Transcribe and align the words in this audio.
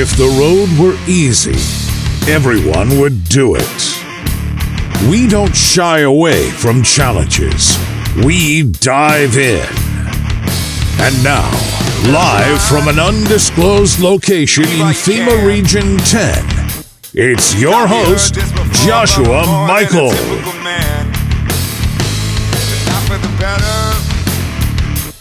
If 0.00 0.16
the 0.16 0.28
road 0.38 0.70
were 0.78 0.96
easy, 1.08 1.58
everyone 2.30 3.00
would 3.00 3.24
do 3.24 3.56
it. 3.58 5.10
We 5.10 5.26
don't 5.26 5.52
shy 5.56 6.02
away 6.02 6.50
from 6.50 6.84
challenges, 6.84 7.76
we 8.24 8.62
dive 8.62 9.36
in. 9.36 9.66
And 11.00 11.24
now, 11.24 11.50
live 12.12 12.62
from 12.62 12.86
an 12.86 13.00
undisclosed 13.00 13.98
location 13.98 14.62
in 14.66 14.86
FEMA 14.94 15.44
Region 15.44 15.96
10, 15.96 16.44
it's 17.14 17.60
your 17.60 17.88
host, 17.88 18.34
Joshua 18.86 19.44
Michael. 19.66 20.12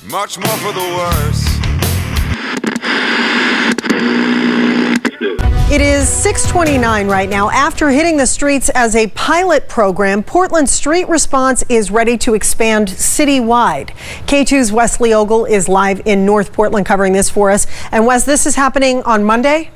Much 0.08 0.38
more 0.38 0.58
for 0.58 0.72
the 0.72 0.94
worse. 0.96 1.58
It 5.70 5.82
is 5.82 6.08
629 6.08 7.10
right 7.10 7.28
now. 7.28 7.50
After 7.50 7.90
hitting 7.90 8.16
the 8.16 8.26
streets 8.26 8.70
as 8.70 8.96
a 8.96 9.08
pilot 9.08 9.68
program, 9.68 10.24
Portland 10.24 10.70
Street 10.70 11.10
Response 11.10 11.62
is 11.68 11.92
ready 11.92 12.18
to 12.20 12.36
expand 12.36 12.88
citywide. 12.88 13.90
K2's 14.28 14.72
Wesley 14.72 15.14
Ogle 15.14 15.44
is 15.44 15.68
live 15.68 16.02
in 16.06 16.26
North 16.26 16.54
Portland 16.54 16.86
covering 16.86 17.12
this 17.12 17.30
for 17.30 17.52
us. 17.52 17.68
And 17.92 18.06
Wes, 18.06 18.24
this 18.24 18.46
is 18.46 18.56
happening 18.56 19.04
on 19.04 19.26
Monday? 19.26 19.72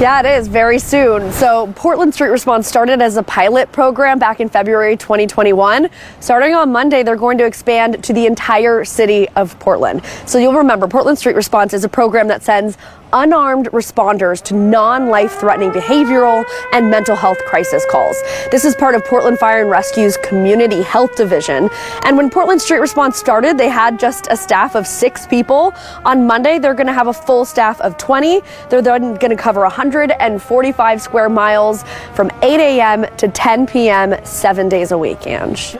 Yeah, 0.00 0.20
it 0.20 0.38
is 0.38 0.48
very 0.48 0.78
soon. 0.78 1.30
So, 1.30 1.72
Portland 1.76 2.14
Street 2.14 2.30
Response 2.30 2.66
started 2.66 3.02
as 3.02 3.18
a 3.18 3.22
pilot 3.22 3.70
program 3.70 4.18
back 4.18 4.40
in 4.40 4.48
February 4.48 4.96
2021. 4.96 5.90
Starting 6.20 6.54
on 6.54 6.72
Monday, 6.72 7.02
they're 7.02 7.16
going 7.16 7.36
to 7.36 7.44
expand 7.44 8.02
to 8.04 8.14
the 8.14 8.24
entire 8.24 8.82
city 8.82 9.28
of 9.36 9.58
Portland. 9.60 10.02
So, 10.24 10.38
you'll 10.38 10.54
remember 10.54 10.88
Portland 10.88 11.18
Street 11.18 11.36
Response 11.36 11.74
is 11.74 11.84
a 11.84 11.88
program 11.88 12.28
that 12.28 12.42
sends 12.42 12.78
unarmed 13.12 13.66
responders 13.72 14.42
to 14.44 14.54
non 14.54 15.08
life 15.08 15.32
threatening 15.32 15.70
behavioral 15.70 16.44
and 16.72 16.90
mental 16.90 17.16
health 17.16 17.38
crisis 17.46 17.84
calls. 17.90 18.20
This 18.50 18.64
is 18.64 18.74
part 18.74 18.94
of 18.94 19.04
Portland 19.04 19.38
Fire 19.38 19.62
and 19.62 19.70
Rescue's 19.70 20.16
Community 20.18 20.82
Health 20.82 21.16
Division. 21.16 21.70
And 22.04 22.16
when 22.16 22.30
Portland 22.30 22.60
Street 22.60 22.80
Response 22.80 23.16
started, 23.16 23.58
they 23.58 23.68
had 23.68 23.98
just 23.98 24.26
a 24.30 24.36
staff 24.36 24.74
of 24.74 24.86
six 24.86 25.26
people. 25.26 25.74
On 26.04 26.26
Monday, 26.26 26.58
they're 26.58 26.74
going 26.74 26.86
to 26.86 26.92
have 26.92 27.08
a 27.08 27.12
full 27.12 27.44
staff 27.44 27.80
of 27.80 27.96
20. 27.98 28.40
They're 28.68 28.82
then 28.82 29.14
going 29.14 29.30
to 29.30 29.36
cover 29.36 29.62
145 29.62 31.02
square 31.02 31.28
miles 31.28 31.84
from 32.14 32.30
8 32.42 32.60
a.m. 32.60 33.06
to 33.16 33.28
10 33.28 33.66
p.m., 33.66 34.14
seven 34.24 34.68
days 34.68 34.92
a 34.92 34.98
week, 34.98 35.26
Ange. 35.26 35.76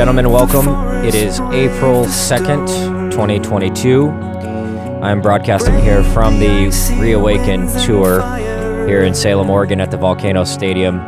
Gentlemen, 0.00 0.30
welcome. 0.30 0.66
It 1.04 1.14
is 1.14 1.40
April 1.52 2.06
2nd, 2.06 3.10
2022. 3.10 4.08
I'm 4.08 5.20
broadcasting 5.20 5.78
here 5.80 6.02
from 6.02 6.40
the 6.40 6.70
Reawaken 6.98 7.66
Tour 7.84 8.22
here 8.88 9.02
in 9.02 9.14
Salem, 9.14 9.50
Oregon 9.50 9.78
at 9.78 9.90
the 9.90 9.98
Volcano 9.98 10.44
Stadium. 10.44 11.00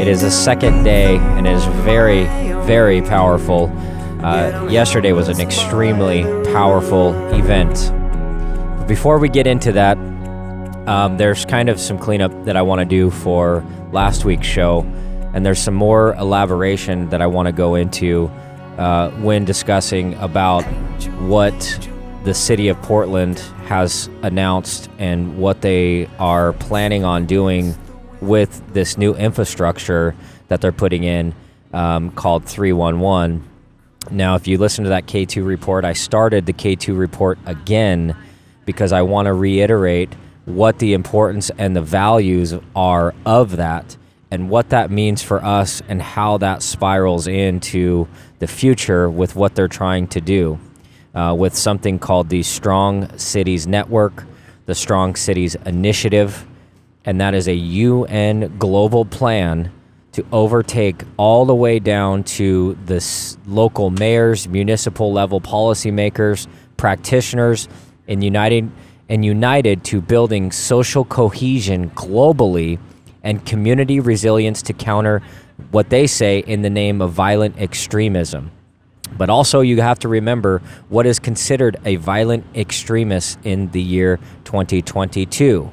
It 0.00 0.06
is 0.06 0.20
the 0.20 0.30
second 0.30 0.84
day 0.84 1.16
and 1.16 1.44
is 1.44 1.64
very, 1.82 2.22
very 2.66 3.02
powerful. 3.02 3.66
Uh, 4.22 4.68
yesterday 4.70 5.10
was 5.10 5.28
an 5.28 5.40
extremely 5.40 6.22
powerful 6.52 7.12
event. 7.34 7.90
Before 8.86 9.18
we 9.18 9.28
get 9.28 9.48
into 9.48 9.72
that, 9.72 9.98
um, 10.86 11.16
there's 11.16 11.44
kind 11.44 11.68
of 11.68 11.80
some 11.80 11.98
cleanup 11.98 12.44
that 12.44 12.56
I 12.56 12.62
want 12.62 12.78
to 12.78 12.84
do 12.84 13.10
for 13.10 13.64
last 13.90 14.24
week's 14.24 14.46
show, 14.46 14.82
and 15.32 15.44
there's 15.46 15.58
some 15.58 15.74
more 15.74 16.14
elaboration 16.14 17.08
that 17.10 17.22
I 17.22 17.26
want 17.26 17.46
to 17.46 17.52
go 17.52 17.74
into 17.74 18.30
uh, 18.78 19.10
when 19.20 19.44
discussing 19.44 20.14
about 20.14 20.62
what 21.20 21.88
the 22.24 22.34
city 22.34 22.68
of 22.68 22.80
Portland 22.82 23.38
has 23.66 24.08
announced 24.22 24.90
and 24.98 25.38
what 25.38 25.60
they 25.60 26.06
are 26.18 26.52
planning 26.54 27.04
on 27.04 27.26
doing 27.26 27.74
with 28.20 28.62
this 28.72 28.98
new 28.98 29.14
infrastructure 29.14 30.14
that 30.48 30.60
they're 30.60 30.72
putting 30.72 31.04
in 31.04 31.34
um, 31.72 32.10
called 32.10 32.44
311. 32.44 33.42
Now, 34.10 34.34
if 34.34 34.46
you 34.46 34.58
listen 34.58 34.84
to 34.84 34.90
that 34.90 35.06
K2 35.06 35.46
report, 35.46 35.84
I 35.84 35.92
started 35.92 36.46
the 36.46 36.52
K2 36.52 36.98
report 36.98 37.38
again 37.46 38.16
because 38.66 38.92
I 38.92 39.02
want 39.02 39.26
to 39.26 39.32
reiterate 39.32 40.12
what 40.44 40.78
the 40.78 40.94
importance 40.94 41.50
and 41.56 41.76
the 41.76 41.82
values 41.82 42.54
are 42.74 43.14
of 43.24 43.56
that 43.56 43.96
and 44.30 44.48
what 44.48 44.70
that 44.70 44.90
means 44.90 45.22
for 45.22 45.44
us 45.44 45.82
and 45.88 46.00
how 46.00 46.38
that 46.38 46.62
spirals 46.62 47.26
into 47.26 48.06
the 48.38 48.46
future 48.46 49.10
with 49.10 49.34
what 49.34 49.54
they're 49.54 49.68
trying 49.68 50.06
to 50.08 50.20
do 50.20 50.58
uh, 51.14 51.34
with 51.36 51.56
something 51.56 51.98
called 51.98 52.28
the 52.28 52.42
Strong 52.42 53.18
Cities 53.18 53.66
Network, 53.66 54.24
the 54.66 54.74
Strong 54.74 55.16
Cities 55.16 55.56
Initiative, 55.66 56.46
and 57.04 57.20
that 57.20 57.34
is 57.34 57.48
a 57.48 57.54
UN 57.54 58.56
global 58.58 59.04
plan 59.04 59.72
to 60.12 60.24
overtake 60.32 61.02
all 61.16 61.44
the 61.44 61.54
way 61.54 61.78
down 61.78 62.24
to 62.24 62.76
the 62.86 63.36
local 63.46 63.90
mayors, 63.90 64.48
municipal 64.48 65.12
level 65.12 65.40
policymakers, 65.40 66.46
practitioners, 66.76 67.68
and 68.08 68.24
united 68.24 68.70
and 69.08 69.24
united 69.24 69.82
to 69.84 70.00
building 70.00 70.52
social 70.52 71.04
cohesion 71.04 71.90
globally 71.90 72.78
and 73.22 73.44
community 73.44 74.00
resilience 74.00 74.62
to 74.62 74.72
counter 74.72 75.22
what 75.70 75.90
they 75.90 76.06
say 76.06 76.38
in 76.40 76.62
the 76.62 76.70
name 76.70 77.00
of 77.00 77.12
violent 77.12 77.58
extremism. 77.58 78.50
But 79.16 79.28
also, 79.28 79.60
you 79.60 79.80
have 79.80 79.98
to 80.00 80.08
remember 80.08 80.62
what 80.88 81.06
is 81.06 81.18
considered 81.18 81.76
a 81.84 81.96
violent 81.96 82.44
extremist 82.54 83.38
in 83.44 83.70
the 83.72 83.82
year 83.82 84.18
2022. 84.44 85.70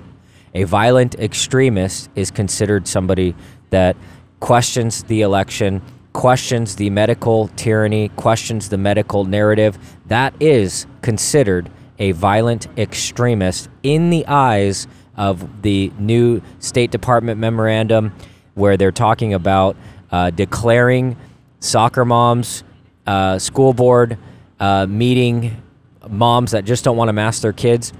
A 0.56 0.64
violent 0.64 1.16
extremist 1.16 2.10
is 2.16 2.32
considered 2.32 2.88
somebody 2.88 3.36
that 3.70 3.96
questions 4.40 5.04
the 5.04 5.22
election, 5.22 5.82
questions 6.14 6.76
the 6.76 6.90
medical 6.90 7.48
tyranny, 7.50 8.10
questions 8.10 8.70
the 8.70 8.78
medical 8.78 9.24
narrative. 9.24 9.78
That 10.08 10.34
is 10.42 10.88
considered 11.02 11.70
a 12.00 12.12
violent 12.14 12.68
extremist 12.78 13.70
in 13.84 14.10
the 14.10 14.26
eyes 14.28 14.88
of 15.18 15.62
the 15.64 15.92
new 16.00 16.42
State 16.60 16.92
Department 16.92 17.40
memorandum, 17.40 18.14
where 18.54 18.78
they're 18.78 18.92
talking 18.92 19.34
about 19.34 19.76
uh, 20.12 20.30
declaring 20.30 21.18
soccer 21.60 22.06
moms 22.06 22.64
uh, 23.08 23.40
school 23.40 23.74
board 23.74 24.18
uh, 24.60 24.86
meeting 24.86 25.62
moms 26.10 26.52
that 26.52 26.66
just 26.66 26.84
don't 26.84 26.98
want 26.98 27.10
to 27.10 27.14
mask 27.14 27.42
their 27.42 27.54
kids 27.54 27.94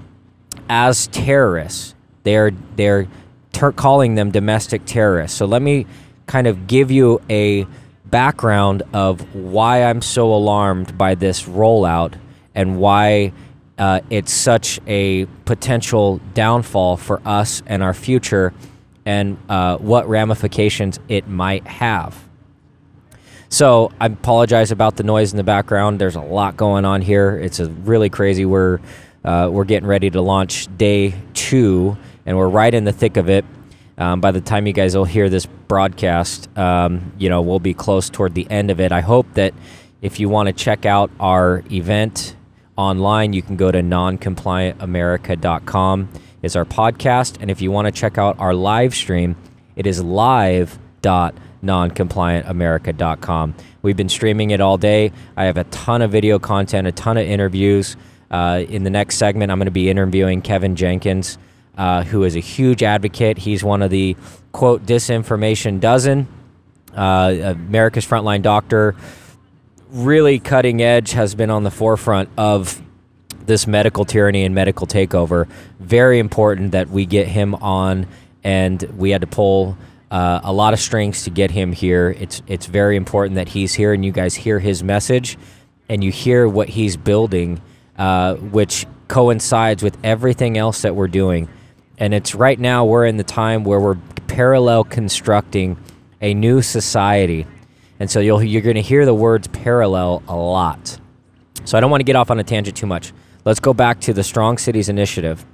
as 0.68 1.06
terrorists. 1.08 1.94
They're 2.22 2.52
they're 2.76 3.08
ter- 3.52 3.72
calling 3.72 4.14
them 4.14 4.30
domestic 4.30 4.84
terrorists. 4.84 5.36
So 5.36 5.46
let 5.46 5.62
me 5.62 5.86
kind 6.26 6.46
of 6.46 6.66
give 6.66 6.90
you 6.90 7.20
a 7.30 7.66
background 8.04 8.82
of 8.92 9.34
why 9.34 9.84
I'm 9.84 10.02
so 10.02 10.32
alarmed 10.32 10.96
by 10.96 11.14
this 11.14 11.44
rollout 11.44 12.14
and 12.54 12.78
why 12.78 13.32
uh, 13.78 14.00
it's 14.10 14.32
such 14.32 14.80
a 14.86 15.26
potential 15.44 16.20
downfall 16.34 16.96
for 16.96 17.22
us 17.24 17.62
and 17.66 17.82
our 17.82 17.94
future, 17.94 18.52
and 19.06 19.38
uh, 19.48 19.78
what 19.78 20.08
ramifications 20.08 20.98
it 21.08 21.28
might 21.28 21.66
have. 21.66 22.28
So 23.48 23.90
I 23.98 24.06
apologize 24.06 24.72
about 24.72 24.96
the 24.96 25.04
noise 25.04 25.32
in 25.32 25.38
the 25.38 25.44
background. 25.44 25.98
There's 25.98 26.16
a 26.16 26.20
lot 26.20 26.56
going 26.56 26.84
on 26.84 27.00
here. 27.00 27.38
It's 27.38 27.60
a 27.60 27.70
really 27.70 28.10
crazy. 28.10 28.44
We're 28.44 28.80
uh, 29.24 29.48
we're 29.50 29.64
getting 29.64 29.88
ready 29.88 30.10
to 30.10 30.20
launch 30.20 30.68
day 30.76 31.14
two, 31.34 31.96
and 32.26 32.36
we're 32.36 32.48
right 32.48 32.72
in 32.72 32.84
the 32.84 32.92
thick 32.92 33.16
of 33.16 33.28
it. 33.28 33.44
Um, 33.96 34.20
by 34.20 34.30
the 34.30 34.40
time 34.40 34.66
you 34.66 34.72
guys 34.72 34.96
will 34.96 35.04
hear 35.04 35.28
this 35.28 35.46
broadcast, 35.46 36.48
um, 36.58 37.12
you 37.18 37.28
know 37.28 37.40
we'll 37.40 37.58
be 37.58 37.74
close 37.74 38.10
toward 38.10 38.34
the 38.34 38.48
end 38.50 38.70
of 38.70 38.80
it. 38.80 38.92
I 38.92 39.00
hope 39.00 39.32
that 39.34 39.54
if 40.02 40.20
you 40.20 40.28
want 40.28 40.48
to 40.48 40.52
check 40.52 40.84
out 40.84 41.10
our 41.18 41.62
event 41.72 42.36
online, 42.78 43.34
you 43.34 43.42
can 43.42 43.56
go 43.56 43.70
to 43.70 43.80
noncompliantamerica.com. 43.80 46.08
Is 46.40 46.54
our 46.54 46.64
podcast, 46.64 47.38
and 47.40 47.50
if 47.50 47.60
you 47.60 47.72
want 47.72 47.86
to 47.86 47.92
check 47.92 48.16
out 48.16 48.38
our 48.38 48.54
live 48.54 48.94
stream, 48.94 49.34
it 49.74 49.88
is 49.88 50.00
live 50.00 50.78
dot 51.02 51.34
noncompliantamerica.com. 51.64 53.56
We've 53.82 53.96
been 53.96 54.08
streaming 54.08 54.50
it 54.50 54.60
all 54.60 54.78
day. 54.78 55.10
I 55.36 55.46
have 55.46 55.56
a 55.56 55.64
ton 55.64 56.00
of 56.00 56.12
video 56.12 56.38
content, 56.38 56.86
a 56.86 56.92
ton 56.92 57.16
of 57.16 57.26
interviews. 57.26 57.96
Uh, 58.30 58.64
in 58.68 58.84
the 58.84 58.90
next 58.90 59.16
segment, 59.16 59.50
I'm 59.50 59.58
going 59.58 59.66
to 59.66 59.72
be 59.72 59.90
interviewing 59.90 60.42
Kevin 60.42 60.76
Jenkins, 60.76 61.38
uh, 61.76 62.04
who 62.04 62.22
is 62.22 62.36
a 62.36 62.40
huge 62.40 62.84
advocate. 62.84 63.38
He's 63.38 63.64
one 63.64 63.82
of 63.82 63.90
the 63.90 64.16
quote 64.52 64.86
disinformation 64.86 65.80
dozen, 65.80 66.28
uh, 66.94 67.34
America's 67.42 68.06
frontline 68.06 68.42
doctor, 68.42 68.94
really 69.90 70.38
cutting 70.38 70.82
edge, 70.82 71.12
has 71.12 71.34
been 71.34 71.50
on 71.50 71.64
the 71.64 71.70
forefront 71.70 72.28
of 72.36 72.82
this 73.46 73.66
medical 73.66 74.04
tyranny 74.04 74.44
and 74.44 74.54
medical 74.54 74.86
takeover. 74.86 75.48
Very 75.80 76.18
important 76.18 76.72
that 76.72 76.88
we 76.90 77.06
get 77.06 77.26
him 77.26 77.54
on, 77.56 78.06
and 78.44 78.82
we 78.96 79.10
had 79.10 79.22
to 79.22 79.26
pull 79.26 79.76
uh, 80.10 80.40
a 80.42 80.52
lot 80.52 80.72
of 80.72 80.80
strings 80.80 81.24
to 81.24 81.30
get 81.30 81.50
him 81.50 81.72
here. 81.72 82.14
It's 82.18 82.42
it's 82.46 82.66
very 82.66 82.96
important 82.96 83.36
that 83.36 83.48
he's 83.48 83.74
here, 83.74 83.92
and 83.92 84.04
you 84.04 84.12
guys 84.12 84.34
hear 84.34 84.58
his 84.58 84.82
message, 84.82 85.38
and 85.88 86.04
you 86.04 86.12
hear 86.12 86.46
what 86.48 86.68
he's 86.68 86.96
building, 86.96 87.60
uh, 87.96 88.34
which 88.34 88.86
coincides 89.08 89.82
with 89.82 89.96
everything 90.04 90.58
else 90.58 90.82
that 90.82 90.94
we're 90.94 91.08
doing. 91.08 91.48
And 91.98 92.14
it's 92.14 92.34
right 92.34 92.58
now 92.58 92.84
we're 92.84 93.06
in 93.06 93.16
the 93.16 93.24
time 93.24 93.64
where 93.64 93.80
we're 93.80 93.98
parallel 94.28 94.84
constructing 94.84 95.76
a 96.20 96.34
new 96.34 96.62
society, 96.62 97.46
and 97.98 98.10
so 98.10 98.20
you'll 98.20 98.42
you're 98.42 98.62
going 98.62 98.76
to 98.76 98.82
hear 98.82 99.04
the 99.04 99.14
words 99.14 99.48
parallel 99.48 100.22
a 100.28 100.36
lot. 100.36 100.98
So 101.64 101.76
I 101.76 101.80
don't 101.80 101.90
want 101.90 102.00
to 102.00 102.04
get 102.04 102.16
off 102.16 102.30
on 102.30 102.38
a 102.38 102.44
tangent 102.44 102.76
too 102.76 102.86
much. 102.86 103.12
Let's 103.44 103.60
go 103.60 103.74
back 103.74 104.00
to 104.02 104.12
the 104.12 104.22
Strong 104.22 104.58
Cities 104.58 104.88
Initiative 104.88 105.44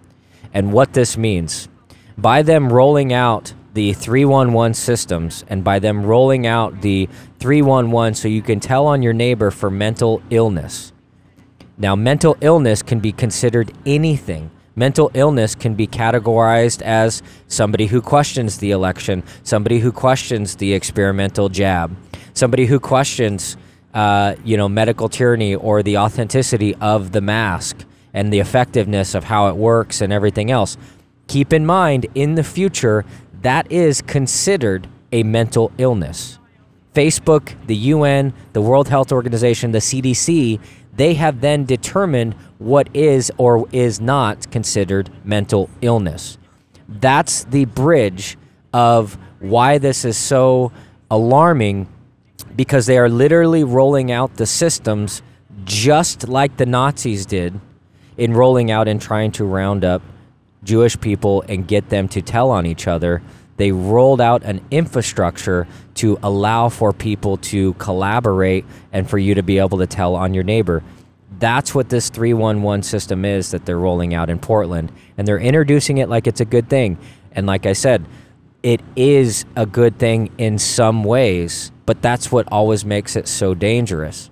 and 0.53 0.73
what 0.73 0.93
this 0.93 1.17
means. 1.17 1.69
By 2.17 2.43
them 2.43 2.73
rolling 2.73 3.13
out 3.13 3.53
the 3.75 3.93
311 3.93 4.75
systems 4.75 5.45
and 5.49 5.65
by 5.65 5.81
them 5.81 6.05
rolling 6.05 6.47
out 6.47 6.81
the 6.81 7.09
311 7.41 8.15
so 8.15 8.29
you 8.29 8.43
can 8.43 8.61
tell 8.61 8.87
on 8.87 9.03
your 9.03 9.13
neighbor 9.13 9.51
for 9.51 9.71
mental 9.71 10.23
illness. 10.31 10.93
Now, 11.77 11.97
mental 11.97 12.37
illness 12.41 12.83
can 12.83 13.01
be 13.01 13.11
considered 13.11 13.73
anything. 13.85 14.53
Mental 14.77 15.11
illness 15.15 15.57
can 15.57 15.75
be 15.75 15.89
categorized 15.89 16.83
as 16.83 17.23
somebody 17.49 17.87
who 17.87 18.01
questions 18.01 18.59
the 18.59 18.71
election, 18.71 19.25
somebody 19.43 19.81
who 19.81 19.91
questions 19.91 20.57
the 20.57 20.73
experimental 20.73 21.49
jab, 21.49 21.97
somebody 22.35 22.67
who 22.67 22.79
questions 22.79 23.57
uh, 23.95 24.35
you 24.45 24.57
know, 24.57 24.69
medical 24.69 25.09
tyranny 25.09 25.55
or 25.55 25.83
the 25.83 25.97
authenticity 25.97 26.75
of 26.77 27.13
the 27.13 27.21
mask 27.21 27.85
and 28.13 28.33
the 28.33 28.41
effectiveness 28.41 29.15
of 29.15 29.25
how 29.25 29.49
it 29.49 29.57
works 29.57 30.01
and 30.01 30.13
everything 30.13 30.51
else. 30.51 30.77
Keep 31.29 31.53
in 31.53 31.65
mind, 31.65 32.07
in 32.15 32.35
the 32.35 32.43
future, 32.43 33.05
that 33.43 33.71
is 33.71 34.03
considered 34.03 34.89
a 35.13 35.23
mental 35.23 35.71
illness. 35.79 36.39
Facebook, 36.93 37.55
the 37.67 37.77
UN, 37.77 38.33
the 38.53 38.61
World 38.61 38.89
Health 38.89 39.13
Organization, 39.13 39.71
the 39.71 39.79
CDC, 39.79 40.61
they 40.97 41.15
have 41.15 41.41
then 41.41 41.65
determined 41.65 42.35
what 42.59 42.89
is 42.95 43.33
or 43.37 43.69
is 43.73 44.01
not 44.01 44.51
considered 44.51 45.11
mental 45.25 45.71
illness. 45.81 46.39
That's 46.89 47.45
the 47.45 47.65
bridge 47.65 48.37
of 48.73 49.19
why 49.41 49.79
this 49.79 50.05
is 50.05 50.17
so 50.17 50.73
alarming 51.11 51.89
because 52.57 52.87
they 52.87 52.99
are 52.99 53.09
literally 53.09 53.65
rolling 53.65 54.11
out 54.11 54.37
the 54.37 54.47
systems 54.47 55.23
just 55.65 56.29
like 56.29 56.57
the 56.57 56.67
Nazis 56.67 57.27
did 57.27 57.61
in 58.17 58.33
rolling 58.33 58.71
out 58.71 58.89
and 58.89 59.01
trying 59.01 59.33
to 59.33 59.45
round 59.45 59.85
up 59.85 60.03
Jewish 60.63 60.99
people 61.01 61.43
and 61.49 61.67
get 61.67 61.89
them 61.89 62.09
to 62.09 62.23
tell 62.23 62.51
on 62.51 62.67
each 62.67 62.87
other. 62.87 63.23
They 63.57 63.71
rolled 63.71 64.21
out 64.21 64.43
an 64.43 64.65
infrastructure 64.71 65.67
to 65.97 66.19
allow 66.23 66.69
for 66.69 66.93
people 66.93 67.37
to 67.39 67.75
collaborate 67.75 68.65
and 68.93 69.09
for 69.09 69.19
you 69.19 69.35
to 69.35 69.43
be 69.43 69.59
able 69.59 69.79
to 69.79 69.87
tell 69.87 70.17
on 70.17 70.35
your 70.35 70.45
neighbor. 70.45 70.83
That's 71.39 71.75
what 71.75 71.89
this 71.89 72.09
311 72.11 72.83
system 72.83 73.25
is 73.25 73.51
that 73.51 73.65
they're 73.65 73.79
rolling 73.79 74.15
out 74.15 74.31
in 74.31 74.39
Portland. 74.39 74.91
And 75.17 75.27
they're 75.27 75.39
introducing 75.39 75.99
it 75.99 76.09
like 76.09 76.27
it's 76.27 76.41
a 76.41 76.45
good 76.45 76.69
thing. 76.69 76.99
And 77.33 77.47
like 77.47 77.67
I 77.67 77.75
said, 77.75 78.05
it 78.63 78.81
is 78.97 79.45
a 79.57 79.67
good 79.67 79.99
thing 79.99 80.31
in 80.39 80.59
some 80.59 81.05
ways, 81.05 81.71
but 81.87 82.01
that's 82.03 82.33
what 82.33 82.47
always 82.51 82.85
makes 82.85 83.17
it 83.17 83.29
so 83.29 83.55
dangerous 83.55 84.31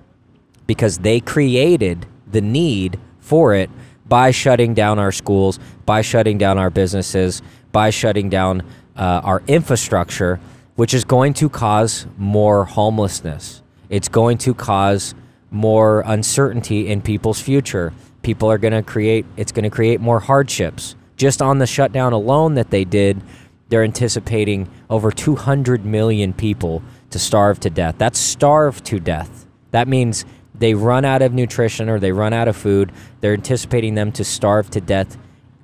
because 0.67 0.99
they 0.99 1.21
created 1.21 2.07
the 2.27 2.41
need 2.41 2.99
for 3.21 3.55
it 3.55 3.71
by 4.07 4.31
shutting 4.31 4.75
down 4.75 4.99
our 4.99 5.13
schools, 5.13 5.59
by 5.87 6.03
shutting 6.03 6.39
down 6.39 6.59
our 6.59 6.71
businesses, 6.71 7.43
by 7.73 7.91
shutting 7.91 8.29
down 8.29 8.63
uh, 8.97 9.21
our 9.25 9.43
infrastructure, 9.47 10.41
which 10.77 10.95
is 10.95 11.05
going 11.05 11.35
to 11.35 11.49
cause 11.49 12.07
more 12.19 12.65
homelessness. 12.65 13.63
It's 13.89 14.09
going 14.09 14.39
to 14.39 14.55
cause 14.55 15.15
more 15.51 16.03
uncertainty 16.07 16.89
in 16.89 17.03
people's 17.03 17.41
future. 17.41 17.93
People 18.23 18.51
are 18.51 18.59
going 18.59 18.73
to 18.73 18.83
create, 18.83 19.27
it's 19.37 19.53
going 19.53 19.65
to 19.65 19.71
create 19.71 20.01
more 20.01 20.21
hardships. 20.21 20.95
Just 21.17 21.43
on 21.43 21.59
the 21.59 21.67
shutdown 21.67 22.13
alone 22.13 22.55
that 22.55 22.71
they 22.71 22.85
did, 22.85 23.23
they're 23.69 23.85
anticipating 23.85 24.69
over 24.91 25.11
200 25.11 25.85
million 25.85 26.33
people 26.33 26.83
to 27.13 27.19
starve 27.19 27.61
to 27.61 27.71
death. 27.71 27.97
That's 27.99 28.19
starve 28.19 28.83
to 28.85 29.01
death. 29.01 29.47
That 29.71 29.89
means 29.89 30.25
they 30.55 30.75
run 30.75 31.05
out 31.05 31.23
of 31.23 31.33
nutrition 31.33 31.89
or 31.89 31.99
they 31.99 32.13
run 32.13 32.33
out 32.33 32.49
of 32.49 32.57
food. 32.57 32.93
They're 33.21 33.33
anticipating 33.33 33.95
them 33.95 34.13
to 34.13 34.25
starve 34.25 34.71
to 34.71 34.81
death 34.81 35.17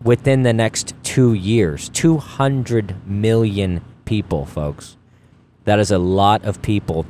within 0.03 0.43
the 0.43 0.53
next 0.53 0.95
two 1.03 1.35
years. 1.35 1.89
200 1.91 3.07
million 3.07 3.85
people, 4.05 4.47
folks. 4.47 4.97
That 5.65 5.79
is 5.79 5.91
a 5.91 5.99
lot 5.99 6.45
of 6.45 6.63
people. 6.63 7.07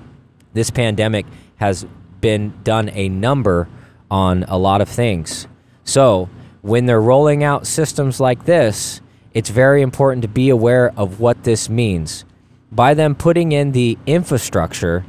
This 0.52 0.70
pandemic 0.70 1.26
has 1.56 1.87
been 2.20 2.52
done 2.64 2.88
a 2.90 3.08
number 3.08 3.69
on 4.11 4.44
a 4.49 4.58
lot 4.58 4.81
of 4.81 4.88
things. 4.88 5.46
So, 5.85 6.29
when 6.62 6.87
they're 6.87 7.00
rolling 7.00 7.44
out 7.44 7.67
systems 7.67 8.20
like 8.20 8.44
this, 8.44 9.00
it's 9.32 9.50
very 9.50 9.82
important 9.82 10.23
to 10.23 10.29
be 10.29 10.49
aware 10.49 10.93
of 10.96 11.20
what 11.20 11.44
this 11.44 11.69
means. 11.69 12.25
By 12.70 12.94
them 12.94 13.14
putting 13.14 13.52
in 13.52 13.72
the 13.72 13.98
infrastructure 14.06 15.04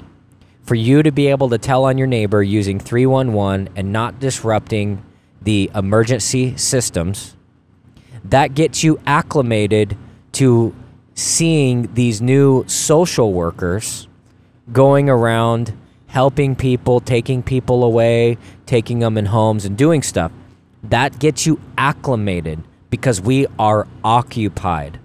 for 0.64 0.76
you 0.76 1.04
to 1.04 1.12
be 1.12 1.28
able 1.28 1.50
to 1.50 1.58
tell 1.58 1.86
on 1.86 1.98
your 1.98 2.08
neighbor 2.08 2.42
using 2.42 2.80
311 2.80 3.70
and 3.76 3.92
not 3.92 4.20
disrupting 4.20 5.04
the 5.42 5.70
emergency 5.74 6.56
systems, 6.58 7.36
that 8.24 8.54
gets 8.54 8.84
you 8.84 9.00
acclimated 9.06 9.98
to 10.34 10.76
seeing 11.16 11.94
these 11.94 12.22
new 12.22 12.64
social 12.68 13.34
workers 13.34 14.08
going 14.72 15.10
around 15.10 15.76
helping 16.08 16.56
people, 16.56 17.00
taking 17.00 17.44
people 17.44 17.84
away, 17.84 18.38
taking 18.66 19.00
them 19.00 19.18
in 19.18 19.26
homes, 19.26 19.66
and 19.66 19.78
doing 19.78 20.02
stuff. 20.02 20.32
That 20.84 21.20
gets 21.20 21.46
you 21.46 21.60
acclimated 21.78 22.64
because 22.90 23.22
we 23.22 23.48
are 23.58 23.88
occupied. 24.04 25.00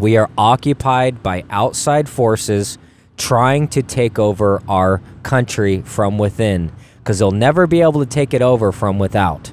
We 0.00 0.16
are 0.16 0.30
occupied 0.38 1.22
by 1.22 1.44
outside 1.50 2.08
forces 2.08 2.78
trying 3.18 3.68
to 3.68 3.82
take 3.82 4.18
over 4.18 4.62
our 4.66 5.02
country 5.22 5.82
from 5.82 6.16
within 6.16 6.72
because 6.98 7.18
they'll 7.18 7.30
never 7.30 7.66
be 7.66 7.82
able 7.82 8.00
to 8.00 8.06
take 8.06 8.32
it 8.32 8.40
over 8.40 8.72
from 8.72 8.98
without. 8.98 9.52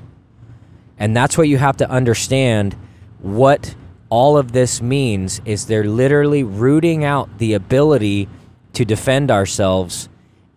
And 0.97 1.15
that's 1.15 1.37
what 1.37 1.49
you 1.49 1.57
have 1.57 1.75
to 1.77 1.89
understand 1.89 2.77
what 3.19 3.75
all 4.09 4.37
of 4.37 4.53
this 4.53 4.81
means 4.81 5.41
is 5.43 5.65
they're 5.65 5.83
literally 5.83 6.43
rooting 6.43 7.03
out 7.03 7.39
the 7.39 7.53
ability 7.53 8.29
to 8.71 8.85
defend 8.85 9.29
ourselves 9.29 10.07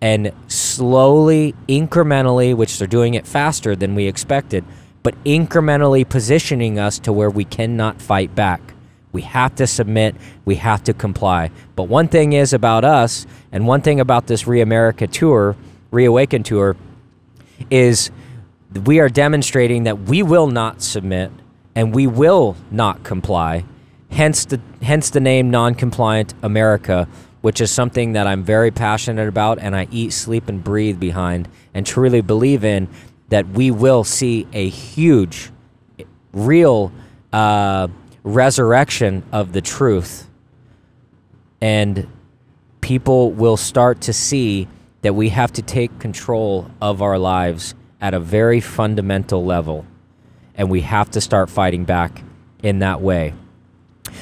and 0.01 0.33
slowly 0.47 1.53
incrementally 1.69 2.55
which 2.55 2.79
they're 2.79 2.87
doing 2.87 3.15
it 3.15 3.27
faster 3.27 3.75
than 3.75 3.97
we 3.97 4.07
expected 4.07 4.65
but 5.03 5.17
incrementally 5.25 6.09
positioning 6.09 6.79
us 6.79 6.99
to 7.01 7.13
where 7.13 7.31
we 7.31 7.45
cannot 7.45 8.01
fight 8.01 8.35
back. 8.37 8.61
We 9.13 9.23
have 9.23 9.55
to 9.57 9.67
submit, 9.67 10.15
we 10.45 10.57
have 10.57 10.85
to 10.85 10.95
comply. 10.95 11.51
But 11.77 11.85
one 11.85 12.09
thing 12.09 12.33
is 12.33 12.53
about 12.53 12.85
us, 12.85 13.27
and 13.51 13.67
one 13.67 13.83
thing 13.83 14.01
about 14.01 14.27
this 14.27 14.47
Re 14.47 14.61
America 14.61 15.07
tour, 15.07 15.57
Reawaken 15.91 16.43
tour, 16.43 16.77
is 17.71 18.11
we 18.85 19.01
are 19.01 19.09
demonstrating 19.09 19.85
that 19.85 19.99
we 20.03 20.23
will 20.23 20.47
not 20.47 20.83
submit 20.83 21.33
and 21.75 21.95
we 21.95 22.07
will 22.07 22.57
not 22.71 23.03
comply. 23.03 23.65
Hence 24.11 24.45
the 24.45 24.61
hence 24.83 25.11
the 25.11 25.21
name 25.21 25.51
non-compliant 25.51 26.35
America, 26.43 27.09
which 27.41 27.61
is 27.61 27.71
something 27.71 28.13
that 28.13 28.27
I'm 28.27 28.45
very 28.45 28.71
passionate 28.71 29.29
about 29.29 29.59
and 29.59 29.75
I 29.75 29.89
eat, 29.91 30.13
sleep 30.13 30.49
and 30.49 30.63
breathe 30.63 31.01
behind 31.01 31.49
and 31.75 31.87
truly 31.87 32.21
believe 32.21 32.65
in 32.65 32.89
that 33.29 33.49
we 33.49 33.71
will 33.71 34.05
see 34.05 34.47
a 34.53 34.69
huge, 34.69 35.51
real 36.33 36.93
uh, 37.33 37.89
resurrection 38.31 39.23
of 39.33 39.53
the 39.53 39.61
truth. 39.61 40.29
And 41.61 42.07
people 42.81 43.33
will 43.33 43.57
start 43.57 44.01
to 44.03 44.13
see 44.13 44.69
that 45.03 45.15
we 45.15 45.31
have 45.31 45.53
to 45.53 45.63
take 45.63 45.99
control 45.99 46.71
of 46.81 47.03
our 47.03 47.19
lives 47.19 47.75
at 48.01 48.15
a 48.15 48.21
very 48.21 48.61
fundamental 48.61 49.45
level. 49.45 49.85
And 50.55 50.71
we 50.71 50.83
have 50.83 51.11
to 51.11 51.21
start 51.21 51.51
fighting 51.51 51.85
back 51.85 52.23
in 52.63 52.81
that 52.81 53.01
way. 53.01 53.35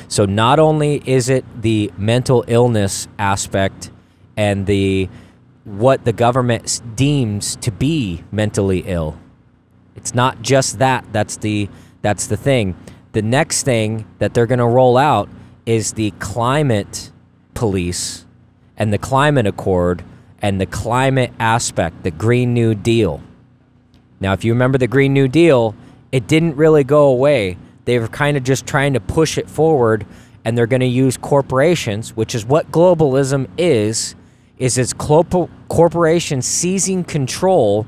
So, 0.09 0.25
not 0.25 0.59
only 0.59 1.03
is 1.07 1.29
it 1.29 1.45
the 1.61 1.91
mental 1.97 2.45
illness 2.47 3.09
aspect 3.19 3.91
and 4.37 4.67
the 4.67 5.09
what 5.69 6.05
the 6.05 6.13
government 6.13 6.81
deems 6.97 7.57
to 7.57 7.71
be 7.71 8.25
mentally 8.33 8.81
ill. 8.87 9.19
It's 9.97 10.15
not 10.15 10.41
just 10.41 10.79
that. 10.79 11.05
That's 11.13 11.37
the 11.37 11.69
that's 12.01 12.29
the 12.29 12.37
thing. 12.37 12.77
The 13.13 13.23
next 13.23 13.63
thing 13.63 14.07
that 14.19 14.35
they're 14.35 14.47
going 14.47 14.59
to 14.59 14.67
roll 14.67 14.97
out 14.97 15.29
is 15.67 15.93
the 15.93 16.11
climate 16.13 17.11
police 17.55 18.25
and 18.77 18.93
the 18.93 18.99
climate 18.99 19.47
accord 19.47 20.05
and 20.41 20.61
the 20.61 20.67
climate 20.67 21.33
aspect, 21.39 22.03
the 22.05 22.11
Green 22.11 22.55
New 22.55 22.75
Deal. 22.75 23.21
Now, 24.21 24.33
if 24.33 24.45
you 24.45 24.53
remember 24.53 24.79
the 24.79 24.87
Green 24.87 25.13
New 25.13 25.29
Deal, 25.29 25.75
it 26.13 26.27
didn't 26.27 26.57
really 26.57 26.85
go 26.85 27.09
away. 27.09 27.57
They 27.85 27.99
were 27.99 28.09
kind 28.09 28.37
of 28.37 28.45
just 28.45 28.67
trying 28.67 28.93
to 28.93 29.01
push 29.01 29.39
it 29.39 29.49
forward 29.49 30.07
and 30.45 30.57
they're 30.57 30.67
going 30.67 30.81
to 30.81 30.87
use 30.87 31.17
corporations, 31.17 32.17
which 32.17 32.35
is 32.35 32.47
what 32.47 32.71
globalism 32.71 33.49
is, 33.59 34.15
is 34.59 34.79
it's 34.79 34.93
corp- 34.93 35.51
corporations 35.69 36.47
seizing 36.47 37.05
control 37.05 37.87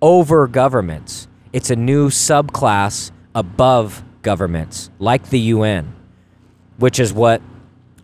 over 0.00 0.46
governments. 0.46 1.28
It's 1.52 1.70
a 1.70 1.76
new 1.76 2.08
subclass 2.08 3.10
above 3.34 4.04
governments, 4.22 4.90
like 4.98 5.30
the 5.30 5.38
UN, 5.38 5.94
which 6.78 6.98
is 6.98 7.12
what 7.12 7.42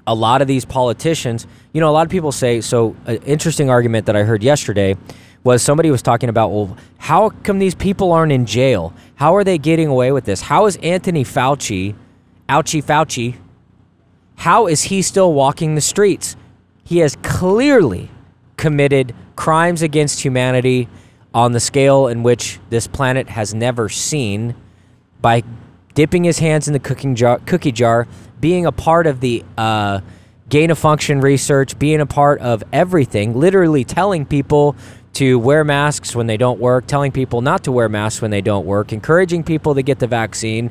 a 0.06 0.14
lot 0.14 0.42
of 0.42 0.49
these 0.49 0.64
politicians, 0.64 1.47
you 1.73 1.80
know, 1.80 1.88
a 1.88 1.92
lot 1.92 2.06
of 2.06 2.11
people 2.11 2.33
say. 2.33 2.61
So, 2.61 2.97
an 3.06 3.16
interesting 3.25 3.71
argument 3.71 4.06
that 4.06 4.16
I 4.16 4.23
heard 4.23 4.42
yesterday 4.42 4.97
was 5.42 5.62
somebody 5.62 5.90
was 5.90 6.02
talking 6.02 6.28
about, 6.28 6.50
well, 6.50 6.76
how 6.99 7.30
come 7.30 7.59
these 7.59 7.75
people 7.75 8.12
aren't 8.12 8.33
in 8.33 8.47
jail? 8.47 8.92
How 9.16 9.37
are 9.37 9.44
they 9.44 9.59
getting 9.59 9.88
away 9.88 10.11
with 10.12 10.25
this? 10.25 10.40
How 10.40 10.66
is 10.66 10.76
Anthony 10.76 11.25
Fauci, 11.25 11.94
Ouchie 12.49 12.83
Fauci, 12.83 13.37
how 14.37 14.66
is 14.66 14.83
he 14.83 15.02
still 15.02 15.33
walking 15.33 15.75
the 15.75 15.80
streets? 15.80 16.37
He 16.83 16.99
has 16.99 17.16
clearly 17.23 18.11
committed 18.56 19.14
crimes 19.37 19.83
against 19.83 20.21
humanity 20.21 20.88
on 21.33 21.52
the 21.52 21.61
scale 21.61 22.06
in 22.06 22.23
which 22.23 22.61
this 22.71 22.87
planet 22.87 23.28
has 23.28 23.54
never 23.54 23.88
seen 23.88 24.54
by 25.21 25.42
dipping 25.94 26.24
his 26.24 26.38
hands 26.38 26.66
in 26.66 26.72
the 26.72 26.80
cooking 26.80 27.14
jar, 27.14 27.38
cookie 27.46 27.72
jar, 27.72 28.06
being 28.40 28.66
a 28.66 28.72
part 28.72 29.06
of 29.06 29.20
the 29.20 29.44
uh, 29.56 30.00
gain 30.48 30.70
of 30.70 30.78
function 30.78 31.20
research, 31.20 31.78
being 31.78 32.00
a 32.00 32.06
part 32.06 32.40
of 32.40 32.62
everything, 32.72 33.38
literally 33.38 33.84
telling 33.84 34.26
people 34.26 34.76
to 35.14 35.38
wear 35.38 35.64
masks 35.64 36.14
when 36.14 36.26
they 36.26 36.36
don't 36.36 36.58
work, 36.58 36.86
telling 36.86 37.12
people 37.12 37.40
not 37.40 37.64
to 37.64 37.72
wear 37.72 37.88
masks 37.88 38.20
when 38.20 38.30
they 38.30 38.40
don't 38.40 38.66
work, 38.66 38.92
encouraging 38.92 39.44
people 39.44 39.74
to 39.74 39.82
get 39.82 40.00
the 40.00 40.06
vaccine. 40.06 40.70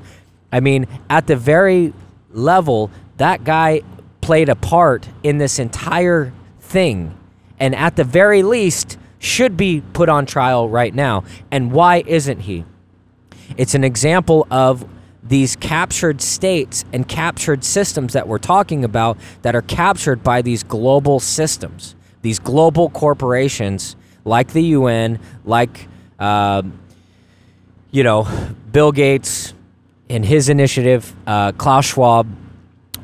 I 0.51 0.60
mean, 0.60 0.86
at 1.10 1.27
the 1.27 1.36
very 1.36 1.94
level, 2.32 2.92
that 3.18 3.44
guy 3.44 3.82
played 4.22 4.50
a 4.50 4.56
part 4.56 5.08
in 5.24 5.38
this 5.38 5.60
entire 5.60 6.34
thing. 6.60 7.18
And 7.60 7.74
at 7.75 7.96
the 7.96 8.03
very 8.03 8.44
least, 8.44 8.98
should 9.20 9.56
be 9.56 9.82
put 9.94 10.10
on 10.10 10.25
trial 10.25 10.68
right 10.68 10.94
now. 10.94 11.24
And 11.50 11.72
why 11.72 12.03
isn't 12.06 12.42
he? 12.42 12.65
It's 13.56 13.74
an 13.74 13.86
example 13.86 14.46
of 14.51 14.86
these 15.25 15.56
captured 15.56 16.22
states 16.22 16.84
and 16.92 17.08
captured 17.08 17.63
systems 17.63 18.13
that 18.13 18.27
we're 18.27 18.38
talking 18.38 18.84
about 18.84 19.18
that 19.42 19.56
are 19.56 19.62
captured 19.62 20.24
by 20.24 20.42
these 20.42 20.63
global 20.63 21.20
systems, 21.20 21.96
these 22.22 22.39
global 22.39 22.89
corporations 22.89 23.96
like 24.25 24.53
the 24.53 24.63
UN, 24.63 25.20
like, 25.46 25.88
uh, 26.20 26.62
you 27.92 28.03
know, 28.03 28.27
Bill 28.72 28.92
Gates 28.92 29.53
and 30.10 30.25
his 30.25 30.50
initiative, 30.50 31.13
uh, 31.27 31.51
Klaus 31.53 31.86
Schwab, 31.86 32.27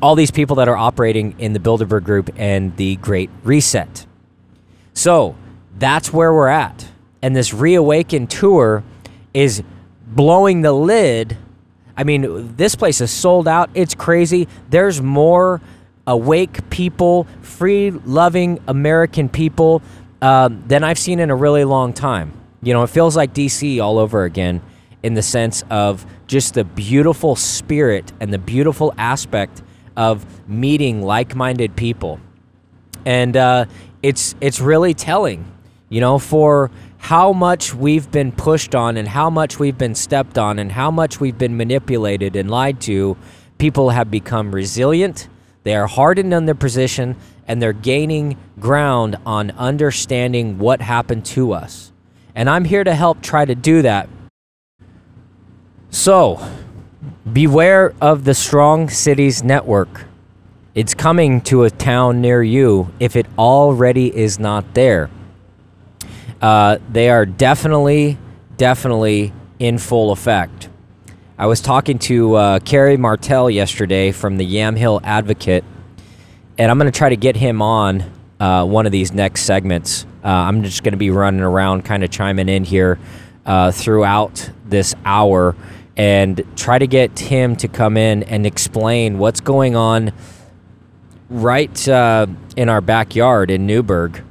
all 0.02 0.14
these 0.14 0.30
people 0.30 0.56
that 0.56 0.68
are 0.68 0.76
operating 0.76 1.34
in 1.38 1.52
the 1.52 1.58
Bilderberg 1.58 2.04
Group 2.04 2.30
and 2.36 2.76
the 2.76 2.96
Great 2.96 3.30
Reset. 3.44 4.06
So 4.94 5.36
that's 5.78 6.12
where 6.12 6.32
we're 6.32 6.48
at. 6.48 6.88
And 7.22 7.36
this 7.36 7.52
Reawaken 7.52 8.26
tour 8.26 8.82
is 9.34 9.62
blowing 10.06 10.62
the 10.62 10.72
lid. 10.72 11.36
I 12.00 12.02
mean, 12.02 12.56
this 12.56 12.76
place 12.76 13.02
is 13.02 13.10
sold 13.10 13.46
out. 13.46 13.68
It's 13.74 13.94
crazy. 13.94 14.48
There's 14.70 15.02
more 15.02 15.60
awake 16.06 16.70
people, 16.70 17.26
free 17.42 17.90
loving 17.90 18.58
American 18.66 19.28
people 19.28 19.82
um, 20.22 20.64
than 20.66 20.82
I've 20.82 20.98
seen 20.98 21.18
in 21.20 21.28
a 21.28 21.36
really 21.36 21.64
long 21.64 21.92
time. 21.92 22.32
You 22.62 22.72
know, 22.72 22.84
it 22.84 22.86
feels 22.88 23.18
like 23.18 23.34
DC 23.34 23.82
all 23.82 23.98
over 23.98 24.24
again 24.24 24.62
in 25.02 25.12
the 25.12 25.20
sense 25.20 25.62
of 25.68 26.06
just 26.26 26.54
the 26.54 26.64
beautiful 26.64 27.36
spirit 27.36 28.10
and 28.18 28.32
the 28.32 28.38
beautiful 28.38 28.94
aspect 28.96 29.62
of 29.94 30.24
meeting 30.48 31.02
like-minded 31.02 31.76
people, 31.76 32.18
and 33.04 33.36
uh, 33.36 33.66
it's 34.02 34.34
it's 34.40 34.58
really 34.58 34.94
telling, 34.94 35.44
you 35.90 36.00
know, 36.00 36.18
for 36.18 36.70
how 37.00 37.32
much 37.32 37.74
we've 37.74 38.10
been 38.10 38.30
pushed 38.30 38.74
on 38.74 38.96
and 38.96 39.08
how 39.08 39.30
much 39.30 39.58
we've 39.58 39.78
been 39.78 39.94
stepped 39.94 40.36
on 40.36 40.58
and 40.58 40.70
how 40.70 40.90
much 40.90 41.18
we've 41.18 41.38
been 41.38 41.56
manipulated 41.56 42.36
and 42.36 42.50
lied 42.50 42.80
to. 42.82 43.16
People 43.58 43.90
have 43.90 44.10
become 44.10 44.54
resilient. 44.54 45.28
They 45.64 45.74
are 45.74 45.86
hardened 45.86 46.32
in 46.32 46.44
their 46.44 46.54
position 46.54 47.16
and 47.48 47.60
they're 47.60 47.72
gaining 47.72 48.36
ground 48.60 49.16
on 49.24 49.50
understanding 49.52 50.58
what 50.58 50.82
happened 50.82 51.24
to 51.24 51.52
us. 51.52 51.90
And 52.34 52.48
I'm 52.48 52.64
here 52.64 52.84
to 52.84 52.94
help 52.94 53.22
try 53.22 53.44
to 53.44 53.54
do 53.54 53.82
that. 53.82 54.08
So, 55.88 56.46
beware 57.32 57.94
of 58.00 58.24
the 58.24 58.34
Strong 58.34 58.90
Cities 58.90 59.42
Network. 59.42 60.04
It's 60.74 60.94
coming 60.94 61.40
to 61.42 61.64
a 61.64 61.70
town 61.70 62.20
near 62.20 62.42
you 62.42 62.92
if 63.00 63.16
it 63.16 63.26
already 63.38 64.14
is 64.14 64.38
not 64.38 64.74
there. 64.74 65.10
Uh, 66.40 66.78
they 66.90 67.10
are 67.10 67.26
definitely, 67.26 68.16
definitely 68.56 69.32
in 69.58 69.78
full 69.78 70.10
effect. 70.10 70.68
I 71.38 71.46
was 71.46 71.60
talking 71.60 71.98
to 72.00 72.34
uh, 72.34 72.58
Kerry 72.60 72.96
Martell 72.96 73.50
yesterday 73.50 74.12
from 74.12 74.36
the 74.36 74.46
Yamhill 74.46 75.00
Advocate, 75.04 75.64
and 76.58 76.70
I'm 76.70 76.78
going 76.78 76.90
to 76.90 76.96
try 76.96 77.10
to 77.10 77.16
get 77.16 77.36
him 77.36 77.60
on 77.62 78.04
uh, 78.38 78.64
one 78.64 78.86
of 78.86 78.92
these 78.92 79.12
next 79.12 79.42
segments. 79.42 80.06
Uh, 80.24 80.28
I'm 80.28 80.62
just 80.62 80.82
going 80.82 80.92
to 80.92 80.98
be 80.98 81.10
running 81.10 81.40
around, 81.40 81.84
kind 81.84 82.04
of 82.04 82.10
chiming 82.10 82.48
in 82.48 82.64
here 82.64 82.98
uh, 83.44 83.70
throughout 83.70 84.50
this 84.66 84.94
hour 85.04 85.56
and 85.96 86.42
try 86.56 86.78
to 86.78 86.86
get 86.86 87.18
him 87.18 87.56
to 87.56 87.68
come 87.68 87.96
in 87.96 88.22
and 88.22 88.46
explain 88.46 89.18
what's 89.18 89.40
going 89.40 89.76
on 89.76 90.12
right 91.28 91.88
uh, 91.88 92.26
in 92.56 92.68
our 92.68 92.80
backyard 92.80 93.50
in 93.50 93.66
Newberg 93.66 94.22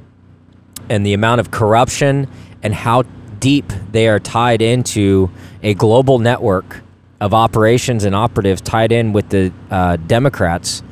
and 0.90 1.06
the 1.06 1.14
amount 1.14 1.40
of 1.40 1.50
corruption 1.50 2.28
and 2.62 2.74
how 2.74 3.02
deep 3.38 3.72
they 3.90 4.08
are 4.08 4.20
tied 4.20 4.60
into 4.60 5.30
a 5.62 5.72
global 5.72 6.18
network 6.18 6.82
of 7.20 7.32
operations 7.32 8.04
and 8.04 8.14
operatives 8.14 8.60
tied 8.60 8.92
in 8.92 9.12
with 9.12 9.28
the 9.30 9.52
uh, 9.70 9.96
Democrats 9.96 10.82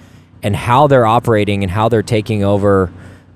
and 0.43 0.55
how 0.57 0.87
they're 0.87 1.07
operating 1.07 1.63
and 1.63 1.71
how 1.71 1.89
they're 1.89 2.03
taking 2.03 2.45
over 2.45 2.91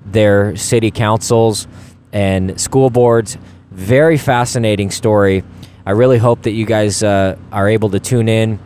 their 0.05 0.55
city 0.55 0.89
councils 0.89 1.67
and 2.11 2.59
school 2.59 2.89
boards. 2.89 3.37
Very 3.71 4.17
fascinating 4.17 4.89
story. 4.89 5.43
I 5.85 5.91
really 5.91 6.17
hope 6.17 6.43
that 6.43 6.51
you 6.51 6.65
guys 6.65 7.03
uh, 7.03 7.37
are 7.51 7.67
able 7.67 7.89
to 7.89 7.99
tune 7.99 8.29
in. 8.29 8.59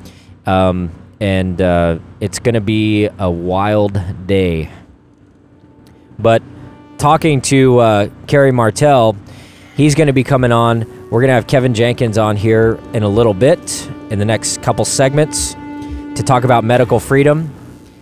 Um, 0.45 0.91
and 1.19 1.59
uh, 1.61 1.99
it's 2.19 2.39
going 2.39 2.55
to 2.55 2.61
be 2.61 3.09
a 3.17 3.29
wild 3.29 3.99
day. 4.27 4.69
But 6.19 6.43
talking 6.97 7.41
to 7.41 7.79
uh, 7.79 8.09
Kerry 8.27 8.51
Martell, 8.51 9.15
he's 9.75 9.95
going 9.95 10.07
to 10.07 10.13
be 10.13 10.23
coming 10.23 10.51
on. 10.51 10.79
We're 11.09 11.21
going 11.21 11.29
to 11.29 11.35
have 11.35 11.47
Kevin 11.47 11.73
Jenkins 11.73 12.17
on 12.17 12.35
here 12.35 12.79
in 12.93 13.03
a 13.03 13.09
little 13.09 13.33
bit 13.33 13.87
in 14.09 14.19
the 14.19 14.25
next 14.25 14.61
couple 14.61 14.83
segments 14.85 15.53
to 15.53 16.23
talk 16.25 16.43
about 16.43 16.63
medical 16.63 16.99
freedom. 16.99 17.53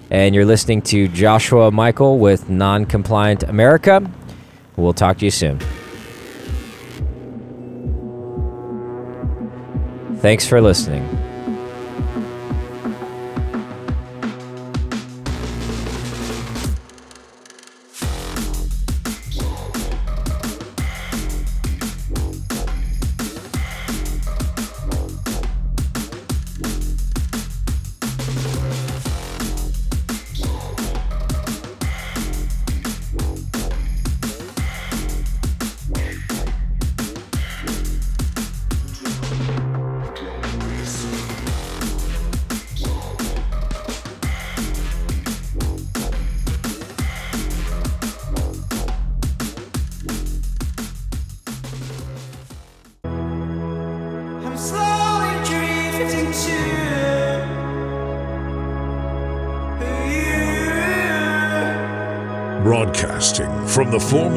And 0.10 0.34
you're 0.34 0.46
listening 0.46 0.82
to 0.84 1.08
Joshua 1.10 1.72
Michael 1.72 2.20
with 2.20 2.50
Non 2.50 2.86
Compliant 2.86 3.44
America. 3.44 4.10
We'll 4.78 4.94
talk 4.94 5.18
to 5.20 5.26
you 5.26 5.32
soon. 5.32 5.60
Thanks 10.20 10.48
for 10.48 10.62
listening. 10.62 11.25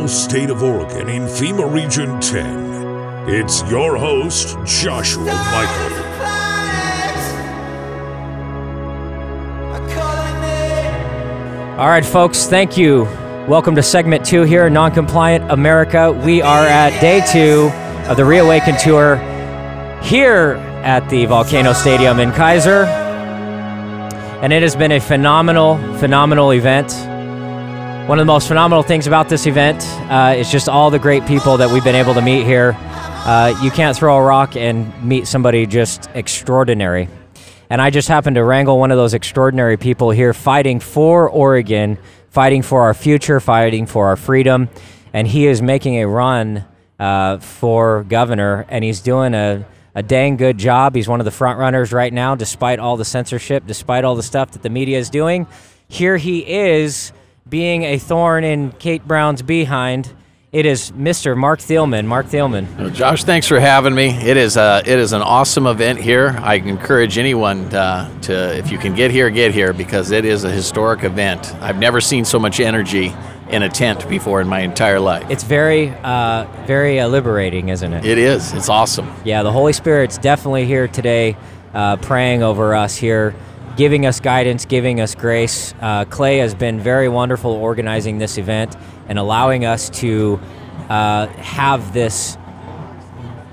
State 0.08 0.48
of 0.48 0.62
Oregon 0.62 1.08
in 1.08 1.22
FEMA 1.24 1.70
Region 1.70 2.18
10, 2.20 3.28
it's 3.28 3.62
your 3.70 3.96
host, 3.96 4.56
Joshua 4.64 5.24
Michael. 5.24 6.08
All 11.78 11.88
right, 11.88 12.04
folks, 12.04 12.46
thank 12.46 12.76
you. 12.76 13.04
Welcome 13.46 13.76
to 13.76 13.82
segment 13.82 14.24
two 14.24 14.42
here, 14.42 14.68
Noncompliant 14.68 15.52
America. 15.52 16.10
We 16.12 16.42
are 16.42 16.66
at 16.66 16.98
day 17.00 17.22
two 17.30 17.70
of 18.10 18.16
the 18.16 18.24
Reawaken 18.24 18.76
Tour 18.78 19.16
here 20.02 20.54
at 20.82 21.08
the 21.10 21.26
Volcano 21.26 21.72
Stadium 21.74 22.18
in 22.18 22.30
Keizer. 22.30 22.86
And 24.42 24.52
it 24.52 24.62
has 24.62 24.74
been 24.74 24.92
a 24.92 25.00
phenomenal, 25.00 25.76
phenomenal 25.98 26.52
event. 26.52 26.92
One 28.08 28.18
of 28.18 28.26
the 28.26 28.32
most 28.32 28.48
phenomenal 28.48 28.82
things 28.82 29.06
about 29.06 29.28
this 29.28 29.46
event 29.46 29.84
uh, 30.10 30.34
is 30.34 30.50
just 30.50 30.66
all 30.66 30.88
the 30.88 30.98
great 30.98 31.26
people 31.26 31.58
that 31.58 31.70
we've 31.70 31.84
been 31.84 31.94
able 31.94 32.14
to 32.14 32.22
meet 32.22 32.46
here. 32.46 32.74
Uh, 32.74 33.54
you 33.62 33.70
can't 33.70 33.94
throw 33.94 34.16
a 34.16 34.22
rock 34.22 34.56
and 34.56 35.04
meet 35.04 35.26
somebody 35.26 35.66
just 35.66 36.08
extraordinary. 36.14 37.10
And 37.68 37.82
I 37.82 37.90
just 37.90 38.08
happened 38.08 38.36
to 38.36 38.44
wrangle 38.44 38.78
one 38.78 38.90
of 38.90 38.96
those 38.96 39.12
extraordinary 39.12 39.76
people 39.76 40.10
here 40.10 40.32
fighting 40.32 40.80
for 40.80 41.28
Oregon, 41.28 41.98
fighting 42.30 42.62
for 42.62 42.80
our 42.84 42.94
future, 42.94 43.40
fighting 43.40 43.84
for 43.84 44.06
our 44.06 44.16
freedom. 44.16 44.70
And 45.12 45.28
he 45.28 45.46
is 45.46 45.60
making 45.60 45.96
a 45.96 46.08
run 46.08 46.64
uh, 46.98 47.40
for 47.40 48.04
governor, 48.04 48.64
and 48.70 48.84
he's 48.84 49.02
doing 49.02 49.34
a, 49.34 49.66
a 49.94 50.02
dang 50.02 50.38
good 50.38 50.56
job. 50.56 50.94
He's 50.94 51.08
one 51.08 51.20
of 51.20 51.26
the 51.26 51.30
front 51.30 51.58
runners 51.58 51.92
right 51.92 52.14
now, 52.14 52.34
despite 52.34 52.78
all 52.78 52.96
the 52.96 53.04
censorship, 53.04 53.64
despite 53.66 54.04
all 54.04 54.14
the 54.14 54.22
stuff 54.22 54.52
that 54.52 54.62
the 54.62 54.70
media 54.70 54.96
is 54.96 55.10
doing. 55.10 55.46
Here 55.88 56.16
he 56.16 56.38
is 56.50 57.12
being 57.48 57.82
a 57.84 57.98
thorn 57.98 58.44
in 58.44 58.72
Kate 58.72 59.06
Brown's 59.06 59.42
behind. 59.42 60.14
It 60.50 60.64
is 60.64 60.92
Mr. 60.92 61.36
Marc 61.36 61.60
Thielman. 61.60 62.06
Marc 62.06 62.26
Thielman. 62.26 62.94
Josh, 62.94 63.24
thanks 63.24 63.46
for 63.46 63.60
having 63.60 63.94
me. 63.94 64.08
It 64.08 64.38
is 64.38 64.56
a, 64.56 64.82
it 64.86 64.98
is 64.98 65.12
an 65.12 65.20
awesome 65.20 65.66
event 65.66 66.00
here. 66.00 66.34
I 66.40 66.54
encourage 66.54 67.18
anyone 67.18 67.66
uh, 67.74 68.08
to, 68.22 68.56
if 68.56 68.72
you 68.72 68.78
can 68.78 68.94
get 68.94 69.10
here, 69.10 69.28
get 69.28 69.52
here 69.52 69.74
because 69.74 70.10
it 70.10 70.24
is 70.24 70.44
a 70.44 70.50
historic 70.50 71.04
event. 71.04 71.54
I've 71.56 71.78
never 71.78 72.00
seen 72.00 72.24
so 72.24 72.38
much 72.38 72.60
energy 72.60 73.14
in 73.50 73.62
a 73.62 73.68
tent 73.68 74.08
before 74.08 74.40
in 74.40 74.48
my 74.48 74.60
entire 74.60 75.00
life. 75.00 75.30
It's 75.30 75.44
very, 75.44 75.90
uh, 76.02 76.46
very 76.66 76.98
uh, 76.98 77.08
liberating, 77.08 77.68
isn't 77.68 77.92
it? 77.92 78.06
It 78.06 78.16
is. 78.16 78.52
It's 78.54 78.70
awesome. 78.70 79.12
Yeah, 79.24 79.42
the 79.42 79.52
Holy 79.52 79.74
Spirit's 79.74 80.16
definitely 80.16 80.64
here 80.64 80.88
today, 80.88 81.36
uh, 81.74 81.96
praying 81.96 82.42
over 82.42 82.74
us 82.74 82.96
here, 82.96 83.34
giving 83.78 84.06
us 84.06 84.18
guidance, 84.18 84.64
giving 84.64 85.00
us 85.00 85.14
grace. 85.14 85.72
Uh, 85.80 86.04
Clay 86.04 86.38
has 86.38 86.52
been 86.52 86.80
very 86.80 87.08
wonderful 87.08 87.52
organizing 87.52 88.18
this 88.18 88.36
event 88.36 88.76
and 89.08 89.20
allowing 89.20 89.64
us 89.64 89.88
to 90.00 90.40
uh, 90.88 91.28
have 91.28 91.92
this 91.92 92.36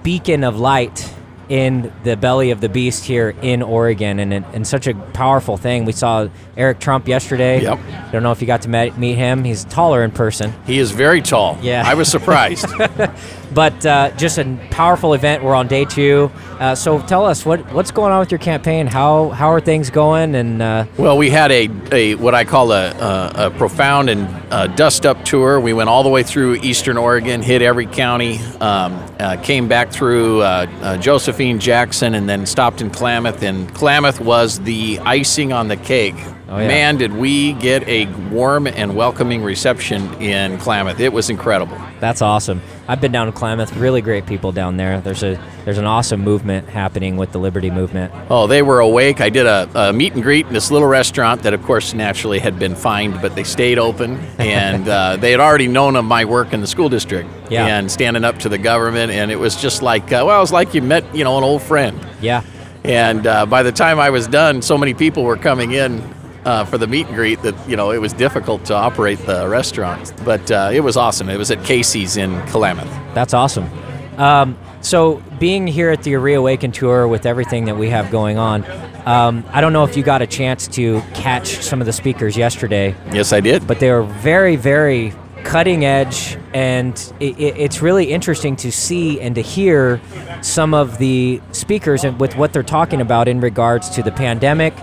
beacon 0.02 0.44
of 0.44 0.60
light 0.60 1.15
in 1.50 1.92
the 2.04 2.16
belly 2.18 2.52
of 2.52 2.62
the 2.62 2.70
beast 2.70 3.06
here 3.06 3.36
in 3.42 3.62
Oregon, 3.62 4.20
and, 4.20 4.34
and 4.34 4.68
such 4.68 4.88
a 4.88 4.94
powerful 4.94 5.58
thing. 5.58 5.86
We 5.86 5.92
saw 5.92 6.28
Eric 6.58 6.80
Trump 6.80 7.08
yesterday. 7.08 7.62
Yep. 7.62 7.80
Don't 8.12 8.24
know 8.24 8.32
if 8.32 8.42
you 8.42 8.48
got 8.48 8.62
to 8.64 8.70
met, 8.70 8.98
meet 8.98 9.16
him. 9.16 9.44
He's 9.44 9.66
taller 9.66 10.04
in 10.04 10.12
person. 10.12 10.54
He 10.66 10.80
is 10.80 10.92
very 10.92 11.22
tall. 11.22 11.58
Yeah. 11.62 11.84
I 11.86 11.94
was 11.94 12.10
surprised. 12.10 12.68
But 13.54 13.86
uh, 13.86 14.12
just 14.18 14.38
a 14.38 14.60
powerful 14.70 15.14
event. 15.14 15.42
We're 15.42 15.56
on 15.56 15.68
day 15.68 15.86
two. 15.86 16.30
Uh, 16.60 16.76
so 16.76 17.02
tell 17.02 17.26
us 17.26 17.46
what 17.46 17.72
what's 17.72 17.92
going 17.92 18.12
on 18.12 18.20
with 18.20 18.30
your 18.32 18.40
campaign. 18.40 18.86
How 18.86 19.30
how 19.30 19.50
are 19.52 19.62
things 19.62 19.90
going? 19.90 20.36
And 20.36 20.62
uh, 20.62 20.86
Well, 20.98 21.18
we 21.18 21.30
had 21.30 21.52
a, 21.52 21.70
a 21.92 22.16
what 22.16 22.36
I 22.36 22.44
call 22.44 22.74
a, 22.74 22.92
a, 22.92 23.48
a 23.48 23.52
profound 23.52 24.10
and 24.10 24.28
uh, 24.52 24.68
dust 24.68 25.06
up 25.06 25.24
tour. 25.24 25.60
We 25.60 25.72
went 25.72 25.90
all 25.90 26.04
the 26.04 26.10
way 26.10 26.22
through 26.22 26.56
Eastern 26.56 26.98
Oregon, 26.98 27.42
hit 27.42 27.62
every 27.62 27.86
county, 27.86 28.40
um, 28.60 29.02
uh, 29.20 29.38
came 29.42 29.70
back 29.70 29.90
through 29.90 30.42
uh, 30.42 30.68
uh, 30.82 30.98
Josephine, 31.36 31.60
Jackson, 31.60 32.16
and 32.16 32.30
then 32.30 32.46
stopped 32.46 32.80
in 32.80 32.90
Klamath. 32.90 33.44
And 33.44 33.74
Klamath 33.74 34.22
was 34.22 34.62
the 34.62 35.00
icing 35.00 35.52
on 35.52 35.68
the 35.68 35.76
cake. 35.76 36.16
Oh, 36.48 36.60
yeah. 36.60 36.68
Man, 36.68 36.98
did 36.98 37.12
we 37.14 37.54
get 37.54 37.88
a 37.88 38.06
warm 38.30 38.68
and 38.68 38.96
welcoming 38.96 39.42
reception 39.44 40.14
in 40.22 40.60
Klamath! 40.60 41.00
It 41.00 41.12
was 41.12 41.32
incredible. 41.32 41.76
that's 42.00 42.22
awesome. 42.22 42.62
I've 42.88 43.02
been 43.02 43.12
down 43.12 43.26
to 43.26 43.32
Klamath. 43.34 43.76
Really 43.78 44.02
great 44.02 44.28
people 44.28 44.52
down 44.52 44.78
there. 44.78 45.02
There's 45.02 45.24
a 45.24 45.40
there's 45.64 45.80
an 45.80 45.86
awesome 45.86 46.22
movement 46.22 46.70
happening 46.70 47.18
with 47.18 47.32
the 47.32 47.40
Liberty 47.40 47.72
Movement. 47.72 48.14
Oh, 48.30 48.46
they 48.46 48.62
were 48.62 48.80
awake. 48.80 49.22
I 49.22 49.30
did 49.30 49.48
a, 49.48 49.68
a 49.74 49.92
meet 49.92 50.14
and 50.14 50.22
greet 50.22 50.46
in 50.46 50.54
this 50.54 50.70
little 50.70 50.88
restaurant 50.88 51.42
that, 51.44 51.56
of 51.56 51.64
course, 51.64 51.96
naturally 51.96 52.38
had 52.38 52.60
been 52.60 52.76
fined, 52.76 53.20
but 53.24 53.34
they 53.34 53.44
stayed 53.44 53.80
open. 53.80 54.18
And 54.38 54.88
uh, 54.88 55.16
they 55.20 55.32
had 55.32 55.40
already 55.40 55.68
known 55.68 55.96
of 55.96 56.06
my 56.06 56.26
work 56.26 56.54
in 56.54 56.62
the 56.62 56.68
school 56.68 56.90
district 56.90 57.28
Yeah. 57.50 57.66
and 57.66 57.92
standing 57.92 58.24
up 58.24 58.38
to 58.40 58.50
the 58.50 58.60
government. 58.60 59.12
And 59.12 59.32
it 59.32 59.38
was 59.38 59.56
just 59.60 59.82
like, 59.82 60.04
uh, 60.12 60.22
well, 60.28 60.38
it 60.38 60.42
was 60.42 60.52
like 60.52 60.76
you 60.76 60.84
met, 60.84 61.04
you 61.16 61.24
know, 61.24 61.40
an 61.40 61.44
old 61.44 61.64
friend. 61.64 62.00
Yeah, 62.22 62.44
And 62.84 63.26
uh, 63.26 63.48
by 63.48 63.64
the 63.64 63.72
time 63.72 64.00
I 64.00 64.12
was 64.12 64.28
done, 64.28 64.62
so 64.62 64.78
many 64.78 64.94
people 64.94 65.24
were 65.24 65.38
coming 65.38 65.72
in 65.72 66.04
uh, 66.46 66.64
for 66.66 66.78
the 66.78 66.88
meet 66.88 67.08
and 67.08 67.16
greet 67.16 67.42
that, 67.42 67.56
you 67.68 67.76
know, 67.76 67.92
it 67.92 67.98
was 67.98 68.14
difficult 68.14 68.64
to 68.66 68.74
operate 68.74 69.20
the 69.26 69.48
restaurant. 69.48 70.14
But 70.24 70.50
uh, 70.52 70.70
it 70.72 70.82
was 70.82 70.96
awesome. 70.96 71.30
It 71.30 71.38
was 71.38 71.52
at 71.52 71.64
Casey's 71.64 72.18
in 72.18 72.40
Klamath. 72.48 72.90
that's 73.14 73.34
awesome. 73.34 73.70
Um, 74.18 74.58
so 74.82 75.22
being 75.40 75.68
here 75.68 75.90
at 75.90 76.04
the 76.04 76.16
Reawaken 76.16 76.72
tour 76.72 77.08
with 77.08 77.26
everything 77.26 77.66
that 77.66 77.76
we 77.76 77.90
have 77.90 78.12
going 78.12 78.38
on, 78.38 78.64
um, 79.06 79.44
I 79.50 79.60
don't 79.60 79.74
know 79.74 79.84
if 79.84 79.98
you 79.98 80.04
got 80.04 80.22
a 80.22 80.28
chance 80.28 80.68
to 80.70 81.02
catch 81.14 81.48
some 81.64 81.82
of 81.82 81.88
the 81.88 81.94
speakers 81.94 82.38
yesterday. 82.38 82.96
Yes, 83.12 83.34
I 83.34 83.40
did. 83.40 83.68
but 83.68 83.80
they 83.80 83.90
are 83.90 84.04
very, 84.04 84.56
very 84.56 85.14
cutting 85.44 85.86
edge, 85.86 86.38
and 86.54 86.94
it, 87.20 87.40
it, 87.40 87.58
it's 87.58 87.82
really 87.82 88.12
interesting 88.12 88.56
to 88.58 88.72
see 88.72 89.20
and 89.22 89.36
to 89.36 89.42
hear 89.42 90.02
some 90.42 90.74
of 90.74 90.98
the 90.98 91.42
speakers 91.52 92.04
and 92.04 92.20
with 92.20 92.36
what 92.36 92.52
they're 92.54 92.64
talking 92.64 93.02
about 93.02 93.28
in 93.28 93.40
regards 93.40 93.90
to 93.92 94.04
the 94.04 94.12
pandemic. 94.12 94.74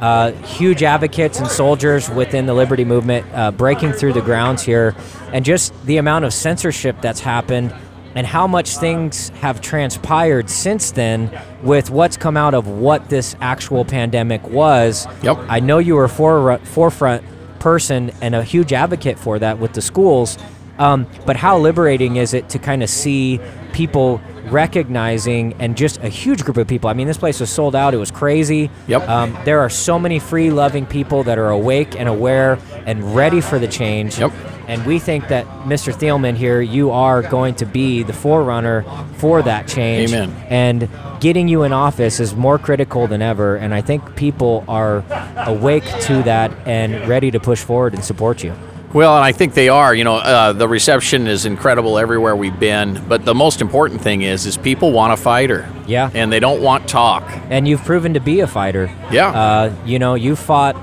Uh, 0.00 0.32
huge 0.42 0.82
advocates 0.82 1.40
and 1.40 1.48
soldiers 1.48 2.08
within 2.08 2.46
the 2.46 2.54
liberty 2.54 2.84
movement 2.84 3.26
uh, 3.34 3.50
breaking 3.50 3.92
through 3.92 4.12
the 4.12 4.20
grounds 4.22 4.62
here, 4.62 4.94
and 5.32 5.44
just 5.44 5.74
the 5.86 5.96
amount 5.96 6.24
of 6.24 6.32
censorship 6.32 6.96
that's 7.00 7.20
happened 7.20 7.74
and 8.14 8.26
how 8.26 8.46
much 8.46 8.76
things 8.78 9.28
have 9.40 9.60
transpired 9.60 10.48
since 10.48 10.92
then 10.92 11.30
with 11.62 11.90
what's 11.90 12.16
come 12.16 12.36
out 12.36 12.54
of 12.54 12.66
what 12.66 13.08
this 13.08 13.36
actual 13.40 13.84
pandemic 13.84 14.42
was. 14.48 15.06
Yep. 15.22 15.38
I 15.48 15.60
know 15.60 15.78
you 15.78 15.94
were 15.94 16.04
a 16.04 16.08
fore- 16.08 16.58
forefront 16.58 17.24
person 17.58 18.10
and 18.20 18.34
a 18.34 18.42
huge 18.42 18.72
advocate 18.72 19.18
for 19.18 19.38
that 19.38 19.58
with 19.58 19.72
the 19.72 19.82
schools. 19.82 20.38
Um, 20.78 21.06
but 21.26 21.36
how 21.36 21.58
liberating 21.58 22.16
is 22.16 22.34
it 22.34 22.48
to 22.50 22.58
kind 22.58 22.82
of 22.82 22.88
see 22.88 23.40
people 23.72 24.20
recognizing 24.50 25.54
and 25.58 25.76
just 25.76 25.98
a 25.98 26.08
huge 26.08 26.44
group 26.44 26.56
of 26.56 26.66
people? 26.66 26.90
I 26.90 26.92
mean, 26.92 27.06
this 27.06 27.18
place 27.18 27.40
was 27.40 27.50
sold 27.50 27.74
out. 27.74 27.94
It 27.94 27.98
was 27.98 28.10
crazy. 28.10 28.70
Yep. 28.86 29.08
Um, 29.08 29.38
there 29.44 29.60
are 29.60 29.70
so 29.70 29.98
many 29.98 30.18
free, 30.18 30.50
loving 30.50 30.86
people 30.86 31.22
that 31.24 31.38
are 31.38 31.50
awake 31.50 31.98
and 31.98 32.08
aware 32.08 32.58
and 32.86 33.14
ready 33.14 33.40
for 33.40 33.58
the 33.58 33.68
change. 33.68 34.18
Yep. 34.18 34.32
And 34.68 34.84
we 34.84 34.98
think 34.98 35.28
that 35.28 35.46
Mr. 35.64 35.94
Thielman 35.94 36.36
here, 36.36 36.60
you 36.60 36.90
are 36.90 37.22
going 37.22 37.54
to 37.54 37.64
be 37.64 38.02
the 38.02 38.12
forerunner 38.12 38.84
for 39.14 39.40
that 39.42 39.66
change. 39.66 40.12
Amen. 40.12 40.30
And 40.50 40.88
getting 41.20 41.48
you 41.48 41.62
in 41.62 41.72
office 41.72 42.20
is 42.20 42.34
more 42.34 42.58
critical 42.58 43.06
than 43.06 43.22
ever. 43.22 43.56
And 43.56 43.74
I 43.74 43.80
think 43.80 44.14
people 44.14 44.64
are 44.68 45.04
awake 45.46 45.84
to 46.02 46.22
that 46.24 46.52
and 46.66 47.08
ready 47.08 47.30
to 47.30 47.40
push 47.40 47.62
forward 47.62 47.94
and 47.94 48.04
support 48.04 48.44
you. 48.44 48.52
Well, 48.92 49.16
and 49.16 49.24
I 49.24 49.32
think 49.32 49.54
they 49.54 49.68
are. 49.68 49.94
You 49.94 50.04
know, 50.04 50.16
uh, 50.16 50.52
the 50.54 50.66
reception 50.66 51.26
is 51.26 51.44
incredible 51.44 51.98
everywhere 51.98 52.34
we've 52.34 52.58
been. 52.58 53.04
But 53.06 53.24
the 53.24 53.34
most 53.34 53.60
important 53.60 54.00
thing 54.00 54.22
is, 54.22 54.46
is 54.46 54.56
people 54.56 54.92
want 54.92 55.12
a 55.12 55.16
fighter. 55.16 55.68
Yeah. 55.86 56.10
And 56.14 56.32
they 56.32 56.40
don't 56.40 56.62
want 56.62 56.88
talk. 56.88 57.22
And 57.50 57.68
you've 57.68 57.84
proven 57.84 58.14
to 58.14 58.20
be 58.20 58.40
a 58.40 58.46
fighter. 58.46 58.86
Yeah. 59.10 59.28
Uh, 59.28 59.74
you 59.84 59.98
know, 59.98 60.14
you 60.14 60.36
fought. 60.36 60.76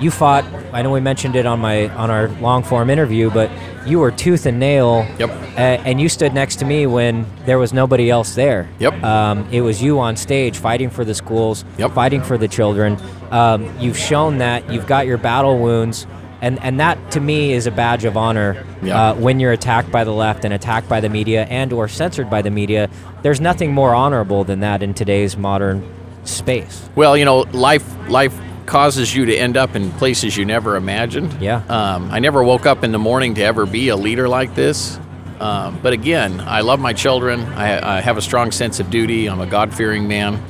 You 0.00 0.12
fought. 0.12 0.44
I 0.72 0.82
know 0.82 0.92
we 0.92 1.00
mentioned 1.00 1.34
it 1.34 1.44
on 1.44 1.58
my 1.58 1.88
on 1.96 2.08
our 2.08 2.28
long 2.40 2.62
form 2.62 2.88
interview, 2.88 3.30
but 3.30 3.50
you 3.84 3.98
were 3.98 4.12
tooth 4.12 4.46
and 4.46 4.60
nail. 4.60 5.04
Yep. 5.18 5.30
And 5.58 6.00
you 6.00 6.08
stood 6.08 6.32
next 6.32 6.56
to 6.60 6.64
me 6.64 6.86
when 6.86 7.26
there 7.46 7.58
was 7.58 7.72
nobody 7.72 8.08
else 8.08 8.36
there. 8.36 8.68
Yep. 8.78 9.02
Um, 9.02 9.48
it 9.50 9.60
was 9.62 9.82
you 9.82 9.98
on 9.98 10.14
stage 10.16 10.56
fighting 10.56 10.88
for 10.90 11.04
the 11.04 11.14
schools, 11.14 11.64
Yep. 11.78 11.92
fighting 11.94 12.22
for 12.22 12.38
the 12.38 12.46
children. 12.46 12.96
Um, 13.32 13.68
you've 13.80 13.98
shown 13.98 14.38
that 14.38 14.70
you've 14.70 14.86
got 14.86 15.06
your 15.06 15.18
battle 15.18 15.58
wounds, 15.58 16.06
and 16.40 16.58
and 16.62 16.80
that 16.80 17.10
to 17.12 17.20
me 17.20 17.52
is 17.52 17.66
a 17.66 17.70
badge 17.70 18.04
of 18.04 18.16
honor. 18.16 18.64
Yeah. 18.82 19.10
Uh, 19.10 19.14
when 19.14 19.40
you're 19.40 19.52
attacked 19.52 19.90
by 19.90 20.04
the 20.04 20.12
left 20.12 20.44
and 20.44 20.54
attacked 20.54 20.88
by 20.88 21.00
the 21.00 21.08
media 21.08 21.44
and 21.44 21.72
or 21.72 21.88
censored 21.88 22.30
by 22.30 22.42
the 22.42 22.50
media, 22.50 22.88
there's 23.22 23.40
nothing 23.40 23.72
more 23.72 23.94
honorable 23.94 24.44
than 24.44 24.60
that 24.60 24.82
in 24.82 24.94
today's 24.94 25.36
modern 25.36 25.88
space. 26.24 26.88
Well, 26.94 27.16
you 27.16 27.24
know, 27.24 27.40
life 27.52 27.84
life 28.08 28.38
causes 28.66 29.14
you 29.14 29.24
to 29.24 29.34
end 29.34 29.56
up 29.56 29.74
in 29.74 29.90
places 29.92 30.36
you 30.36 30.44
never 30.44 30.76
imagined. 30.76 31.40
Yeah. 31.40 31.62
Um, 31.68 32.10
I 32.10 32.18
never 32.18 32.42
woke 32.44 32.66
up 32.66 32.84
in 32.84 32.92
the 32.92 32.98
morning 32.98 33.34
to 33.36 33.42
ever 33.42 33.64
be 33.64 33.88
a 33.88 33.96
leader 33.96 34.28
like 34.28 34.54
this. 34.54 35.00
Um, 35.40 35.78
but 35.82 35.92
again, 35.92 36.40
I 36.40 36.60
love 36.60 36.80
my 36.80 36.92
children. 36.92 37.40
I, 37.40 37.98
I 37.98 38.00
have 38.00 38.16
a 38.16 38.22
strong 38.22 38.50
sense 38.50 38.80
of 38.80 38.90
duty. 38.90 39.28
I'm 39.28 39.40
a 39.40 39.46
God 39.46 39.72
fearing 39.74 40.06
man. 40.06 40.42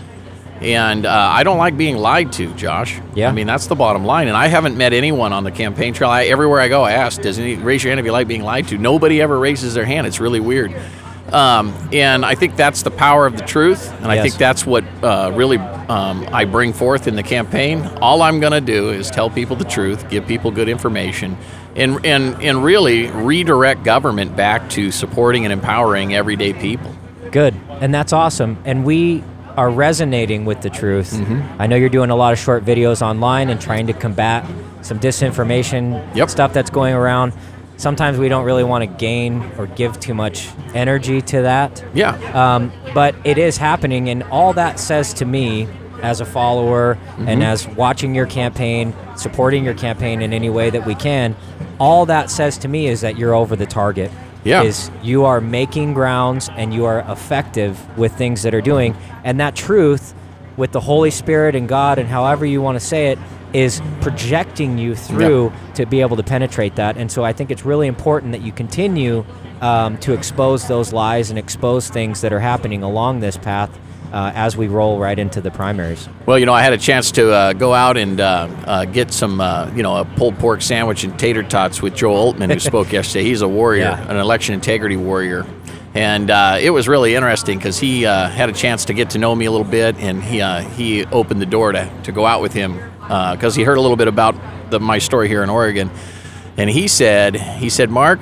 And 0.61 1.07
uh, 1.07 1.13
I 1.13 1.45
don't 1.45 1.59
like 1.59 1.77
being 1.77 1.97
lied 1.97 2.33
to, 2.33 2.53
Josh. 2.55 3.01
Yeah. 3.15 3.29
I 3.29 3.33
mean, 3.33 3.47
that's 3.47 3.69
the 3.69 3.77
bottom 3.77 4.05
line. 4.05 4.27
And 4.27 4.37
I 4.37 4.49
haven't 4.49 4.77
met 4.77 4.93
anyone 4.93 5.33
on 5.33 5.45
the 5.45 5.53
campaign 5.53 5.95
trail. 5.95 6.11
I, 6.11 6.25
everywhere 6.25 6.61
I 6.61 6.69
go, 6.69 6.83
I 6.83 6.93
ask, 6.93 7.21
does 7.21 7.39
any 7.39 7.55
raise 7.55 7.85
your 7.85 7.93
hand 7.93 8.01
if 8.01 8.07
you 8.07 8.13
like 8.13 8.27
being 8.27 8.43
lied 8.43 8.67
to? 8.69 8.79
Nobody 8.79 9.23
ever 9.23 9.39
raises 9.39 9.75
their 9.75 9.85
hand. 9.85 10.07
It's 10.07 10.19
really 10.19 10.41
weird. 10.41 10.75
Um, 11.33 11.75
and 11.93 12.25
I 12.25 12.35
think 12.35 12.57
that's 12.57 12.83
the 12.83 12.91
power 12.91 13.27
of 13.27 13.37
the 13.37 13.45
truth. 13.45 13.93
And 14.01 14.07
I 14.07 14.23
think 14.23 14.35
that's 14.37 14.65
what 14.67 14.83
uh, 15.05 15.31
really 15.35 15.59
um, 15.59 16.27
I 16.33 16.45
bring 16.45 16.73
forth 16.73 17.07
in 17.07 17.17
the 17.17 17.23
campaign. 17.23 17.83
All 18.01 18.23
I'm 18.23 18.41
going 18.41 18.55
to 18.55 18.61
do 18.61 18.91
is 18.91 19.11
tell 19.11 19.31
people 19.31 19.55
the 19.55 19.65
truth, 19.65 20.09
give 20.09 20.27
people 20.27 20.51
good 20.51 20.69
information, 20.69 21.37
and, 21.77 22.05
and, 22.05 22.43
and 22.43 22.65
really 22.65 23.09
redirect 23.11 23.85
government 23.85 24.37
back 24.37 24.71
to 24.71 24.91
supporting 24.91 25.45
and 25.45 25.53
empowering 25.53 26.15
everyday 26.15 26.53
people. 26.55 26.93
Good. 27.31 27.55
And 27.69 27.95
that's 27.95 28.13
awesome. 28.13 28.57
And 28.65 28.85
we 28.85 29.23
are 29.59 29.71
resonating 29.71 30.45
with 30.45 30.63
the 30.63 30.71
truth. 30.71 31.11
Mm-hmm. 31.13 31.61
I 31.61 31.67
know 31.67 31.75
you're 31.75 31.89
doing 31.89 32.11
a 32.11 32.17
lot 32.17 32.33
of 32.33 32.39
short 32.39 32.65
videos 32.65 33.03
online 33.03 33.51
and 33.51 33.61
trying 33.61 33.89
to 33.89 33.93
combat 33.93 34.47
some 34.83 35.01
disinformation 35.01 36.15
Yep. 36.15 36.31
stuff 36.31 36.53
that's 36.53 36.71
going 36.71 36.95
around. 36.95 37.33
Sometimes 37.77 38.19
we 38.19 38.29
don't 38.29 38.45
really 38.45 38.63
want 38.63 38.83
to 38.83 38.87
gain 38.99 39.43
or 39.59 39.67
give 39.67 39.99
too 39.99 40.15
much 40.15 40.49
energy 40.75 41.21
to 41.23 41.43
that. 41.43 41.85
Yeah. 41.93 42.15
Um, 42.33 42.73
but 42.95 43.17
it 43.25 43.37
is 43.37 43.57
happening, 43.57 44.09
and 44.09 44.23
all 44.25 44.53
that 44.53 44.79
says 44.79 45.13
to 45.15 45.25
me, 45.25 45.67
as 46.03 46.21
a 46.21 46.25
follower 46.25 46.95
Mm-hmm. 46.95 47.29
and 47.29 47.43
as 47.43 47.67
watching 47.67 48.15
your 48.15 48.27
campaign, 48.27 48.95
supporting 49.17 49.65
your 49.65 49.75
campaign 49.75 50.23
in 50.23 50.33
any 50.33 50.49
way 50.51 50.71
that 50.71 50.87
we 50.87 50.95
can, 50.95 51.35
all 51.81 52.07
that 52.07 52.31
says 52.31 52.57
to 52.59 52.69
me 52.69 52.87
is 52.87 53.01
that 53.01 53.19
you're 53.19 53.35
over 53.35 53.57
the 53.57 53.67
target. 53.67 54.13
Yeah. 54.45 54.63
Is 54.63 54.91
you 55.03 55.25
are 55.25 55.41
making 55.41 55.95
grounds 55.95 56.49
and 56.57 56.73
you 56.73 56.85
are 56.85 57.01
effective 57.11 57.99
with 57.99 58.13
things 58.15 58.43
that 58.43 58.55
are 58.55 58.61
doing, 58.61 58.97
and 59.25 59.41
that 59.41 59.57
truth, 59.57 60.15
with 60.57 60.73
the 60.73 60.81
Holy 60.81 61.11
Spirit 61.11 61.55
and 61.55 61.69
God 61.69 61.99
and 61.99 62.09
however 62.09 62.47
you 62.47 62.63
want 62.63 62.79
to 62.79 62.85
say 62.85 63.09
it, 63.09 63.19
is 63.53 63.81
projecting 64.01 64.77
you 64.79 64.95
through 64.95 65.53
to 65.75 65.87
be 65.87 66.01
able 66.01 66.17
to 66.17 66.23
penetrate 66.23 66.77
that. 66.77 66.97
And 66.97 67.11
so 67.11 67.25
I 67.25 67.33
think 67.33 67.51
it's 67.51 67.65
really 67.65 67.87
important 67.87 68.33
that 68.33 68.43
you 68.43 68.53
continue 68.53 69.25
um, 69.61 69.97
to 69.99 70.13
expose 70.13 70.69
those 70.69 70.93
lies 70.93 71.31
and 71.31 71.39
expose 71.39 71.89
things 71.89 72.21
that 72.21 72.33
are 72.33 72.41
happening 72.41 72.83
along 72.83 73.21
this 73.21 73.37
path 73.37 73.71
uh, 74.13 74.33
as 74.35 74.57
we 74.57 74.69
roll 74.69 74.99
right 74.99 75.19
into 75.19 75.41
the 75.41 75.51
primaries. 75.51 76.09
Well, 76.27 76.39
you 76.39 76.47
know, 76.47 76.55
I 76.55 76.63
had 76.63 76.73
a 76.73 76.79
chance 76.79 77.11
to 77.13 77.31
uh, 77.33 77.53
go 77.53 77.75
out 77.75 77.97
and 77.97 78.21
uh, 78.21 78.49
uh, 78.67 78.85
get 78.87 79.13
some, 79.13 79.41
uh, 79.41 79.71
you 79.75 79.83
know, 79.83 79.97
a 79.97 80.05
pulled 80.05 80.39
pork 80.39 80.63
sandwich 80.63 81.05
and 81.05 81.19
tater 81.19 81.43
tots 81.43 81.83
with 81.83 81.95
Joe 81.95 82.11
Oltmann, 82.15 82.53
who 82.53 82.59
spoke 82.73 82.93
yesterday. 82.93 83.25
He's 83.25 83.43
a 83.43 83.49
warrior, 83.49 83.83
Yeah. 83.83 84.11
an 84.11 84.17
election 84.17 84.55
integrity 84.55 84.97
warrior. 84.97 85.47
And 85.95 86.31
uh, 86.31 86.59
it 86.61 86.71
was 86.71 86.87
really 86.87 87.15
interesting 87.15 87.59
because 87.59 87.79
he 87.79 88.07
uh, 88.07 88.29
had 88.29 88.49
a 88.51 88.53
chance 88.53 88.85
to 88.87 88.95
get 88.95 89.11
to 89.11 89.19
know 89.19 89.35
me 89.35 89.47
a 89.47 89.51
little 89.51 89.67
bit, 89.67 89.97
and 89.97 90.23
he 90.23 90.41
uh, 90.41 90.61
he 90.61 91.05
opened 91.07 91.41
the 91.41 91.47
door 91.47 91.73
to, 91.73 91.91
to 92.05 92.13
go 92.13 92.25
out 92.27 92.41
with 92.43 92.53
him 92.53 92.75
because 93.01 93.55
he 93.55 93.63
heard 93.65 93.79
a 93.79 93.81
little 93.81 93.97
bit 93.97 94.07
about 94.07 94.37
the, 94.71 94.79
my 94.79 94.99
story 94.99 95.29
here 95.29 95.43
in 95.43 95.49
Oregon, 95.49 95.91
and 96.59 96.69
he 96.69 96.89
said 96.89 97.35
he 97.37 97.71
said 97.71 97.89
Marc, 97.91 98.21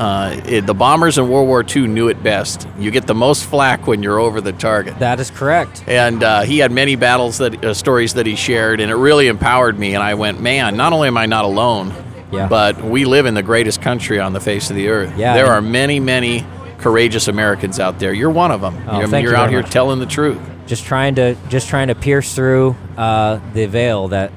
uh, 0.00 0.40
it, 0.46 0.66
the 0.66 0.72
bombers 0.74 1.18
in 1.18 1.28
World 1.28 1.46
War 1.46 1.62
II 1.64 1.86
knew 1.86 2.08
it 2.08 2.22
best. 2.22 2.66
You 2.78 2.90
get 2.90 3.06
the 3.06 3.14
most 3.14 3.44
flack 3.44 3.86
when 3.86 4.02
you're 4.02 4.18
over 4.18 4.40
the 4.40 4.52
target 4.52 4.98
That 4.98 5.20
is 5.20 5.30
correct. 5.30 5.84
and 5.86 6.22
uh, 6.22 6.40
he 6.42 6.58
had 6.58 6.72
many 6.72 6.96
battles 6.96 7.36
that 7.38 7.62
uh, 7.64 7.74
stories 7.74 8.14
that 8.14 8.24
he 8.26 8.34
shared, 8.34 8.80
and 8.80 8.90
it 8.90 8.94
really 8.96 9.26
empowered 9.28 9.78
me. 9.78 9.94
And 9.94 10.02
I 10.02 10.14
went, 10.14 10.40
man, 10.40 10.76
not 10.76 10.92
only 10.94 11.08
am 11.08 11.18
I 11.18 11.26
not 11.26 11.44
alone, 11.44 11.92
Yeah. 12.32 12.48
but 12.48 12.82
we 12.82 13.04
live 13.04 13.26
in 13.26 13.34
the 13.34 13.42
greatest 13.42 13.82
country 13.82 14.18
on 14.20 14.32
the 14.32 14.40
face 14.40 14.70
of 14.70 14.76
the 14.76 14.88
earth. 14.88 15.12
Yeah, 15.18 15.34
there 15.34 15.48
are 15.48 15.60
many, 15.60 16.00
many 16.00 16.46
courageous 16.78 17.28
Americans 17.28 17.78
out 17.78 17.98
there. 17.98 18.14
You're 18.14 18.30
one 18.30 18.50
of 18.52 18.60
them. 18.62 18.74
Oh, 18.88 19.00
you're 19.00 19.08
thank 19.08 19.24
you're 19.24 19.32
you 19.34 19.38
out 19.38 19.50
here 19.50 19.60
much. 19.62 19.70
telling 19.70 19.98
the 20.00 20.06
truth. 20.06 20.38
just 20.66 20.84
trying 20.86 21.16
to 21.16 21.34
just 21.50 21.68
trying 21.68 21.88
to 21.88 21.94
pierce 21.94 22.34
through 22.34 22.74
uh, 22.96 23.38
the 23.52 23.66
veil 23.66 24.08
that 24.08 24.30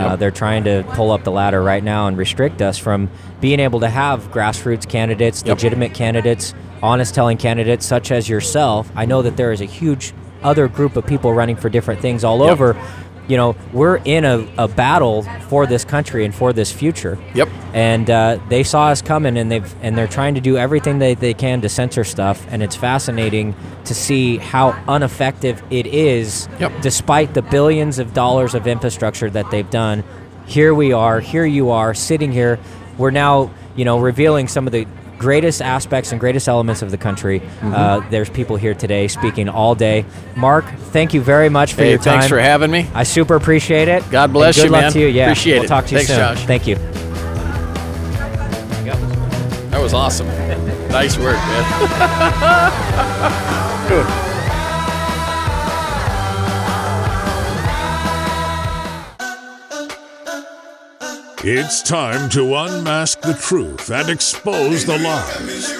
uh, 0.00 0.16
they're 0.16 0.30
trying 0.30 0.64
to 0.64 0.84
pull 0.94 1.10
up 1.10 1.24
the 1.24 1.30
ladder 1.30 1.62
right 1.62 1.82
now 1.84 2.06
and 2.06 2.16
restrict 2.16 2.62
us 2.62 2.78
from 2.78 3.08
being 3.40 3.60
able 3.60 3.80
to 3.80 3.88
have 3.88 4.30
grassroots 4.32 4.88
candidates, 4.88 5.42
Yep. 5.44 5.56
legitimate 5.56 5.94
candidates, 5.94 6.54
honest 6.82 7.14
telling 7.14 7.36
candidates 7.38 7.84
such 7.86 8.10
as 8.10 8.28
yourself. 8.28 8.90
I 8.96 9.04
know 9.06 9.22
that 9.22 9.36
there 9.36 9.52
is 9.52 9.60
a 9.60 9.66
huge 9.66 10.12
other 10.42 10.68
group 10.68 10.96
of 10.96 11.06
people 11.06 11.32
running 11.34 11.56
for 11.56 11.68
different 11.68 12.00
things 12.00 12.24
all 12.24 12.40
Yep. 12.40 12.50
over. 12.52 12.76
You 13.30 13.36
know, 13.36 13.56
we're 13.72 13.98
in 14.04 14.24
a, 14.24 14.44
a 14.58 14.66
battle 14.66 15.22
for 15.48 15.64
this 15.64 15.84
country 15.84 16.24
and 16.24 16.34
for 16.34 16.52
this 16.52 16.72
future. 16.72 17.16
Yep. 17.34 17.48
And 17.72 18.10
uh, 18.10 18.40
they 18.48 18.64
saw 18.64 18.88
us 18.88 19.00
coming, 19.02 19.36
and 19.38 19.52
they've 19.52 19.72
and 19.82 19.96
they're 19.96 20.08
trying 20.08 20.34
to 20.34 20.40
do 20.40 20.56
everything 20.56 20.98
they, 20.98 21.14
they 21.14 21.32
can 21.32 21.60
to 21.60 21.68
censor 21.68 22.02
stuff. 22.02 22.44
And 22.50 22.60
it's 22.60 22.74
fascinating 22.74 23.54
to 23.84 23.94
see 23.94 24.38
how 24.38 24.72
ineffective 24.92 25.62
it 25.70 25.86
is, 25.86 26.48
Yep. 26.58 26.72
despite 26.82 27.34
the 27.34 27.42
billions 27.42 28.00
of 28.00 28.12
dollars 28.14 28.56
of 28.56 28.66
infrastructure 28.66 29.30
that 29.30 29.48
they've 29.52 29.70
done. 29.70 30.02
Here 30.46 30.74
we 30.74 30.92
are. 30.92 31.20
Here 31.20 31.46
you 31.46 31.70
are, 31.70 31.94
sitting 31.94 32.32
here. 32.32 32.58
We're 32.98 33.12
now, 33.12 33.52
you 33.76 33.84
know, 33.84 34.00
revealing 34.00 34.48
some 34.48 34.66
of 34.66 34.72
the 34.72 34.88
greatest 35.20 35.60
aspects 35.60 36.12
and 36.12 36.18
greatest 36.20 36.48
elements 36.48 36.80
of 36.80 36.90
the 36.90 36.96
country. 36.96 37.40
Mm-hmm. 37.40 37.74
Uh, 37.74 38.00
there's 38.08 38.30
people 38.30 38.56
here 38.56 38.72
today 38.74 39.06
speaking 39.06 39.50
all 39.50 39.74
day. 39.74 40.06
Marc, 40.34 40.64
thank 40.64 41.12
you 41.12 41.20
very 41.20 41.50
much 41.50 41.74
for 41.74 41.82
Hey, 41.82 41.90
your 41.90 41.98
time. 41.98 42.14
thanks 42.20 42.26
for 42.28 42.40
having 42.40 42.70
me. 42.70 42.88
I 42.94 43.02
super 43.02 43.34
appreciate 43.36 43.86
it. 43.88 44.02
God 44.10 44.32
bless 44.32 44.56
good 44.56 44.64
you, 44.64 44.70
luck 44.70 44.80
man. 44.82 44.92
to 44.92 45.00
you. 45.00 45.06
Yeah, 45.08 45.24
Appreciate 45.26 45.56
we'll 45.56 45.64
it. 45.64 45.68
talk 45.68 45.84
to 45.86 45.90
you 45.92 45.98
Thanks, 45.98 46.08
soon. 46.10 46.18
Josh. 46.18 46.44
Thank 46.46 46.66
you. 46.66 46.76
That 49.70 49.80
was 49.80 49.92
awesome. 49.94 50.26
nice 50.88 51.16
work, 51.18 51.36
man. 51.36 51.66
It's 61.42 61.80
time 61.80 62.28
to 62.30 62.54
unmask 62.54 63.22
the 63.22 63.32
truth 63.32 63.90
and 63.90 64.10
expose 64.10 64.84
the 64.84 64.98
lies. 64.98 65.72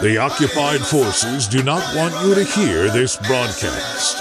The 0.00 0.16
occupied 0.16 0.80
forces 0.80 1.46
do 1.46 1.62
not 1.62 1.82
want 1.94 2.14
you 2.24 2.34
to 2.34 2.42
hear 2.42 2.88
this 2.88 3.18
broadcast. 3.18 4.16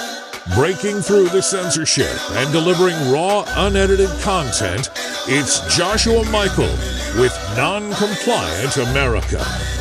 Breaking 0.54 1.00
through 1.00 1.30
the 1.30 1.42
censorship 1.42 2.12
and 2.32 2.52
delivering 2.52 3.10
raw, 3.10 3.46
unedited 3.56 4.10
content, 4.20 4.90
it's 5.30 5.62
Joshua 5.74 6.26
Michael 6.30 6.76
with 7.18 7.34
Non 7.56 7.94
Compliant 7.94 8.76
America. 8.76 9.81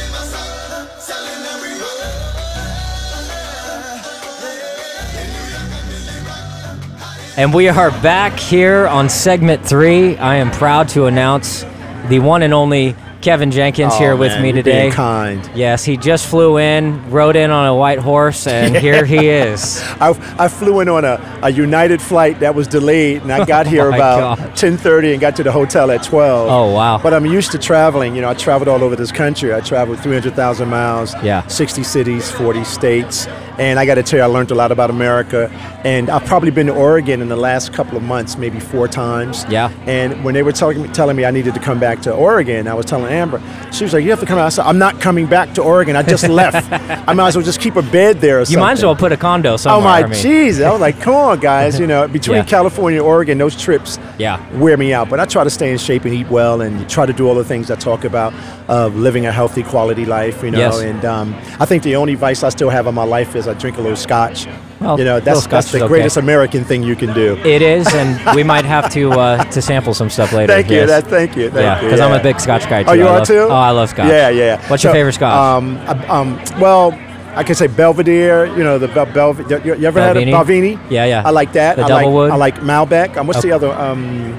And 7.41 7.55
we 7.55 7.69
are 7.69 7.91
back 8.03 8.39
here 8.39 8.87
on 8.87 9.09
segment 9.09 9.65
three. 9.65 10.15
I 10.19 10.35
am 10.35 10.51
proud 10.51 10.91
to 10.91 11.07
announce 11.07 11.63
the 12.11 12.19
one 12.19 12.43
and 12.43 12.53
only 12.53 12.95
Kevin 13.23 13.51
Jenkins 13.51 13.97
here 13.97 14.13
oh, 14.13 14.17
with 14.17 14.39
me 14.43 14.53
today. 14.53 14.89
Oh, 14.89 14.93
kind. 14.93 15.51
Yes, 15.55 15.83
he 15.83 15.97
just 15.97 16.27
flew 16.27 16.59
in, 16.59 17.11
rode 17.11 17.37
in 17.37 17.51
on 17.51 17.67
a 17.67 17.75
white 17.75 17.99
horse, 17.99 18.47
and 18.47 18.77
here 18.85 19.07
he 19.07 19.29
is. 19.29 19.81
I, 20.01 20.11
I 20.39 20.49
flew 20.49 20.81
in 20.81 20.89
on 20.89 21.07
a, 21.07 21.41
a 21.43 21.51
United 21.51 22.03
flight 22.03 22.41
that 22.41 22.55
was 22.55 22.67
delayed, 22.67 23.23
and 23.23 23.33
I 23.33 23.45
got 23.47 23.67
oh 23.67 23.71
here 23.71 23.87
Oh 23.87 23.95
about 23.95 24.39
10:30 24.39 25.13
and 25.13 25.21
got 25.21 25.37
to 25.37 25.43
the 25.43 25.53
hotel 25.53 25.91
at 25.91 26.03
12. 26.03 26.51
Oh, 26.51 26.75
wow. 26.75 27.01
But 27.03 27.15
I'm 27.15 27.25
used 27.27 27.53
to 27.53 27.59
traveling. 27.59 28.15
You 28.15 28.21
know, 28.21 28.29
I 28.29 28.35
traveled 28.35 28.69
all 28.69 28.83
over 28.83 28.97
this 28.97 29.13
country. 29.13 29.55
I 29.55 29.61
traveled 29.61 30.01
300,000 30.01 30.69
miles. 30.69 31.15
Yeah. 31.23 31.47
60 31.47 31.83
cities, 31.85 32.31
40 32.31 32.65
states, 32.65 33.27
and 33.61 33.79
I 33.79 33.87
got 33.87 33.95
to 33.97 34.03
tell 34.03 34.19
you, 34.19 34.23
I 34.25 34.27
learned 34.27 34.51
a 34.51 34.55
lot 34.55 34.73
about 34.73 34.91
America. 34.91 35.49
And 35.85 36.11
I've 36.11 36.25
probably 36.25 36.51
been 36.51 36.67
to 36.67 36.75
Oregon 36.75 37.23
in 37.23 37.29
the 37.29 37.37
last 37.37 37.73
couple 37.73 37.97
of 37.97 38.03
months, 38.03 38.37
maybe 38.37 38.59
four 38.59 38.89
times. 38.89 39.47
Yeah. 39.49 39.71
And 39.87 40.25
when 40.25 40.35
they 40.35 40.43
were 40.43 40.53
telling 40.53 40.83
me, 40.83 40.89
telling 40.89 41.17
me 41.17 41.25
I 41.25 41.31
needed 41.31 41.55
to 41.55 41.61
come 41.61 41.79
back 41.79 42.01
to 42.03 42.13
Oregon, 42.13 42.67
I 42.69 42.75
was 42.75 42.87
telling 42.87 43.13
Amber, 43.13 43.41
she 43.73 43.85
was 43.85 43.93
like, 43.93 44.03
"You 44.05 44.11
have 44.11 44.21
to 44.21 44.27
come 44.27 44.39
out." 44.39 44.47
I 44.47 44.49
said, 44.51 44.65
"I'm 44.67 44.79
not 44.79 45.01
coming 45.01 45.27
back 45.27 45.55
to 45.55 45.63
Oregon. 45.63 45.95
I 45.97 46.03
just 46.03 46.29
left. 46.29 46.71
I 47.09 47.13
might 47.15 47.29
as 47.29 47.37
well 47.37 47.45
just 47.45 47.61
keep 47.61 47.77
a 47.77 47.83
bed 47.83 48.21
there 48.21 48.37
or 48.39 48.41
You 48.41 48.45
something." 48.47 48.61
might 48.61 48.73
as 48.73 48.83
well 48.85 48.97
put 48.97 49.13
a 49.13 49.17
condo 49.17 49.57
somewhere. 49.57 49.81
Oh 49.81 49.85
my 49.85 49.99
I 50.05 50.07
mean! 50.07 50.63
I 50.63 50.71
was 50.73 50.81
like, 50.81 51.01
"Come 51.01 51.15
on, 51.15 51.41
guys! 51.41 51.79
You 51.79 51.87
know, 51.87 52.09
between 52.21 52.39
Yeah. 52.39 52.45
California 52.45 52.99
and 53.01 53.07
Oregon, 53.07 53.39
those 53.39 53.57
trips 53.61 53.99
Yeah. 54.19 54.39
wear 54.59 54.77
me 54.77 54.93
out. 54.93 55.09
But 55.09 55.21
I 55.21 55.25
try 55.27 55.45
to 55.45 55.51
stay 55.51 55.71
in 55.73 55.79
shape 55.79 56.05
and 56.05 56.15
eat 56.15 56.29
well, 56.31 56.61
and 56.63 56.89
try 56.89 57.07
to 57.07 57.13
do 57.13 57.29
all 57.29 57.35
the 57.35 57.45
things 57.45 57.71
I 57.71 57.77
talk 57.77 58.05
about 58.05 58.33
of 58.69 58.97
living 58.97 59.27
a 59.27 59.33
healthy, 59.33 59.63
quality 59.63 60.05
life. 60.05 60.43
You 60.43 60.51
know, 60.51 60.59
Yes. 60.59 60.81
and 60.81 61.05
um, 61.05 61.35
I 61.59 61.65
think 61.67 61.83
the 61.83 61.97
only 61.97 62.15
vice 62.17 62.43
I 62.43 62.49
still 62.51 62.71
have 62.71 62.87
in 62.87 62.95
my 62.95 63.05
life 63.05 63.35
is 63.37 63.47
Drink 63.55 63.79
a 63.79 63.81
little 63.81 63.97
scotch. 63.97 64.47
Well, 64.81 64.99
you 64.99 65.05
know, 65.05 65.21
that's 65.21 65.47
that's 65.47 65.73
the 65.73 65.79
okay. 65.79 65.89
greatest 65.89 66.17
American 66.17 66.65
thing 66.65 66.83
you 66.83 66.97
can 66.97 67.13
do. 67.13 67.37
It 67.45 67.61
is, 67.61 67.87
and 67.93 68.35
we 68.35 68.43
might 68.43 68.65
have 68.65 68.91
to 68.95 69.11
uh, 69.11 69.45
to 69.45 69.61
sample 69.61 69.93
some 69.93 70.09
stuff 70.09 70.33
later. 70.33 70.53
Thank 70.53 70.71
you. 70.71 70.77
yes. 70.77 70.89
That, 70.89 71.07
thank 71.07 71.37
you. 71.37 71.51
Thank 71.51 71.63
yeah, 71.63 71.81
you. 71.81 71.87
because 71.89 72.01
I'm 72.01 72.19
a 72.19 72.23
big 72.23 72.41
Scotch 72.41 72.67
guy 72.69 72.83
too. 72.83 72.91
Oh, 72.91 72.93
you 72.95 73.05
I 73.05 73.09
are 73.09 73.19
love- 73.19 73.27
too? 73.27 73.39
Oh, 73.41 73.51
I 73.51 73.71
love 73.71 73.91
Scotch. 73.91 74.09
Yeah, 74.09 74.31
yeah. 74.31 74.69
What's 74.69 74.83
your 74.83 74.93
favorite 74.95 75.13
Scotch? 75.13 75.63
Um, 75.63 75.77
um, 76.11 76.43
well, 76.59 76.93
I 77.37 77.45
can 77.45 77.55
say 77.55 77.67
Belvedere. 77.67 78.47
You 78.47 78.65
know 78.65 78.79
the 78.79 78.89
Bel- 78.89 79.13
Belvedere. 79.13 79.61
You, 79.65 79.75
you 79.77 79.87
ever 79.87 80.01
had 80.01 80.17
a? 80.17 80.25
Balvenie? 80.25 80.81
Yeah, 80.91 81.05
yeah. 81.05 81.23
I 81.27 81.31
like 81.31 81.53
that. 81.53 81.77
The 81.77 81.85
I 81.85 81.89
double 81.89 82.13
like? 82.15 82.33
I 82.33 82.37
like 82.37 82.55
Malbec. 82.61 83.17
Um, 83.19 83.27
what's 83.27 83.41
Okay. 83.41 83.49
the 83.51 83.55
other? 83.55 83.73
Um, 83.73 84.39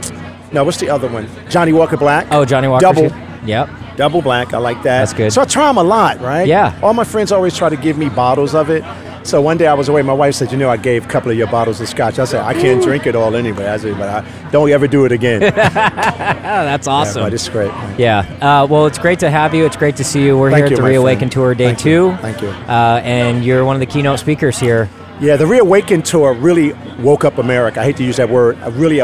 no, 0.51 0.63
what's 0.63 0.77
the 0.77 0.89
other 0.89 1.07
one? 1.07 1.29
Johnnie 1.49 1.73
Walker 1.73 1.97
Black. 1.97 2.27
oh, 2.31 2.45
Johnnie 2.45 2.67
Walker. 2.67 2.81
Double. 2.81 3.09
too? 3.09 3.15
Yep. 3.45 3.69
Double 4.01 4.23
black, 4.23 4.51
I 4.51 4.57
like 4.57 4.77
that. 4.77 5.01
That's 5.01 5.13
good. 5.13 5.31
So 5.31 5.43
I 5.43 5.45
try 5.45 5.67
them 5.67 5.77
a 5.77 5.83
lot, 5.83 6.19
right? 6.21 6.47
Yeah. 6.47 6.75
All 6.81 6.95
my 6.95 7.03
friends 7.03 7.31
always 7.31 7.55
try 7.55 7.69
to 7.69 7.77
give 7.77 7.99
me 7.99 8.09
bottles 8.09 8.55
of 8.55 8.71
it, 8.71 8.83
So 9.23 9.39
one 9.39 9.57
day 9.57 9.67
I 9.67 9.75
was 9.75 9.87
away. 9.89 10.01
My 10.01 10.13
wife 10.13 10.33
said, 10.33 10.51
"You 10.51 10.57
know, 10.57 10.71
I 10.71 10.77
gave 10.77 11.05
a 11.05 11.07
couple 11.07 11.29
of 11.29 11.37
your 11.37 11.45
bottles 11.45 11.79
of 11.79 11.87
scotch." 11.87 12.17
I 12.17 12.25
said, 12.25 12.41
"I 12.43 12.55
can't 12.55 12.81
drink 12.81 13.05
it 13.05 13.15
all 13.15 13.35
anyway." 13.35 13.67
I 13.67 13.77
said, 13.77 13.95
"But 13.99 14.09
I 14.09 14.49
don't 14.49 14.71
ever 14.71 14.87
do 14.87 15.05
it 15.05 15.11
again." 15.11 15.41
That's 15.53 16.87
awesome. 16.87 17.21
but 17.21 17.31
it's 17.31 17.47
great. 17.47 17.69
Yeah. 17.99 18.25
Uh, 18.41 18.65
well, 18.67 18.87
it's 18.87 18.97
great 18.97 19.19
to 19.19 19.29
have 19.29 19.53
you. 19.53 19.63
It's 19.67 19.77
great 19.77 19.95
to 19.97 20.03
see 20.03 20.25
you. 20.25 20.35
We're 20.39 20.49
Thank 20.49 20.65
here 20.69 20.73
at 20.77 20.81
the 20.81 20.89
Reawaken 20.89 21.19
friend. 21.19 21.31
Tour 21.31 21.53
Day 21.53 21.65
Thank 21.67 21.77
two. 21.79 21.89
you. 21.89 22.17
Thank 22.17 22.41
you. 22.41 22.49
Uh, 22.49 23.01
and 23.03 23.45
you're 23.45 23.63
one 23.63 23.75
of 23.75 23.79
the 23.79 23.85
keynote 23.85 24.17
speakers 24.17 24.57
here. 24.59 24.89
Yeah, 25.19 25.35
the 25.35 25.45
Reawaken 25.45 26.01
tour 26.01 26.33
really 26.33 26.73
woke 26.99 27.23
up 27.23 27.37
America. 27.37 27.79
I 27.79 27.83
hate 27.83 27.97
to 27.97 28.03
use 28.03 28.17
that 28.17 28.29
word. 28.29 28.57
I 28.63 28.69
really 28.69 28.97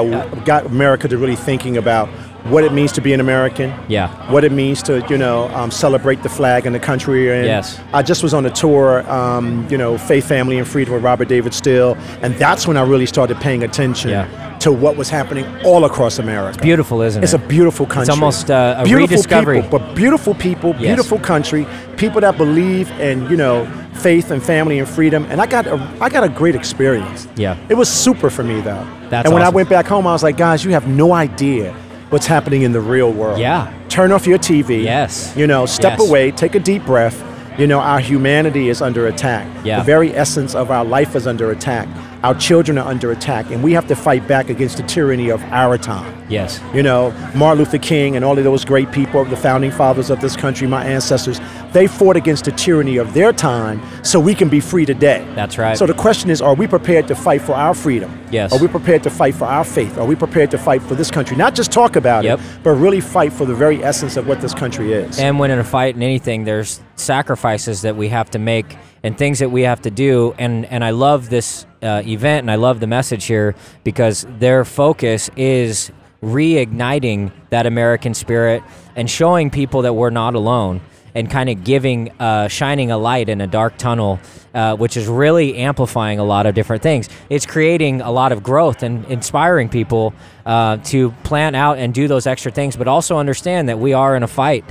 got 0.45 0.65
America 0.65 1.07
to 1.07 1.15
really 1.19 1.35
thinking 1.35 1.77
about 1.77 2.09
what 2.49 2.63
it 2.63 2.73
means 2.73 2.91
to 2.93 3.01
be 3.01 3.13
an 3.13 3.19
American. 3.19 3.73
Yeah. 3.87 4.09
What 4.31 4.43
it 4.43 4.51
means 4.51 4.81
to 4.83 5.05
you 5.09 5.17
know 5.17 5.47
um, 5.49 5.71
celebrate 5.71 6.23
the 6.23 6.29
flag 6.29 6.65
and 6.65 6.73
the 6.75 6.79
country. 6.79 7.25
we're. 7.27 7.43
Yes. 7.43 7.79
I 7.93 8.01
just 8.03 8.23
was 8.23 8.33
on 8.33 8.45
a 8.45 8.49
tour, 8.49 9.09
um, 9.09 9.67
you 9.69 9.77
know, 9.77 9.97
Faith, 9.97 10.27
Family, 10.27 10.57
and 10.57 10.67
Freedom 10.67 10.93
with 10.93 11.03
Robert 11.03 11.27
David 11.27 11.53
Steele, 11.53 11.95
and 12.21 12.33
that's 12.35 12.67
when 12.67 12.77
I 12.77 12.83
really 12.83 13.05
started 13.05 13.37
paying 13.37 13.63
attention 13.63 14.09
Yeah. 14.11 14.57
to 14.59 14.71
what 14.71 14.97
was 14.97 15.09
happening 15.09 15.45
all 15.65 15.85
across 15.85 16.19
America. 16.19 16.49
It's 16.57 16.63
Beautiful, 16.63 17.01
isn't 17.01 17.23
It's 17.23 17.33
it? 17.33 17.37
It's 17.37 17.43
a 17.45 17.47
beautiful 17.47 17.85
country. 17.85 18.01
It's 18.03 18.09
almost, 18.09 18.49
uh, 18.51 18.75
a 18.79 18.83
beautiful 18.83 19.07
rediscovery. 19.07 19.61
people, 19.61 19.79
but 19.79 19.95
beautiful 19.95 20.33
people, 20.33 20.71
Yes. 20.71 20.81
beautiful 20.81 21.19
country, 21.19 21.65
people 21.97 22.21
that 22.21 22.37
believe 22.37 22.89
in 22.99 23.29
you 23.29 23.37
know 23.37 23.67
faith 23.93 24.29
and 24.31 24.41
family 24.43 24.77
and 24.79 24.87
freedom. 24.87 25.25
And 25.29 25.41
I 25.41 25.45
got 25.47 25.65
a, 25.67 25.79
I 25.99 26.09
got 26.09 26.23
a 26.23 26.29
great 26.29 26.55
experience. 26.55 27.27
Yeah. 27.35 27.55
it 27.69 27.73
was 27.75 27.89
super 27.89 28.29
for 28.29 28.43
me 28.43 28.61
though. 28.61 28.85
That's 29.09 29.25
and 29.25 29.33
when 29.33 29.41
I 29.43 29.49
went 29.49 29.69
back 29.69 29.87
home, 29.87 30.05
I 30.05 30.11
was 30.11 30.21
like, 30.23 30.37
guys, 30.37 30.63
you 30.65 30.71
have 30.71 30.87
no 30.87 31.13
idea 31.13 31.73
what's 32.09 32.25
happening 32.27 32.61
in 32.63 32.71
the 32.71 32.81
real 32.81 33.11
world. 33.11 33.39
Yeah. 33.39 33.73
turn 33.89 34.11
off 34.11 34.27
your 34.27 34.37
TV. 34.37 34.83
Yes. 34.83 35.33
you 35.35 35.47
know, 35.47 35.65
step 35.65 35.97
Yes. 35.97 36.07
away, 36.09 36.31
take 36.31 36.53
a 36.55 36.59
deep 36.59 36.85
breath. 36.85 37.23
You 37.57 37.65
know, 37.65 37.79
our 37.79 37.99
humanity 37.99 38.69
is 38.69 38.81
under 38.83 39.07
attack. 39.07 39.47
Yeah. 39.63 39.79
The 39.79 39.83
very 39.85 40.15
essence 40.15 40.53
of 40.53 40.69
our 40.69 40.85
life 40.85 41.15
is 41.15 41.25
under 41.25 41.49
attack. 41.49 41.87
Our 42.23 42.35
children 42.35 42.77
are 42.77 42.87
under 42.87 43.11
attack, 43.11 43.49
and 43.49 43.63
we 43.63 43.73
have 43.73 43.87
to 43.87 43.95
fight 43.95 44.27
back 44.27 44.49
against 44.49 44.77
the 44.77 44.83
tyranny 44.83 45.29
of 45.29 45.41
our 45.45 45.77
time. 45.79 46.13
Yes. 46.29 46.61
You 46.73 46.83
know, 46.83 47.11
Martin 47.35 47.59
Luther 47.59 47.77
King 47.77 48.15
and 48.15 48.23
all 48.25 48.37
of 48.37 48.43
those 48.43 48.65
great 48.65 48.91
people, 48.91 49.23
the 49.25 49.35
founding 49.37 49.71
fathers 49.71 50.09
of 50.09 50.21
this 50.21 50.35
country, 50.35 50.67
my 50.67 50.85
ancestors, 50.85 51.39
they 51.73 51.87
fought 51.87 52.15
against 52.15 52.45
the 52.45 52.51
tyranny 52.51 52.97
of 52.97 53.13
their 53.13 53.33
time 53.33 53.81
so 54.03 54.19
we 54.19 54.33
can 54.35 54.49
be 54.49 54.59
free 54.59 54.85
today. 54.85 55.25
That's 55.35 55.57
right. 55.57 55.77
So 55.77 55.85
the 55.85 55.93
question 55.93 56.29
is, 56.29 56.41
are 56.41 56.53
we 56.55 56.67
prepared 56.67 57.07
to 57.09 57.15
fight 57.15 57.41
for 57.41 57.53
our 57.53 57.73
freedom? 57.73 58.11
Yes. 58.31 58.53
Are 58.53 58.59
we 58.59 58.67
prepared 58.67 59.03
to 59.03 59.09
fight 59.09 59.35
for 59.35 59.45
our 59.45 59.63
faith? 59.63 59.97
Are 59.97 60.05
we 60.05 60.15
prepared 60.15 60.51
to 60.51 60.57
fight 60.57 60.81
for 60.81 60.95
this 60.95 61.11
country? 61.11 61.37
Not 61.37 61.55
just 61.55 61.71
talk 61.71 61.95
about 61.95 62.23
Yep. 62.23 62.39
it, 62.39 62.45
but 62.63 62.71
really 62.71 62.99
fight 63.01 63.33
for 63.33 63.45
the 63.45 63.55
very 63.55 63.83
essence 63.83 64.17
of 64.17 64.27
what 64.27 64.41
this 64.41 64.53
country 64.53 64.93
is. 64.93 65.19
And 65.19 65.39
when 65.39 65.51
in 65.51 65.59
a 65.59 65.63
fight 65.63 65.95
in 65.95 66.03
anything, 66.03 66.43
there's 66.43 66.81
sacrifices 66.95 67.81
that 67.83 67.95
we 67.95 68.09
have 68.09 68.29
to 68.31 68.39
make 68.39 68.77
and 69.03 69.17
things 69.17 69.39
that 69.39 69.49
we 69.49 69.61
have 69.61 69.81
to 69.81 69.91
do. 69.91 70.33
And 70.37 70.65
and 70.65 70.83
I 70.83 70.89
love 70.91 71.29
this 71.29 71.65
uh, 71.83 72.01
event 72.05 72.43
and 72.43 72.51
I 72.51 72.55
love 72.55 72.79
the 72.79 72.87
message 72.87 73.25
here 73.25 73.55
because 73.83 74.25
their 74.39 74.65
focus 74.65 75.29
is 75.37 75.91
reigniting 76.21 77.31
that 77.49 77.65
American 77.65 78.13
spirit 78.13 78.63
and 78.95 79.09
showing 79.09 79.49
people 79.49 79.83
that 79.83 79.93
we're 79.93 80.09
not 80.09 80.35
alone 80.35 80.81
and 81.13 81.31
kind 81.31 81.49
of 81.49 81.63
giving, 81.63 82.11
uh, 82.19 82.47
shining 82.47 82.91
a 82.91 82.97
light 82.97 83.27
in 83.27 83.41
a 83.41 83.47
dark 83.47 83.75
tunnel, 83.77 84.19
uh, 84.53 84.75
which 84.75 84.95
is 84.95 85.07
really 85.07 85.57
amplifying 85.57 86.19
a 86.19 86.23
lot 86.23 86.45
of 86.45 86.53
different 86.53 86.83
things. 86.83 87.09
It's 87.29 87.45
creating 87.45 88.01
a 88.01 88.11
lot 88.11 88.31
of 88.31 88.43
growth 88.43 88.83
and 88.83 89.03
inspiring 89.05 89.67
people 89.67 90.13
uh, 90.45 90.77
to 90.77 91.11
plan 91.23 91.55
out 91.55 91.79
and 91.79 91.93
do 91.93 92.07
those 92.07 92.27
extra 92.27 92.51
things, 92.51 92.75
but 92.75 92.87
also 92.87 93.17
understand 93.17 93.69
that 93.69 93.79
we 93.79 93.93
are 93.93 94.15
in 94.15 94.21
a 94.21 94.27
fight. 94.27 94.63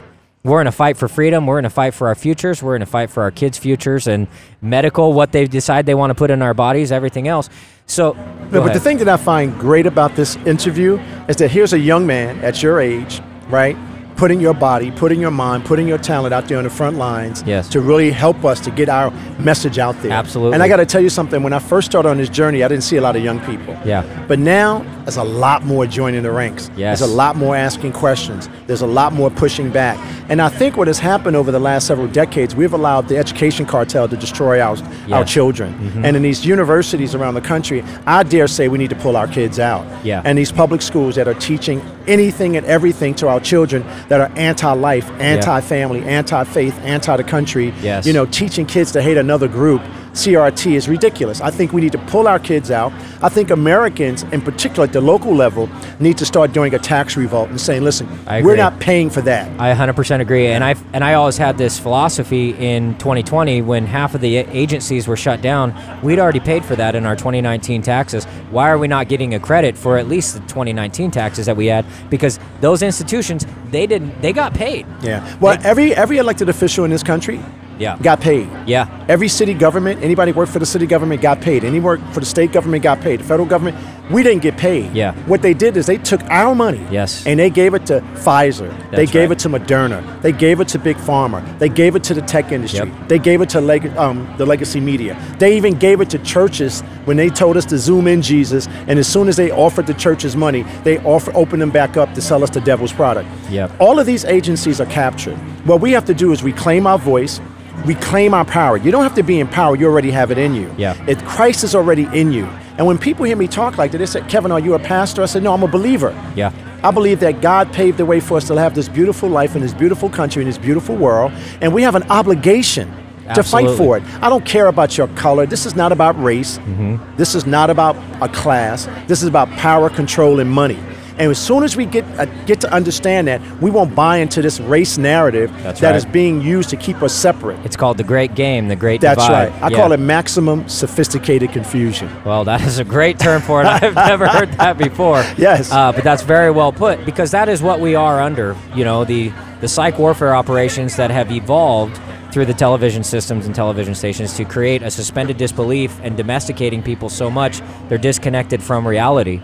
We're 0.44 0.60
in 0.60 0.68
a 0.68 0.72
fight 0.72 0.96
for 0.96 1.08
freedom. 1.08 1.46
We're 1.46 1.58
in 1.58 1.64
a 1.64 1.70
fight 1.70 1.94
for 1.94 2.06
our 2.06 2.14
futures. 2.14 2.62
We're 2.62 2.76
in 2.76 2.82
a 2.82 2.86
fight 2.86 3.10
for 3.10 3.24
our 3.24 3.32
kids' 3.32 3.58
futures 3.58 4.06
and 4.06 4.28
medical, 4.62 5.12
what 5.12 5.32
they 5.32 5.46
decide 5.46 5.86
they 5.86 5.96
want 5.96 6.10
to 6.10 6.14
put 6.14 6.30
in 6.30 6.40
our 6.42 6.54
bodies, 6.54 6.92
everything 6.92 7.26
else. 7.26 7.50
So, 7.86 8.12
No, 8.50 8.62
but 8.62 8.72
the 8.72 8.80
thing 8.80 8.98
that 8.98 9.08
I 9.08 9.16
find 9.16 9.58
great 9.58 9.86
about 9.86 10.14
this 10.16 10.36
interview 10.46 10.98
is 11.28 11.36
that 11.36 11.50
here's 11.50 11.72
a 11.72 11.78
young 11.78 12.06
man 12.06 12.38
at 12.44 12.62
your 12.62 12.80
age, 12.80 13.20
right? 13.48 13.76
Putting 14.16 14.40
your 14.40 14.54
body, 14.54 14.90
putting 14.90 15.20
your 15.20 15.30
mind, 15.30 15.66
putting 15.66 15.86
your 15.86 15.98
talent 15.98 16.32
out 16.32 16.48
there 16.48 16.56
on 16.56 16.64
the 16.64 16.70
front 16.70 16.96
lines 16.96 17.44
Yes. 17.46 17.68
to 17.68 17.80
really 17.82 18.10
help 18.10 18.46
us 18.46 18.60
to 18.60 18.70
get 18.70 18.88
our 18.88 19.10
message 19.38 19.78
out 19.78 20.00
there. 20.00 20.10
Absolutely. 20.12 20.54
And 20.54 20.62
I 20.62 20.68
got 20.68 20.76
to 20.76 20.86
tell 20.86 21.02
you 21.02 21.10
something, 21.10 21.42
when 21.42 21.52
I 21.52 21.58
first 21.58 21.86
started 21.90 22.08
on 22.08 22.16
this 22.16 22.30
journey, 22.30 22.64
I 22.64 22.68
didn't 22.68 22.84
see 22.84 22.96
a 22.96 23.02
lot 23.02 23.14
of 23.14 23.22
young 23.22 23.40
people. 23.40 23.76
Yeah. 23.84 24.04
But 24.26 24.38
now, 24.38 24.84
there's 25.04 25.18
a 25.18 25.22
lot 25.22 25.64
more 25.64 25.86
joining 25.86 26.22
the 26.22 26.30
ranks. 26.32 26.70
Yes. 26.76 26.98
There's 26.98 27.10
a 27.10 27.14
lot 27.14 27.36
more 27.36 27.54
asking 27.54 27.92
questions. 27.92 28.48
There's 28.66 28.80
a 28.80 28.86
lot 28.86 29.12
more 29.12 29.30
pushing 29.30 29.70
back. 29.70 29.98
And 30.30 30.40
I 30.40 30.48
think 30.48 30.76
what 30.78 30.86
has 30.88 30.98
happened 30.98 31.36
over 31.36 31.52
the 31.52 31.60
last 31.60 31.86
several 31.86 32.08
decades, 32.08 32.56
we've 32.56 32.72
allowed 32.72 33.08
the 33.08 33.18
education 33.18 33.66
cartel 33.66 34.08
to 34.08 34.16
destroy 34.16 34.60
our, 34.60 34.70
our 34.70 34.76
Yes. 34.76 34.84
Mm-hmm. 35.06 35.24
children. 35.24 36.04
And 36.06 36.16
in 36.16 36.22
these 36.22 36.44
universities 36.46 37.14
around 37.14 37.34
the 37.34 37.40
country, 37.42 37.84
I 38.06 38.22
dare 38.22 38.48
say 38.48 38.68
we 38.68 38.78
need 38.78 38.90
to 38.90 38.96
pull 38.96 39.14
our 39.16 39.28
kids 39.28 39.58
out. 39.60 39.84
Yeah. 40.04 40.22
And 40.24 40.38
these 40.38 40.50
public 40.50 40.80
schools 40.80 41.14
that 41.16 41.28
are 41.28 41.34
teaching 41.34 41.82
anything 42.06 42.56
and 42.56 42.64
everything 42.66 43.14
to 43.16 43.28
our 43.28 43.40
children 43.40 43.84
that 44.08 44.20
are 44.20 44.30
anti-life, 44.36 45.10
anti-family, 45.20 46.02
anti-faith, 46.04 46.78
anti 46.80 47.16
the 47.16 47.24
country. 47.24 47.72
Yes. 47.80 48.06
You 48.06 48.12
know, 48.12 48.26
teaching 48.26 48.66
kids 48.66 48.92
to 48.92 49.02
hate 49.02 49.16
another 49.16 49.48
group. 49.48 49.82
CRT 50.16 50.72
is 50.72 50.88
ridiculous. 50.88 51.42
I 51.42 51.50
think 51.50 51.74
we 51.74 51.82
need 51.82 51.92
to 51.92 51.98
pull 52.06 52.26
our 52.26 52.38
kids 52.38 52.70
out. 52.70 52.90
I 53.22 53.28
think 53.28 53.50
Americans, 53.50 54.22
in 54.32 54.40
particular 54.40 54.84
at 54.84 54.94
the 54.94 55.00
local 55.00 55.34
level, 55.34 55.68
need 56.00 56.16
to 56.18 56.24
start 56.24 56.52
doing 56.54 56.74
a 56.74 56.78
tax 56.78 57.18
revolt 57.18 57.50
and 57.50 57.60
saying, 57.60 57.82
listen, 57.82 58.08
we're 58.26 58.56
not 58.56 58.80
paying 58.80 59.10
for 59.10 59.20
that. 59.22 59.48
I 59.60 59.74
100% 59.74 60.20
agree, 60.20 60.46
and 60.46 60.64
I 60.64 60.74
and 60.94 61.04
I 61.04 61.14
always 61.14 61.36
had 61.36 61.58
this 61.58 61.78
philosophy 61.78 62.50
in 62.50 62.96
2020 62.96 63.60
when 63.60 63.84
half 63.84 64.14
of 64.14 64.22
the 64.22 64.36
agencies 64.36 65.06
were 65.06 65.16
shut 65.16 65.42
down. 65.42 65.74
We'd 66.02 66.18
already 66.18 66.40
paid 66.40 66.64
for 66.64 66.76
that 66.76 66.94
in 66.94 67.04
our 67.04 67.14
2019 67.14 67.82
taxes. 67.82 68.24
Why 68.50 68.70
are 68.70 68.78
we 68.78 68.88
not 68.88 69.08
getting 69.08 69.34
a 69.34 69.40
credit 69.40 69.76
for 69.76 69.98
at 69.98 70.08
least 70.08 70.32
the 70.32 70.40
2019 70.40 71.10
taxes 71.10 71.44
that 71.44 71.58
we 71.58 71.66
had? 71.66 71.84
Because 72.08 72.38
those 72.62 72.80
institutions 72.80 73.46
they 73.70 73.86
didn't 73.86 74.22
they 74.22 74.32
got 74.32 74.54
paid. 74.54 74.86
Yeah. 75.02 75.36
Well, 75.40 75.58
every 75.62 75.94
every 75.94 76.16
elected 76.16 76.48
official 76.48 76.86
in 76.86 76.90
this 76.90 77.02
country 77.02 77.38
Yeah. 77.78 77.98
got 77.98 78.20
paid. 78.20 78.48
Yeah. 78.66 79.04
Every 79.08 79.28
city 79.28 79.54
government, 79.54 80.02
anybody 80.02 80.32
worked 80.32 80.52
for 80.52 80.58
the 80.58 80.66
city 80.66 80.86
government 80.86 81.20
got 81.22 81.40
paid. 81.40 81.64
Any 81.64 81.80
work 81.80 82.00
for 82.12 82.20
the 82.20 82.26
state 82.26 82.52
government 82.52 82.82
got 82.82 83.00
paid. 83.00 83.20
The 83.20 83.24
federal 83.24 83.46
government, 83.46 83.76
we 84.10 84.22
didn't 84.22 84.42
get 84.42 84.56
paid. 84.56 84.92
Yeah. 84.94 85.14
What 85.26 85.42
they 85.42 85.54
did 85.54 85.76
is 85.76 85.86
they 85.86 85.98
took 85.98 86.22
our 86.24 86.54
money. 86.54 86.86
Yes. 86.90 87.26
And 87.26 87.38
they 87.38 87.50
gave 87.50 87.74
it 87.74 87.86
to 87.86 88.00
Pfizer. 88.14 88.68
That's 88.68 88.96
they 88.96 89.06
gave 89.06 89.30
right. 89.30 89.38
it 89.38 89.42
to 89.42 89.48
Moderna. 89.48 90.22
They 90.22 90.32
gave 90.32 90.60
it 90.60 90.68
to 90.68 90.78
Big 90.78 90.96
Pharma. 90.96 91.58
They 91.58 91.68
gave 91.68 91.96
it 91.96 92.04
to 92.04 92.14
the 92.14 92.22
tech 92.22 92.52
industry. 92.52 92.88
Yep. 92.88 93.08
They 93.08 93.18
gave 93.18 93.40
it 93.40 93.48
to 93.50 93.60
leg- 93.60 93.96
um, 93.96 94.32
the 94.38 94.46
legacy 94.46 94.80
media. 94.80 95.20
They 95.38 95.56
even 95.56 95.74
gave 95.78 96.00
it 96.00 96.10
to 96.10 96.18
churches 96.18 96.82
when 97.04 97.16
they 97.16 97.28
told 97.28 97.56
us 97.56 97.64
to 97.66 97.78
zoom 97.78 98.06
in 98.06 98.22
Jesus. 98.22 98.68
And 98.86 98.98
as 98.98 99.06
soon 99.06 99.28
as 99.28 99.36
they 99.36 99.50
offered 99.50 99.86
the 99.86 99.94
churches 99.94 100.36
money, 100.36 100.62
they 100.84 100.98
offer 100.98 101.32
opened 101.34 101.62
them 101.62 101.70
back 101.70 101.96
up 101.96 102.14
to 102.14 102.22
sell 102.22 102.42
us 102.42 102.50
the 102.50 102.60
devil's 102.60 102.92
product. 102.92 103.28
Yep. 103.50 103.72
All 103.80 103.98
of 103.98 104.06
these 104.06 104.24
agencies 104.24 104.80
are 104.80 104.86
captured. 104.86 105.36
What 105.66 105.80
we 105.80 105.92
have 105.92 106.04
to 106.06 106.14
do 106.14 106.32
is 106.32 106.42
reclaim 106.42 106.86
our 106.86 106.98
voice, 106.98 107.40
reclaim 107.84 108.34
our 108.34 108.44
power. 108.44 108.76
You 108.76 108.90
don't 108.90 109.02
have 109.02 109.14
to 109.14 109.22
be 109.22 109.40
in 109.40 109.48
power, 109.48 109.76
you 109.76 109.86
already 109.86 110.10
have 110.10 110.30
it 110.30 110.38
in 110.38 110.54
you. 110.54 110.74
Yeah. 110.76 110.96
It, 111.06 111.18
Christ 111.24 111.64
is 111.64 111.74
already 111.74 112.08
in 112.12 112.32
you. 112.32 112.46
And 112.78 112.86
when 112.86 112.98
people 112.98 113.24
hear 113.24 113.36
me 113.36 113.48
talk 113.48 113.78
like 113.78 113.92
that, 113.92 113.98
they 113.98 114.06
say, 114.06 114.20
Kevin, 114.28 114.52
are 114.52 114.60
you 114.60 114.74
a 114.74 114.78
pastor? 114.78 115.22
I 115.22 115.26
said, 115.26 115.42
No, 115.42 115.54
I'm 115.54 115.62
a 115.62 115.68
believer. 115.68 116.10
Yeah. 116.34 116.52
I 116.82 116.90
believe 116.90 117.20
that 117.20 117.40
God 117.40 117.72
paved 117.72 117.98
the 117.98 118.04
way 118.04 118.20
for 118.20 118.36
us 118.36 118.46
to 118.48 118.54
have 118.56 118.74
this 118.74 118.88
beautiful 118.88 119.28
life 119.28 119.56
in 119.56 119.62
this 119.62 119.72
beautiful 119.72 120.10
country, 120.10 120.42
in 120.42 120.48
this 120.48 120.58
beautiful 120.58 120.94
world, 120.94 121.32
and 121.60 121.72
we 121.72 121.82
have 121.82 121.94
an 121.94 122.04
obligation 122.10 122.92
to 123.34 123.42
fight 123.42 123.76
for 123.76 123.96
it. 123.96 124.04
I 124.22 124.28
don't 124.28 124.44
care 124.44 124.66
about 124.68 124.96
your 124.96 125.08
color. 125.08 125.46
This 125.46 125.66
is 125.66 125.74
not 125.74 125.90
about 125.90 126.20
race. 126.22 126.58
Mm-hmm. 126.58 127.16
This 127.16 127.34
is 127.34 127.46
not 127.46 127.70
about 127.70 127.96
a 128.22 128.28
class. 128.28 128.86
This 129.08 129.22
is 129.22 129.28
about 129.28 129.50
power, 129.52 129.90
control, 129.90 130.38
and 130.38 130.50
money. 130.50 130.78
And 131.18 131.30
as 131.30 131.38
soon 131.38 131.62
as 131.64 131.76
we 131.76 131.86
get 131.86 132.04
uh, 132.18 132.26
get 132.44 132.60
to 132.60 132.72
understand 132.72 133.26
that, 133.28 133.40
we 133.62 133.70
won't 133.70 133.94
buy 133.94 134.18
into 134.18 134.42
this 134.42 134.60
race 134.60 134.98
narrative 134.98 135.50
That's 135.62 135.80
that 135.80 135.90
right. 135.90 135.96
is 135.96 136.04
being 136.04 136.42
used 136.42 136.68
to 136.70 136.76
keep 136.76 137.02
us 137.02 137.14
separate. 137.14 137.58
It's 137.64 137.76
called 137.76 137.96
the 137.96 138.04
Great 138.04 138.34
Game, 138.34 138.68
the 138.68 138.76
Great 138.76 139.00
That's 139.00 139.22
Divide. 139.22 139.50
right. 139.52 139.62
I 139.62 139.68
Yeah. 139.70 139.76
call 139.76 139.92
it 139.92 140.00
maximum 140.00 140.68
sophisticated 140.68 141.52
confusion. 141.52 142.10
Well, 142.24 142.44
that 142.44 142.60
is 142.62 142.78
a 142.78 142.84
great 142.84 143.18
term 143.18 143.40
for 143.40 143.62
it. 143.62 143.66
I've 143.66 143.94
never 144.12 144.28
heard 144.28 144.52
that 144.54 144.76
before. 144.76 145.24
Yes. 145.38 145.72
Uh, 145.72 145.90
but 145.92 146.04
that's 146.04 146.22
very 146.22 146.50
well 146.50 146.72
put 146.72 147.04
because 147.06 147.30
that 147.30 147.48
is 147.48 147.62
what 147.62 147.80
we 147.80 147.94
are 147.94 148.20
under. 148.20 148.54
You 148.74 148.84
know, 148.84 149.04
the 149.04 149.32
the 149.60 149.68
psych 149.68 149.98
warfare 149.98 150.34
operations 150.36 150.96
that 150.96 151.10
have 151.10 151.32
evolved 151.32 151.98
through 152.30 152.44
the 152.44 152.52
television 152.52 153.02
systems 153.02 153.46
and 153.46 153.54
television 153.54 153.94
stations 153.94 154.34
to 154.36 154.44
create 154.44 154.82
a 154.82 154.90
suspended 154.90 155.38
disbelief 155.38 155.98
and 156.02 156.14
domesticating 156.18 156.82
people 156.82 157.08
so 157.08 157.30
much 157.30 157.62
they're 157.88 157.96
disconnected 157.96 158.62
from 158.62 158.86
reality. 158.86 159.40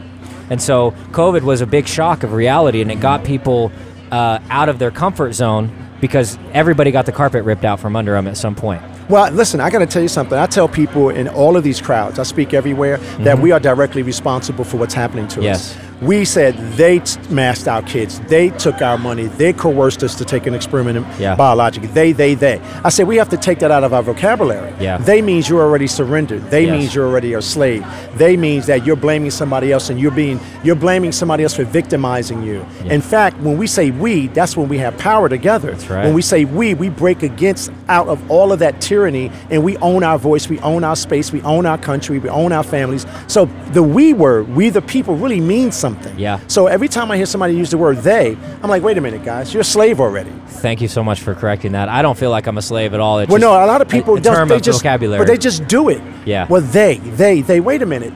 And 0.50 0.60
so, 0.60 0.90
COVID 1.12 1.42
was 1.42 1.60
a 1.60 1.66
big 1.66 1.86
shock 1.86 2.22
of 2.22 2.32
reality, 2.32 2.80
and 2.82 2.90
it 2.90 3.00
got 3.00 3.24
people 3.24 3.72
uh, 4.10 4.38
out 4.50 4.68
of 4.68 4.78
their 4.78 4.90
comfort 4.90 5.32
zone 5.32 5.70
because 6.00 6.38
everybody 6.52 6.90
got 6.90 7.06
the 7.06 7.12
carpet 7.12 7.44
ripped 7.44 7.64
out 7.64 7.78
from 7.80 7.94
under 7.96 8.12
them 8.12 8.26
at 8.26 8.36
some 8.36 8.54
point. 8.54 8.82
Well, 9.08 9.30
listen, 9.32 9.60
I 9.60 9.70
got 9.70 9.78
to 9.80 9.86
tell 9.86 10.02
you 10.02 10.08
something. 10.08 10.36
I 10.38 10.46
tell 10.46 10.68
people 10.68 11.10
in 11.10 11.28
all 11.28 11.56
of 11.56 11.64
these 11.64 11.80
crowds, 11.80 12.18
I 12.18 12.22
speak 12.24 12.54
everywhere, 12.54 12.98
that 13.20 13.38
we 13.38 13.52
are 13.52 13.60
directly 13.60 14.02
responsible 14.02 14.64
for 14.64 14.76
what's 14.78 14.94
happening 14.94 15.28
to 15.28 15.36
Mm-hmm. 15.36 15.42
Yes. 15.44 15.76
us. 15.76 15.91
We 16.02 16.24
said 16.24 16.56
they 16.76 17.00
masked 17.30 17.68
our 17.68 17.80
kids. 17.82 18.18
They 18.22 18.50
took 18.50 18.82
our 18.82 18.98
money. 18.98 19.26
They 19.26 19.52
coerced 19.52 20.02
us 20.02 20.16
to 20.16 20.24
take 20.24 20.46
an 20.48 20.54
experiment 20.54 20.98
in 20.98 21.06
Yeah. 21.20 21.36
biologically. 21.36 21.88
They, 21.88 22.10
they, 22.10 22.34
they. 22.34 22.60
I 22.82 22.88
said 22.88 23.06
we 23.06 23.16
have 23.18 23.28
to 23.28 23.36
take 23.36 23.60
that 23.60 23.70
out 23.70 23.84
of 23.84 23.92
our 23.94 24.02
vocabulary. 24.02 24.72
Yeah. 24.80 24.98
They 24.98 25.22
means 25.22 25.48
you're 25.48 25.62
already 25.62 25.86
surrendered. 25.86 26.50
They 26.50 26.64
Yes. 26.66 26.72
means 26.72 26.94
you're 26.94 27.06
already 27.06 27.34
a 27.34 27.40
slave. 27.42 27.86
They 28.16 28.36
means 28.36 28.66
that 28.66 28.84
you're 28.84 28.96
blaming 28.96 29.30
somebody 29.30 29.70
else 29.70 29.90
and 29.90 30.00
you're 30.00 30.10
being 30.10 30.40
you're 30.64 30.74
blaming 30.74 31.12
somebody 31.12 31.44
else 31.44 31.54
for 31.54 31.64
victimizing 31.64 32.42
you. 32.42 32.66
Yeah. 32.84 32.94
In 32.94 33.00
fact, 33.00 33.38
when 33.40 33.56
we 33.56 33.68
say 33.68 33.92
we, 33.92 34.26
that's 34.28 34.56
when 34.56 34.68
we 34.68 34.78
have 34.78 34.98
power 34.98 35.28
together. 35.28 35.70
That's 35.70 35.88
right. 35.88 36.04
When 36.04 36.14
we 36.14 36.22
say 36.22 36.44
we, 36.44 36.74
we 36.74 36.88
break 36.88 37.22
against 37.22 37.70
out 37.88 38.08
of 38.08 38.28
all 38.30 38.52
of 38.52 38.58
that 38.58 38.80
tyranny 38.80 39.30
and 39.50 39.62
we 39.62 39.76
own 39.78 40.02
our 40.02 40.18
voice, 40.18 40.48
we 40.48 40.58
own 40.60 40.82
our 40.82 40.96
space, 40.96 41.30
we 41.32 41.42
own 41.42 41.64
our 41.64 41.78
country, 41.78 42.18
we 42.18 42.28
own 42.28 42.50
our 42.50 42.64
families. 42.64 43.06
So 43.28 43.44
the 43.72 43.82
we 43.84 44.12
word, 44.14 44.48
we 44.48 44.68
the 44.70 44.82
people 44.82 45.14
really 45.14 45.40
means 45.40 45.76
something. 45.76 45.91
Yeah. 46.16 46.40
So 46.48 46.66
every 46.66 46.88
time 46.88 47.10
I 47.10 47.16
hear 47.16 47.26
somebody 47.26 47.54
use 47.54 47.70
the 47.70 47.78
word 47.78 47.98
they, 47.98 48.36
I'm 48.62 48.70
like, 48.70 48.82
wait 48.82 48.98
a 48.98 49.00
minute, 49.00 49.24
guys, 49.24 49.52
you're 49.52 49.62
a 49.62 49.64
slave 49.64 50.00
already. 50.00 50.30
Thank 50.46 50.80
you 50.80 50.88
so 50.88 51.02
much 51.02 51.20
for 51.20 51.34
correcting 51.34 51.72
that. 51.72 51.88
I 51.88 52.02
don't 52.02 52.16
feel 52.18 52.30
like 52.30 52.46
I'm 52.46 52.58
a 52.58 52.62
slave 52.62 52.94
at 52.94 53.00
all. 53.00 53.18
It's 53.18 53.28
Well, 53.30 53.38
just 53.40 53.50
no, 53.50 53.64
a 53.64 53.66
lot 53.66 53.80
of 53.80 53.88
people 53.88 54.14
a, 54.14 54.18
a 54.18 54.20
don't. 54.20 54.48
They 54.48 54.60
just, 54.60 54.80
vocabulary. 54.80 55.18
but 55.18 55.26
they 55.26 55.38
just 55.38 55.66
do 55.66 55.88
it. 55.88 56.00
Yeah. 56.24 56.46
Well, 56.48 56.60
they, 56.62 56.96
they, 56.98 57.40
they. 57.42 57.60
Wait 57.60 57.82
a 57.82 57.86
minute. 57.86 58.12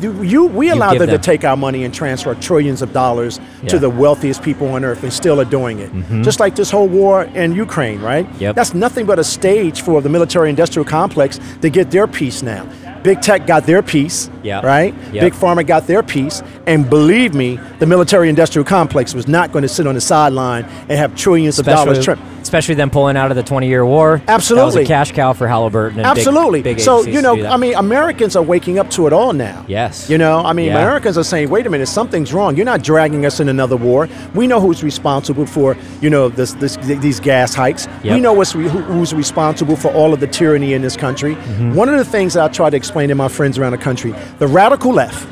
You, 0.00 0.22
you 0.22 0.44
we 0.46 0.70
allow 0.70 0.90
them, 0.94 1.00
them. 1.00 1.10
to 1.10 1.18
take 1.18 1.44
our 1.44 1.56
money 1.58 1.84
and 1.84 1.92
transfer 1.92 2.34
trillions 2.34 2.80
of 2.80 2.92
dollars 2.94 3.36
Yeah. 3.38 3.44
Mm-hmm. 3.44 3.66
to 3.68 3.78
the 3.80 3.90
wealthiest 3.90 4.42
people 4.42 4.68
on 4.68 4.82
earth, 4.84 5.02
and 5.02 5.12
still 5.12 5.40
are 5.40 5.44
doing 5.44 5.78
it. 5.78 5.90
Just 6.22 6.40
like 6.40 6.56
this 6.56 6.70
whole 6.70 6.88
war 6.88 7.24
in 7.24 7.52
Ukraine, 7.54 8.00
right? 8.00 8.26
Yep. 8.40 8.56
That's 8.56 8.72
nothing 8.72 9.04
but 9.04 9.18
a 9.18 9.24
stage 9.24 9.82
for 9.82 10.00
the 10.00 10.08
military-industrial 10.08 10.86
complex 10.86 11.38
to 11.60 11.68
get 11.68 11.90
their 11.90 12.06
piece 12.06 12.42
now. 12.42 12.66
Big 13.04 13.20
tech 13.20 13.46
got 13.46 13.66
their 13.66 13.82
piece, 13.82 14.30
Yep. 14.42 14.64
right? 14.64 14.94
Yep. 15.12 15.20
Big 15.20 15.32
pharma 15.34 15.64
got 15.64 15.86
their 15.86 16.02
piece, 16.02 16.42
and 16.66 16.88
believe 16.88 17.34
me, 17.34 17.60
the 17.78 17.86
military-industrial 17.86 18.64
complex 18.64 19.14
was 19.14 19.28
not 19.28 19.52
going 19.52 19.62
to 19.62 19.68
sit 19.68 19.86
on 19.86 19.94
the 19.94 20.00
sideline 20.00 20.64
and 20.88 20.92
have 20.92 21.14
trillions 21.14 21.58
of 21.58 21.66
dollars. 21.66 21.98
Especially 22.44 22.74
them 22.76 22.90
pulling 22.90 23.16
out 23.16 23.30
of 23.30 23.36
the 23.36 23.42
20 23.42 23.66
year 23.66 23.84
war. 23.84 24.22
Absolutely. 24.28 24.60
That 24.60 24.66
was 24.66 24.76
a 24.76 24.84
cash 24.86 25.12
cow 25.12 25.32
for 25.32 25.48
Halliburton. 25.48 25.98
And 25.98 26.14
big- 26.14 26.18
Absolutely. 26.26 26.62
Big, 26.62 26.78
so 26.78 27.02
you 27.02 27.20
know. 27.22 27.34
I 27.46 27.56
mean, 27.56 27.74
Americans 27.74 28.36
are 28.36 28.42
waking 28.42 28.78
up 28.78 28.90
to 28.90 29.06
it 29.06 29.12
all 29.12 29.32
now. 29.32 29.64
Yes. 29.66 30.08
You 30.08 30.18
know, 30.18 30.38
I 30.44 30.52
mean, 30.52 30.66
Yeah. 30.66 30.78
Americans 30.78 31.16
are 31.18 31.24
saying, 31.24 31.48
"Wait 31.50 31.66
a 31.66 31.70
minute, 31.70 31.88
something's 31.88 32.32
wrong. 32.32 32.54
You're 32.56 32.66
not 32.66 32.82
dragging 32.82 33.24
us 33.26 33.40
in 33.40 33.48
another 33.48 33.76
war. 33.76 34.08
We 34.34 34.46
know 34.46 34.60
who's 34.60 34.84
responsible 34.84 35.46
for 35.46 35.76
you 36.02 36.10
know 36.10 36.28
this, 36.28 36.52
this 36.54 36.76
these 36.82 37.18
gas 37.18 37.54
hikes. 37.54 37.88
Yep. 38.04 38.14
We 38.14 38.20
know 38.20 38.34
what's 38.34 38.54
re- 38.54 38.68
who, 38.68 38.80
who's 38.80 39.12
responsible 39.14 39.74
for 39.76 39.88
all 39.92 40.12
of 40.12 40.20
the 40.20 40.26
tyranny 40.28 40.74
in 40.74 40.82
this 40.82 40.96
country." 40.96 41.34
Mm-hmm. 41.34 41.74
One 41.74 41.88
of 41.88 41.96
the 41.96 42.04
things 42.04 42.34
that 42.34 42.44
I 42.44 42.48
try 42.48 42.68
to 42.70 42.76
explain 42.76 43.08
to 43.08 43.14
my 43.14 43.28
friends 43.28 43.58
around 43.58 43.72
the 43.72 43.78
country: 43.78 44.14
the 44.38 44.46
radical 44.46 44.92
left 44.92 45.26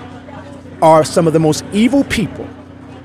are 0.81 1.05
some 1.05 1.27
of 1.27 1.33
the 1.35 1.38
most 1.40 1.62
evil 1.72 2.05
people 2.05 2.46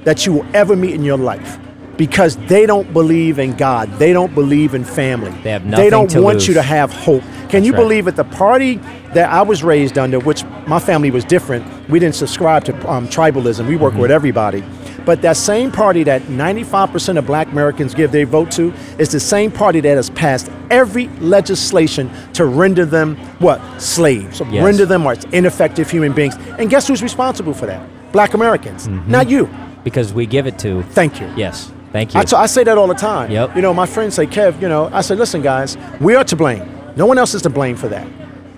that 0.06 0.26
you 0.26 0.32
will 0.34 0.46
ever 0.54 0.76
meet 0.76 0.93
in 0.96 1.04
your 1.04 1.17
life. 1.17 1.60
Because 1.98 2.36
they 2.48 2.66
don't 2.68 2.94
believe 2.94 3.40
in 3.40 3.56
God, 3.56 3.90
they 3.98 4.14
don't 4.14 4.34
believe 4.36 4.76
in 4.76 4.84
family. 4.84 5.32
They 5.42 5.50
have 5.52 5.66
nothing 5.66 5.84
They 5.86 5.90
don't 5.90 6.10
to 6.12 6.22
want 6.22 6.36
lose. 6.36 6.48
you 6.48 6.54
to 6.54 6.62
have 6.62 6.92
hope. 6.94 7.24
Can 7.50 7.64
you 7.64 7.72
right. 7.74 7.80
believe 7.80 8.08
it? 8.08 8.16
The 8.16 8.24
party 8.24 8.76
that 9.14 9.32
I 9.32 9.42
was 9.42 9.64
raised 9.64 9.98
under, 9.98 10.20
which 10.20 10.44
my 10.68 10.80
family 10.80 11.10
was 11.10 11.26
different, 11.26 11.66
we 11.90 11.98
didn't 12.00 12.16
subscribe 12.16 12.66
to 12.66 12.90
um, 12.92 13.08
tribalism. 13.08 13.68
We 13.68 13.76
work 13.78 13.94
Mm-hmm. 13.94 14.02
with 14.02 14.12
everybody. 14.12 14.64
But 15.06 15.22
that 15.22 15.38
same 15.38 15.72
party 15.72 16.04
that 16.04 16.22
95% 16.24 17.18
of 17.18 17.26
black 17.26 17.48
Americans 17.54 17.96
give 17.96 18.12
their 18.12 18.26
vote 18.26 18.52
to 18.52 18.74
is 19.00 19.10
the 19.10 19.22
same 19.22 19.52
party 19.52 19.80
that 19.80 19.96
has 19.96 20.10
passed 20.10 20.52
every 20.70 21.08
legislation 21.22 22.12
to 22.34 22.44
render 22.46 22.86
them 22.86 23.16
what? 23.40 23.62
Slaves. 23.82 24.42
Yes. 24.52 24.64
Render 24.64 24.86
them 24.86 25.08
as 25.08 25.24
ineffective 25.32 25.90
human 25.90 26.12
beings. 26.14 26.36
And 26.60 26.70
guess 26.70 26.88
who's 26.90 27.02
responsible 27.02 27.54
for 27.54 27.66
that? 27.68 27.82
Black 28.12 28.34
Americans. 28.34 28.88
Mm-hmm. 28.90 29.10
Not 29.10 29.30
you. 29.30 29.50
because 29.86 30.12
we 30.14 30.26
give 30.26 30.46
it 30.46 30.60
to. 30.60 30.84
Thank 30.92 31.22
you. 31.22 31.32
Yes. 31.38 31.72
Thank 31.98 32.14
you. 32.14 32.20
I, 32.20 32.24
t- 32.26 32.36
I 32.36 32.46
say 32.46 32.64
that 32.64 32.78
all 32.78 32.86
the 32.86 32.94
time. 32.94 33.32
Yep. 33.32 33.56
You 33.56 33.64
know, 33.64 33.74
my 33.74 33.88
friends 33.88 34.14
say, 34.14 34.28
Kev, 34.28 34.62
you 34.62 34.70
know, 34.70 34.88
I 34.94 35.02
say, 35.02 35.16
listen, 35.16 35.42
guys, 35.42 35.76
we 36.00 36.14
are 36.14 36.24
to 36.26 36.36
blame. 36.36 36.64
No 36.96 37.08
one 37.08 37.18
else 37.18 37.34
is 37.34 37.42
to 37.42 37.50
blame 37.50 37.76
for 37.76 37.88
that. 37.88 38.08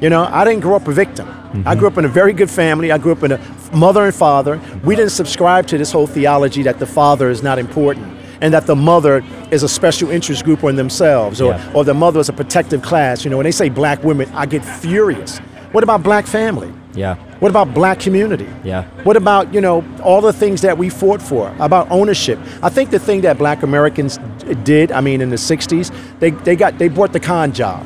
You 0.02 0.10
know, 0.10 0.25
I 0.25 0.43
didn't 0.43 0.60
grow 0.60 0.75
up 0.75 0.89
a 0.89 0.91
victim. 0.91 1.25
I 1.25 1.32
mm-hmm. 1.32 1.80
grew 1.80 1.88
up 1.88 1.97
in 1.97 2.04
a 2.04 2.10
very 2.10 2.34
good 2.34 2.49
family. 2.49 2.91
I 2.91 2.97
grew 2.97 3.13
up 3.13 3.23
in 3.23 3.32
a 3.32 3.39
mother 3.71 4.04
and 4.04 4.13
father. 4.13 4.60
We 4.84 4.93
didn't 4.93 5.12
subscribe 5.12 5.67
to 5.67 5.78
this 5.78 5.89
whole 5.89 6.06
theology 6.06 6.63
that 6.63 6.80
the 6.80 6.86
father 6.86 7.30
is 7.30 7.41
not 7.41 7.60
important 7.60 8.17
and 8.41 8.54
that 8.54 8.67
the 8.67 8.75
mother 8.75 9.23
is 9.52 9.63
a 9.63 9.69
special 9.69 10.10
interest 10.10 10.43
group 10.43 10.65
on 10.65 10.75
themselves 10.75 11.39
or, 11.39 11.52
Yeah. 11.52 11.71
or 11.73 11.86
the 11.86 11.93
mother 11.93 12.19
is 12.19 12.28
a 12.28 12.34
protective 12.34 12.82
class. 12.82 13.23
You 13.23 13.32
know, 13.32 13.38
when 13.38 13.45
they 13.45 13.52
say 13.52 13.69
black 13.69 14.04
women, 14.04 14.30
I 14.34 14.47
get 14.47 14.65
furious. 14.65 15.39
What 15.71 15.86
about 15.86 16.04
black 16.04 16.28
family? 16.28 16.73
Yeah. 16.93 17.15
What 17.39 17.49
about 17.49 17.73
black 17.73 17.99
community? 17.99 18.47
Yeah. 18.63 18.84
What 19.04 19.15
about, 19.15 19.54
you 19.54 19.62
know, 19.62 19.86
all 20.04 20.21
the 20.21 20.34
things 20.34 20.62
that 20.62 20.78
we 20.78 20.89
fought 20.89 21.21
for, 21.21 21.54
about 21.60 21.89
ownership? 21.91 22.39
I 22.62 22.69
think 22.69 22.89
the 22.89 22.99
thing 22.99 23.21
that 23.21 23.38
black 23.38 23.63
Americans 23.63 24.17
did, 24.63 24.91
I 24.91 25.02
mean, 25.02 25.21
in 25.21 25.30
the 25.30 25.36
60s, 25.36 25.93
they, 26.19 26.32
they 26.32 26.56
got, 26.56 26.78
they 26.78 26.89
bought 26.89 27.13
the 27.13 27.19
con 27.19 27.54
job. 27.54 27.86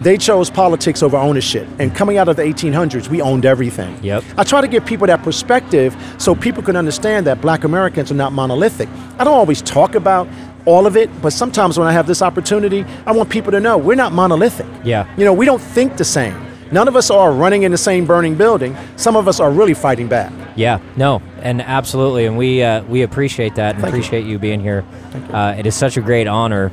They 0.00 0.18
chose 0.18 0.50
politics 0.50 1.02
over 1.02 1.16
ownership. 1.16 1.66
And 1.78 1.94
coming 1.94 2.18
out 2.18 2.28
of 2.28 2.34
the 2.34 2.42
1800s, 2.42 3.08
we 3.08 3.22
owned 3.22 3.46
everything. 3.46 4.02
Yep. 4.02 4.24
I 4.36 4.42
try 4.42 4.60
to 4.60 4.66
give 4.66 4.84
people 4.84 5.06
that 5.06 5.22
perspective 5.22 5.96
so 6.18 6.34
people 6.34 6.62
can 6.62 6.74
understand 6.74 7.26
that 7.28 7.40
black 7.40 7.62
Americans 7.62 8.10
are 8.10 8.16
not 8.16 8.32
monolithic. 8.32 8.88
I 9.18 9.24
don't 9.24 9.34
always 9.34 9.62
talk 9.62 9.94
about 9.94 10.28
all 10.66 10.86
of 10.86 10.96
it, 10.96 11.08
but 11.22 11.32
sometimes 11.32 11.78
when 11.78 11.86
I 11.86 11.92
have 11.92 12.06
this 12.06 12.20
opportunity, 12.20 12.84
I 13.06 13.12
want 13.12 13.30
people 13.30 13.52
to 13.52 13.60
know 13.60 13.78
we're 13.78 13.94
not 13.94 14.12
monolithic. 14.12 14.66
Yeah. 14.84 15.12
You 15.16 15.24
know, 15.24 15.32
we 15.32 15.46
don't 15.46 15.62
think 15.62 15.96
the 15.96 16.04
same. 16.04 16.51
None 16.72 16.88
of 16.88 16.96
us 16.96 17.10
are 17.10 17.30
running 17.32 17.64
in 17.64 17.70
the 17.70 17.78
same 17.78 18.06
burning 18.06 18.34
building. 18.34 18.76
Some 18.96 19.14
of 19.14 19.28
us 19.28 19.40
are 19.40 19.50
really 19.50 19.74
fighting 19.74 20.08
back. 20.08 20.32
Yeah, 20.56 20.80
no, 20.96 21.22
and 21.42 21.60
absolutely, 21.60 22.24
and 22.26 22.36
we 22.36 22.62
uh, 22.62 22.82
we 22.84 23.02
appreciate 23.02 23.54
that 23.56 23.74
and 23.74 23.82
Thank 23.82 23.94
appreciate 23.94 24.24
you. 24.24 24.38
being 24.38 24.60
here. 24.60 24.84
Uh, 25.30 25.54
it 25.56 25.66
is 25.66 25.74
such 25.74 25.96
a 25.96 26.00
great 26.00 26.26
honor. 26.26 26.72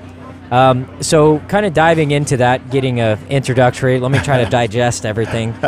Um, 0.51 1.03
so, 1.03 1.39
kind 1.47 1.65
of 1.65 1.73
diving 1.73 2.11
into 2.11 2.37
that, 2.37 2.71
getting 2.71 3.01
a 3.01 3.19
introductory. 3.29 3.99
Let 3.99 4.11
me 4.11 4.19
try 4.19 4.43
to 4.43 4.49
digest 4.59 5.05
everything. 5.05 5.53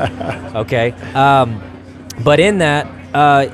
Okay, 0.51 0.91
um, 1.13 1.61
but 2.25 2.41
in 2.41 2.57
that, 2.57 2.85
uh, 3.13 3.45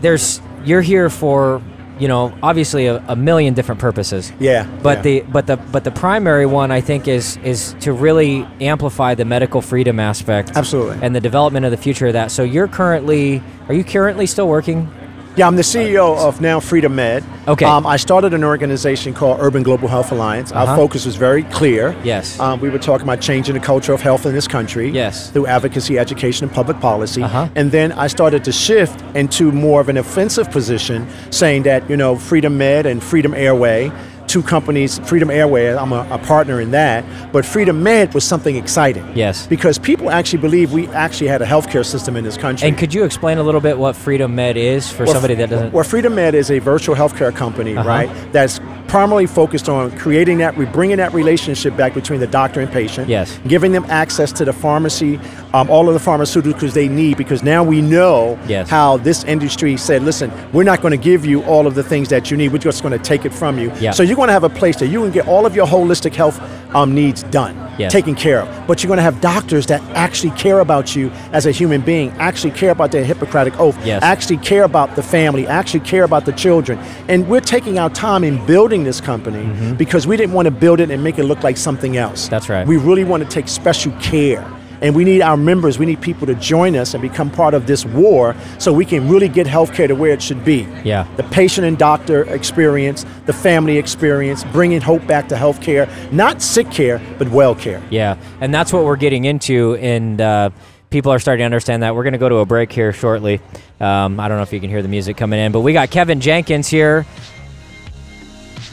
there's 0.00 0.40
you're 0.64 0.80
here 0.80 1.10
for 1.10 1.60
you 1.98 2.08
know 2.08 2.36
obviously 2.42 2.86
a, 2.86 3.02
a 3.08 3.16
million 3.16 3.54
different 3.54 3.80
purposes. 3.80 4.32
Yeah, 4.38 4.66
But 4.82 4.98
yeah. 4.98 5.02
the 5.02 5.20
but 5.22 5.46
the 5.46 5.56
but 5.56 5.84
the 5.84 5.90
primary 5.90 6.46
one 6.46 6.70
I 6.70 6.80
think 6.80 7.08
is 7.08 7.36
is 7.38 7.74
to 7.80 7.92
really 7.92 8.46
amplify 8.60 9.14
the 9.14 9.24
medical 9.24 9.60
freedom 9.60 9.98
aspect. 10.00 10.52
Absolutely. 10.54 10.98
And 11.02 11.14
the 11.14 11.20
development 11.20 11.64
of 11.64 11.70
the 11.70 11.76
future 11.76 12.06
of 12.08 12.12
that. 12.14 12.30
So 12.30 12.42
you're 12.42 12.68
currently 12.68 13.42
are 13.68 13.74
you 13.74 13.84
currently 13.84 14.26
still 14.26 14.48
working? 14.48 14.88
Yeah, 15.36 15.46
I'm 15.46 15.56
the 15.56 15.62
CEO 15.62 16.16
of 16.16 16.40
now 16.40 16.60
Freedom 16.60 16.94
Med. 16.94 17.22
Okay. 17.46 17.66
Um, 17.66 17.86
I 17.86 17.98
started 17.98 18.32
an 18.32 18.42
organization 18.42 19.12
called 19.12 19.38
Urban 19.38 19.62
Global 19.62 19.86
Health 19.86 20.10
Alliance. 20.10 20.50
Uh-huh. 20.50 20.70
Our 20.70 20.76
focus 20.76 21.04
was 21.04 21.16
very 21.16 21.42
clear. 21.42 21.94
Yes. 22.02 22.40
Um, 22.40 22.58
we 22.58 22.70
were 22.70 22.78
talking 22.78 23.04
about 23.04 23.20
changing 23.20 23.52
the 23.52 23.60
culture 23.60 23.92
of 23.92 24.00
health 24.00 24.24
in 24.24 24.32
this 24.32 24.48
country. 24.48 24.88
Yes. 24.88 25.30
Through 25.30 25.46
advocacy, 25.46 25.98
education, 25.98 26.46
and 26.46 26.54
public 26.54 26.80
policy. 26.80 27.22
Uh-huh. 27.22 27.50
And 27.54 27.70
then 27.70 27.92
I 27.92 28.06
started 28.06 28.44
to 28.44 28.52
shift 28.52 28.98
into 29.14 29.52
more 29.52 29.82
of 29.82 29.90
an 29.90 29.98
offensive 29.98 30.50
position, 30.50 31.06
saying 31.30 31.64
that 31.64 31.88
you 31.90 31.98
know 31.98 32.16
Freedom 32.16 32.56
Med 32.56 32.86
and 32.86 33.02
Freedom 33.02 33.34
Airway. 33.34 33.92
Two 34.36 34.42
companies, 34.42 34.98
Freedom 35.08 35.30
Airway, 35.30 35.68
I'm 35.74 35.92
a, 35.92 36.06
a 36.10 36.18
partner 36.18 36.60
in 36.60 36.72
that, 36.72 37.32
but 37.32 37.46
Freedom 37.46 37.82
Med 37.82 38.12
was 38.12 38.22
something 38.22 38.54
exciting. 38.56 39.10
Yes. 39.14 39.46
Because 39.46 39.78
people 39.78 40.10
actually 40.10 40.42
believe 40.42 40.74
we 40.74 40.88
actually 40.88 41.28
had 41.28 41.40
a 41.40 41.46
healthcare 41.46 41.86
system 41.86 42.16
in 42.16 42.24
this 42.24 42.36
country. 42.36 42.68
And 42.68 42.76
could 42.76 42.92
you 42.92 43.04
explain 43.04 43.38
a 43.38 43.42
little 43.42 43.62
bit 43.62 43.78
what 43.78 43.96
Freedom 43.96 44.34
Med 44.34 44.58
is 44.58 44.92
for 44.92 45.04
Well, 45.04 45.14
somebody 45.14 45.36
that 45.36 45.48
doesn't? 45.48 45.72
Well, 45.72 45.84
Freedom 45.84 46.14
Med 46.14 46.34
is 46.34 46.50
a 46.50 46.58
virtual 46.58 46.94
healthcare 46.94 47.34
company, 47.34 47.78
Uh-huh. 47.78 47.88
right? 47.88 48.10
That's 48.30 48.60
primarily 48.88 49.26
focused 49.26 49.68
on 49.68 49.96
creating 49.98 50.38
that, 50.38 50.54
bringing 50.72 50.96
that 50.98 51.12
relationship 51.12 51.76
back 51.76 51.94
between 51.94 52.20
the 52.20 52.26
doctor 52.26 52.60
and 52.60 52.70
patient. 52.70 53.08
Yes. 53.08 53.38
Giving 53.46 53.72
them 53.72 53.84
access 53.88 54.32
to 54.32 54.44
the 54.44 54.52
pharmacy, 54.52 55.18
um, 55.52 55.68
all 55.70 55.88
of 55.88 55.94
the 55.94 56.00
pharmaceuticals 56.10 56.72
they 56.72 56.88
need, 56.88 57.16
because 57.16 57.42
now 57.42 57.62
we 57.64 57.80
know 57.80 58.38
Yes. 58.46 58.68
how 58.68 58.96
this 58.98 59.24
industry 59.24 59.76
said, 59.76 60.02
listen, 60.02 60.30
we're 60.52 60.64
not 60.64 60.80
going 60.80 60.92
to 60.92 60.96
give 60.96 61.24
you 61.26 61.42
all 61.44 61.66
of 61.66 61.74
the 61.74 61.82
things 61.82 62.08
that 62.08 62.30
you 62.30 62.36
need. 62.36 62.52
We're 62.52 62.58
just 62.58 62.82
going 62.82 62.96
to 62.96 63.04
take 63.04 63.24
it 63.24 63.32
from 63.34 63.58
you. 63.58 63.72
Yeah. 63.80 63.90
So 63.90 64.02
you're 64.02 64.16
going 64.16 64.28
to 64.28 64.32
have 64.32 64.44
a 64.44 64.48
place 64.48 64.76
that 64.76 64.86
you 64.88 65.00
can 65.02 65.10
get 65.10 65.26
all 65.26 65.46
of 65.46 65.54
your 65.56 65.66
holistic 65.66 66.14
health 66.14 66.40
um, 66.74 66.94
needs 66.94 67.22
done, 67.24 67.54
Yes. 67.78 67.92
taken 67.92 68.14
care 68.14 68.40
of. 68.40 68.66
But 68.66 68.82
you're 68.82 68.88
going 68.88 68.96
to 68.98 69.02
have 69.02 69.20
doctors 69.20 69.66
that 69.66 69.82
actually 69.94 70.30
care 70.32 70.60
about 70.60 70.96
you 70.96 71.10
as 71.32 71.46
a 71.46 71.50
human 71.50 71.80
being, 71.80 72.10
actually 72.18 72.52
care 72.52 72.70
about 72.70 72.90
their 72.92 73.04
Hippocratic 73.04 73.58
oath, 73.60 73.76
Yes. 73.84 74.02
actually 74.02 74.38
care 74.38 74.64
about 74.64 74.96
the 74.96 75.02
family, 75.02 75.46
actually 75.46 75.80
care 75.80 76.04
about 76.04 76.24
the 76.24 76.32
children. 76.32 76.78
And 77.08 77.28
we're 77.28 77.40
taking 77.40 77.78
our 77.78 77.90
time 77.90 78.24
in 78.24 78.44
building 78.46 78.84
this 78.84 79.00
company 79.00 79.74
because 79.74 80.06
we 80.06 80.16
didn't 80.16 80.34
want 80.34 80.46
to 80.46 80.50
build 80.50 80.80
it 80.80 80.90
and 80.90 81.02
make 81.02 81.18
it 81.18 81.24
look 81.24 81.42
like 81.42 81.56
something 81.56 81.96
else. 81.96 82.22
Mm-hmm. 82.24 82.30
That's 82.30 82.48
right. 82.48 82.66
We 82.66 82.76
really 82.76 83.04
want 83.04 83.22
to 83.22 83.28
take 83.28 83.48
special 83.48 83.92
care 84.00 84.44
And 84.80 84.94
we 84.94 85.04
need 85.04 85.22
our 85.22 85.36
members, 85.36 85.78
we 85.78 85.86
need 85.86 86.00
people 86.00 86.26
to 86.26 86.34
join 86.34 86.76
us 86.76 86.94
and 86.94 87.02
become 87.02 87.30
part 87.30 87.54
of 87.54 87.66
this 87.66 87.84
war 87.84 88.34
so 88.58 88.72
we 88.72 88.84
can 88.84 89.08
really 89.08 89.28
get 89.28 89.46
healthcare 89.46 89.88
to 89.88 89.94
where 89.94 90.12
it 90.12 90.22
should 90.22 90.44
be. 90.44 90.66
Yeah. 90.84 91.06
The 91.16 91.24
patient 91.24 91.66
and 91.66 91.78
doctor 91.78 92.22
experience, 92.32 93.04
the 93.26 93.32
family 93.32 93.78
experience, 93.78 94.44
bringing 94.44 94.80
hope 94.80 95.06
back 95.06 95.28
to 95.28 95.34
healthcare, 95.34 95.88
not 96.12 96.42
sick 96.42 96.70
care, 96.70 97.00
but 97.18 97.28
well 97.30 97.54
care. 97.54 97.82
Yeah, 97.90 98.16
and 98.40 98.52
that's 98.52 98.72
what 98.72 98.84
we're 98.84 98.96
getting 98.96 99.24
into, 99.24 99.76
and 99.76 100.20
uh, 100.20 100.50
people 100.90 101.12
are 101.12 101.18
starting 101.18 101.42
to 101.42 101.46
understand 101.46 101.82
that. 101.82 101.94
We're 101.94 102.04
going 102.04 102.12
to 102.12 102.18
go 102.18 102.28
to 102.28 102.36
a 102.36 102.46
break 102.46 102.72
here 102.72 102.92
shortly. 102.92 103.40
Um, 103.80 104.20
I 104.20 104.28
don't 104.28 104.36
know 104.36 104.42
if 104.42 104.52
you 104.52 104.60
can 104.60 104.70
hear 104.70 104.82
the 104.82 104.88
music 104.88 105.16
coming 105.16 105.40
in, 105.40 105.52
but 105.52 105.60
we 105.60 105.72
got 105.72 105.90
Kevin 105.90 106.20
Jenkins 106.20 106.68
here. 106.68 107.06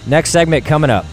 Next 0.07 0.31
segment 0.31 0.65
coming 0.65 0.89
up. 0.89 1.05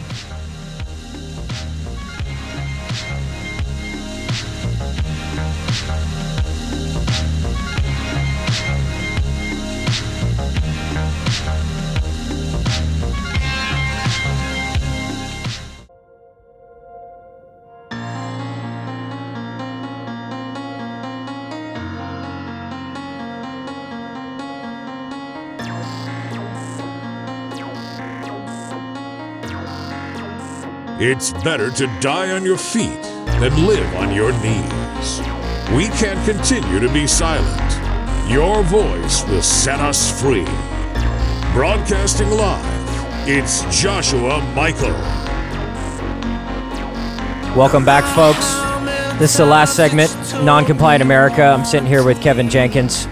It's 31.03 31.33
better 31.33 31.71
to 31.71 31.87
die 32.01 32.31
on 32.33 32.45
your 32.45 32.59
feet 32.59 33.03
than 33.41 33.67
live 33.67 33.95
on 33.95 34.15
your 34.15 34.33
knees. 34.43 35.21
We 35.75 35.89
can't 35.97 36.23
continue 36.29 36.79
to 36.79 36.93
be 36.93 37.07
silent. 37.07 38.31
Your 38.31 38.63
voice 38.65 39.27
will 39.27 39.41
set 39.41 39.81
us 39.81 40.21
free. 40.21 40.45
Broadcasting 41.55 42.29
live, 42.29 43.27
it's 43.27 43.63
Joshua 43.75 44.43
Michael. 44.55 44.93
Welcome 47.57 47.87
back, 47.87 48.05
folks. 48.15 48.53
This 49.19 49.31
is 49.31 49.39
the 49.39 49.47
last 49.47 49.75
segment, 49.75 50.15
Non 50.45 50.67
Compliant 50.67 51.01
America. 51.01 51.45
I'm 51.45 51.65
sitting 51.65 51.89
here 51.89 52.05
with 52.05 52.21
Kevin 52.21 52.51
Jenkins. 52.51 53.07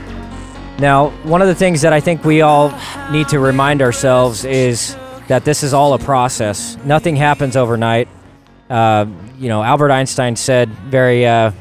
Now, 0.78 1.08
one 1.22 1.40
of 1.40 1.48
the 1.48 1.54
things 1.54 1.80
that 1.80 1.94
I 1.94 2.00
think 2.00 2.22
we 2.22 2.42
all 2.42 2.78
need 3.10 3.28
to 3.28 3.40
remind 3.40 3.80
ourselves 3.80 4.44
is 4.44 4.94
that 5.28 5.44
this 5.44 5.62
is 5.62 5.74
all 5.74 5.92
a 5.92 5.98
process. 5.98 6.76
Nothing 6.84 7.14
happens 7.14 7.54
overnight. 7.54 8.08
Uh, 8.68 9.06
you 9.38 9.48
know, 9.48 9.62
Albert 9.62 9.90
Einstein 9.90 10.36
said 10.36 10.70
very, 10.70 11.26
uh, 11.26 11.52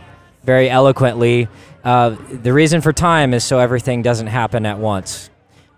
very 0.44 0.70
eloquently, 0.70 1.50
uh, 1.84 2.16
the 2.32 2.52
reason 2.52 2.82
for 2.82 2.92
time 2.92 3.34
is 3.34 3.44
so 3.44 3.60
everything 3.60 4.02
doesn't 4.02 4.28
happen 4.28 4.66
at 4.66 4.80
once, 4.80 5.30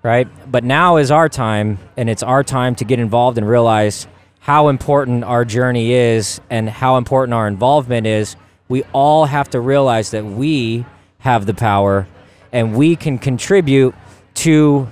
right? 0.04 0.28
But 0.52 0.64
now 0.64 0.98
is 0.98 1.12
our 1.12 1.30
time, 1.30 1.80
and 1.98 2.10
it's 2.10 2.24
our 2.24 2.44
time 2.44 2.76
to 2.76 2.86
get 2.86 3.00
involved 3.00 3.38
and 3.38 3.48
realize 3.48 4.08
how 4.40 4.70
important 4.70 5.24
our 5.24 5.44
journey 5.44 5.92
is 5.92 6.40
and 6.50 6.70
how 6.70 6.98
important 6.98 7.34
our 7.34 7.48
involvement 7.48 8.06
is. 8.08 8.36
We 8.68 8.84
all 8.94 9.26
have 9.26 9.50
to 9.52 9.60
realize 9.60 10.12
that 10.12 10.26
we 10.26 10.86
have 11.20 11.46
the 11.46 11.54
power 11.54 12.08
and 12.52 12.76
we 12.76 12.96
can 12.96 13.18
contribute 13.18 13.94
to 14.36 14.88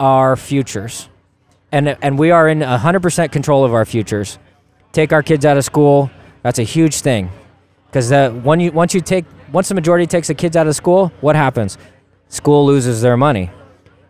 our 0.00 0.36
futures 0.36 1.08
and 1.72 1.96
and 2.02 2.18
we 2.18 2.30
are 2.30 2.48
in 2.48 2.60
100% 2.60 3.32
control 3.32 3.64
of 3.64 3.74
our 3.74 3.84
futures. 3.84 4.38
Take 4.92 5.12
our 5.12 5.22
kids 5.22 5.44
out 5.44 5.56
of 5.56 5.64
school. 5.64 6.10
That's 6.42 6.58
a 6.58 6.62
huge 6.62 7.00
thing, 7.00 7.30
because 7.86 8.10
when 8.42 8.60
you 8.60 8.72
once 8.72 8.94
you 8.94 9.00
take 9.00 9.24
once 9.52 9.68
the 9.68 9.74
majority 9.74 10.06
takes 10.06 10.28
the 10.28 10.34
kids 10.34 10.56
out 10.56 10.66
of 10.66 10.74
school, 10.74 11.12
what 11.20 11.36
happens? 11.36 11.78
School 12.28 12.64
loses 12.66 13.00
their 13.02 13.16
money, 13.16 13.50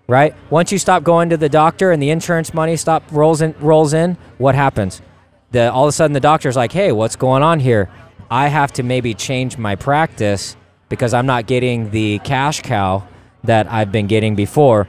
right? 0.06 0.34
Once 0.50 0.70
you 0.72 0.78
stop 0.78 1.02
going 1.02 1.30
to 1.30 1.36
the 1.36 1.48
doctor 1.48 1.92
and 1.92 2.02
the 2.02 2.10
insurance 2.10 2.52
money 2.52 2.76
stop 2.76 3.02
rolls 3.10 3.40
in 3.40 3.54
rolls 3.60 3.92
in, 3.92 4.16
what 4.38 4.54
happens? 4.54 5.02
The 5.50 5.72
all 5.72 5.84
of 5.84 5.88
a 5.88 5.92
sudden 5.92 6.12
the 6.12 6.20
doctor's 6.20 6.56
like, 6.56 6.72
hey, 6.72 6.92
what's 6.92 7.16
going 7.16 7.42
on 7.42 7.60
here? 7.60 7.88
I 8.30 8.48
have 8.48 8.72
to 8.74 8.82
maybe 8.82 9.14
change 9.14 9.56
my 9.56 9.74
practice 9.74 10.56
because 10.88 11.14
I'm 11.14 11.26
not 11.26 11.46
getting 11.46 11.90
the 11.90 12.18
cash 12.20 12.60
cow 12.60 13.06
that 13.44 13.70
I've 13.72 13.90
been 13.90 14.06
getting 14.06 14.34
before, 14.34 14.86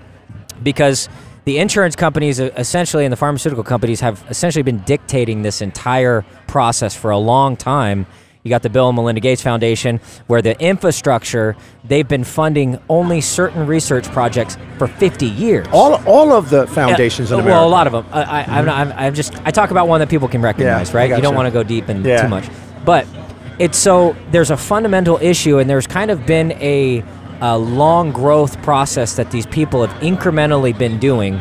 because 0.62 1.08
the 1.50 1.58
insurance 1.58 1.96
companies 1.96 2.40
uh, 2.40 2.52
essentially 2.58 3.06
and 3.06 3.12
the 3.12 3.18
pharmaceutical 3.18 3.64
companies 3.64 4.02
have 4.02 4.24
essentially 4.30 4.62
been 4.62 4.78
dictating 4.82 5.42
this 5.42 5.64
entire 5.64 6.24
process 6.46 6.96
for 6.96 7.10
a 7.10 7.18
long 7.18 7.58
time. 7.58 8.06
You 8.44 8.50
got 8.52 8.62
the 8.62 8.70
Bill 8.70 8.88
and 8.88 8.96
Melinda 8.96 9.20
Gates 9.20 9.42
Foundation, 9.42 10.00
where 10.28 10.44
the 10.44 10.56
infrastructure 10.62 11.58
they've 11.84 12.08
been 12.08 12.24
funding 12.24 12.78
only 12.88 13.20
certain 13.20 13.66
research 13.66 14.08
projects 14.12 14.60
for 14.78 14.86
50 14.86 15.26
years. 15.26 15.66
All, 15.72 15.96
all 16.08 16.32
of 16.34 16.52
the 16.52 16.68
foundations 16.68 17.32
in 17.32 17.40
America. 17.40 17.58
Well, 17.58 17.68
a 17.68 17.72
lot 17.72 17.88
of 17.88 17.94
them. 17.94 18.06
I, 18.12 18.22
I, 18.22 18.44
I'm, 18.60 18.66
not, 18.66 18.78
I'm, 18.78 18.92
I'm 18.96 19.14
just 19.16 19.34
I 19.44 19.50
talk 19.50 19.72
about 19.72 19.88
one 19.88 20.02
that 20.02 20.10
people 20.10 20.28
can 20.28 20.44
recognize, 20.44 20.92
Yeah, 20.92 20.98
right? 20.98 21.10
You 21.10 21.20
don't 21.24 21.34
want 21.34 21.48
to 21.48 21.52
go 21.52 21.64
deep 21.64 21.90
in 21.90 22.06
Yeah. 22.06 22.22
too 22.22 22.28
much, 22.28 22.48
but 22.86 23.08
it's 23.58 23.78
so 23.78 24.16
there's 24.30 24.52
a 24.52 24.58
fundamental 24.58 25.18
issue, 25.18 25.58
and 25.58 25.68
there's 25.68 25.88
kind 25.88 26.12
of 26.12 26.28
been 26.28 26.52
a, 26.54 27.04
a 27.42 27.58
long 27.58 28.12
growth 28.12 28.62
process 28.62 29.16
that 29.16 29.32
these 29.32 29.46
people 29.46 29.86
have 29.86 30.02
incrementally 30.02 30.78
been 30.78 31.00
doing 31.00 31.40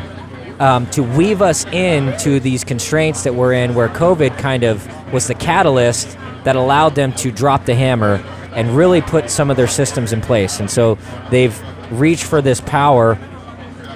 um, 0.61 0.87
to 0.91 1.03
weave 1.03 1.43
us 1.43 1.65
into 1.67 2.41
these 2.41 2.65
constraints 2.65 3.23
that 3.25 3.35
we're 3.35 3.53
in, 3.53 3.75
where 3.75 3.89
COVID 3.89 4.37
kind 4.39 4.65
of 4.65 4.87
was 5.13 5.27
the 5.27 5.35
catalyst 5.35 6.17
that 6.45 6.57
allowed 6.57 6.95
them 6.95 7.13
to 7.13 7.31
drop 7.31 7.65
the 7.65 7.75
hammer 7.75 8.17
and 8.55 8.77
really 8.77 9.01
put 9.01 9.31
some 9.31 9.51
of 9.51 9.57
their 9.57 9.69
systems 9.69 10.13
in 10.13 10.21
place. 10.21 10.61
And 10.61 10.71
so 10.71 10.99
they've 11.31 11.57
reached 11.93 12.25
for 12.25 12.43
this 12.43 12.61
power 12.61 13.19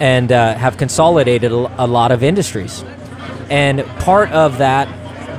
and 0.00 0.30
uh, 0.30 0.54
have 0.54 0.76
consolidated 0.76 1.52
a, 1.52 1.84
a 1.84 1.86
lot 1.86 2.12
of 2.12 2.22
industries. 2.22 2.84
And 3.50 3.84
part 4.00 4.30
of 4.30 4.58
that, 4.58 4.88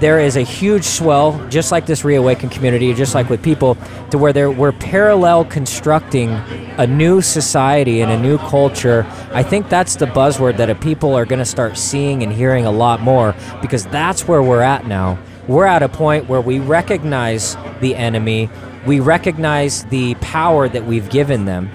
there 0.04 0.20
is 0.20 0.36
a 0.36 0.42
huge 0.42 0.84
swell, 0.84 1.32
just 1.48 1.72
like 1.72 1.86
this 1.86 2.04
reawakened 2.04 2.52
community, 2.52 2.94
just 2.94 3.16
like 3.16 3.30
with 3.30 3.42
people, 3.42 3.78
to 4.12 4.18
where 4.18 4.34
there, 4.34 4.52
we're 4.52 4.74
parallel 4.74 5.46
constructing 5.46 6.30
a 6.78 6.86
new 6.86 7.22
society 7.22 8.02
and 8.02 8.12
a 8.12 8.20
new 8.20 8.38
culture. 8.38 9.06
I 9.32 9.44
think 9.44 9.70
that's 9.70 9.96
the 9.96 10.06
buzzword 10.06 10.58
that 10.58 10.82
people 10.82 11.16
are 11.16 11.24
going 11.24 11.40
to 11.40 11.46
start 11.46 11.78
seeing 11.78 12.22
and 12.22 12.34
hearing 12.34 12.66
a 12.66 12.72
lot 12.72 13.00
more 13.00 13.34
because 13.62 13.86
that's 13.86 14.28
where 14.28 14.44
we're 14.44 14.60
at 14.60 14.88
now. 14.88 15.18
We're 15.48 15.68
at 15.68 15.82
a 15.82 15.88
point 15.88 16.28
where 16.28 16.42
we 16.42 16.60
recognize 16.60 17.56
the 17.80 17.96
enemy, 17.96 18.50
we 18.86 19.00
recognize 19.00 19.86
the 19.86 20.16
power 20.16 20.68
that 20.68 20.86
we've 20.86 21.10
given 21.10 21.46
them, 21.46 21.70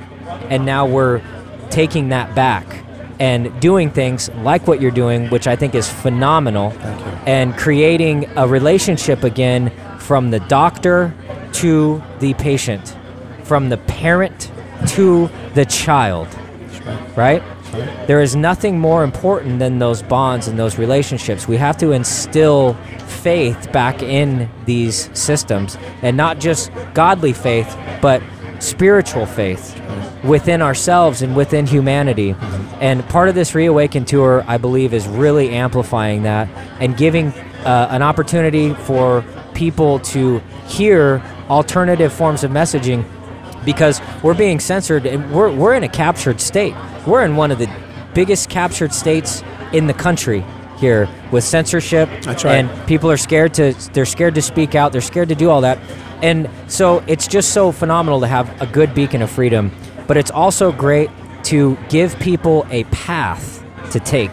and 0.50 0.66
now 0.66 0.84
we're 0.84 1.22
taking 1.70 2.10
that 2.10 2.34
back 2.34 2.84
and 3.20 3.60
doing 3.60 3.90
things 3.90 4.30
like 4.36 4.66
what 4.66 4.80
you're 4.80 4.90
doing, 4.90 5.28
which 5.28 5.46
I 5.46 5.56
think 5.56 5.74
is 5.74 5.90
phenomenal, 5.90 6.72
and 7.26 7.56
creating 7.56 8.28
a 8.36 8.46
relationship 8.46 9.24
again 9.24 9.72
from 9.98 10.30
the 10.30 10.40
doctor 10.40 11.14
to 11.54 12.02
the 12.20 12.34
patient, 12.34 12.96
from 13.42 13.68
the 13.68 13.76
parent 13.78 14.52
to 14.88 15.28
the 15.54 15.64
child, 15.64 16.28
right? 17.16 17.42
There 18.06 18.20
is 18.20 18.34
nothing 18.34 18.78
more 18.78 19.04
important 19.04 19.58
than 19.58 19.78
those 19.78 20.02
bonds 20.02 20.48
and 20.48 20.58
those 20.58 20.78
relationships. 20.78 21.46
We 21.46 21.56
have 21.58 21.76
to 21.78 21.92
instill 21.92 22.74
faith 23.06 23.70
back 23.72 24.02
in 24.02 24.48
these 24.64 25.10
systems, 25.18 25.76
and 26.02 26.16
not 26.16 26.38
just 26.38 26.70
godly 26.94 27.32
faith, 27.32 27.76
but 28.00 28.22
spiritual 28.60 29.26
faith 29.26 29.76
within 30.24 30.62
ourselves 30.62 31.22
and 31.22 31.36
within 31.36 31.66
humanity. 31.66 32.34
And 32.80 33.06
part 33.08 33.28
of 33.28 33.34
this 33.34 33.54
Reawaken 33.54 34.04
tour, 34.04 34.44
I 34.46 34.58
believe, 34.58 34.92
is 34.94 35.06
really 35.06 35.50
amplifying 35.50 36.22
that 36.24 36.48
and 36.80 36.96
giving 36.96 37.28
uh, 37.64 37.88
an 37.90 38.02
opportunity 38.02 38.74
for 38.74 39.24
people 39.54 39.98
to 40.00 40.38
hear 40.66 41.22
alternative 41.48 42.12
forms 42.12 42.44
of 42.44 42.50
messaging 42.50 43.04
because 43.64 44.00
we're 44.22 44.34
being 44.34 44.60
censored 44.60 45.06
and 45.06 45.32
we're, 45.32 45.52
we're 45.52 45.74
in 45.74 45.84
a 45.84 45.88
captured 45.88 46.40
state. 46.40 46.74
We're 47.06 47.24
in 47.24 47.36
one 47.36 47.50
of 47.50 47.58
the 47.58 47.68
biggest 48.14 48.48
captured 48.48 48.92
states 48.92 49.42
in 49.72 49.86
the 49.86 49.94
country 49.94 50.44
here 50.78 51.08
with 51.32 51.44
censorship 51.44 52.08
right. 52.26 52.46
and 52.46 52.88
people 52.88 53.10
are 53.10 53.16
scared 53.16 53.52
to 53.52 53.72
they're 53.92 54.06
scared 54.06 54.34
to 54.34 54.42
speak 54.42 54.74
out 54.74 54.92
they're 54.92 55.00
scared 55.00 55.28
to 55.28 55.34
do 55.34 55.50
all 55.50 55.60
that 55.60 55.78
and 56.22 56.48
so 56.68 57.02
it's 57.06 57.26
just 57.26 57.52
so 57.52 57.72
phenomenal 57.72 58.20
to 58.20 58.26
have 58.26 58.62
a 58.62 58.66
good 58.66 58.94
beacon 58.94 59.20
of 59.20 59.30
freedom 59.30 59.70
but 60.08 60.16
it's 60.16 60.30
also 60.32 60.72
great 60.72 61.08
to 61.44 61.78
give 61.88 62.18
people 62.18 62.66
a 62.70 62.82
path 62.84 63.64
to 63.92 64.00
take 64.00 64.32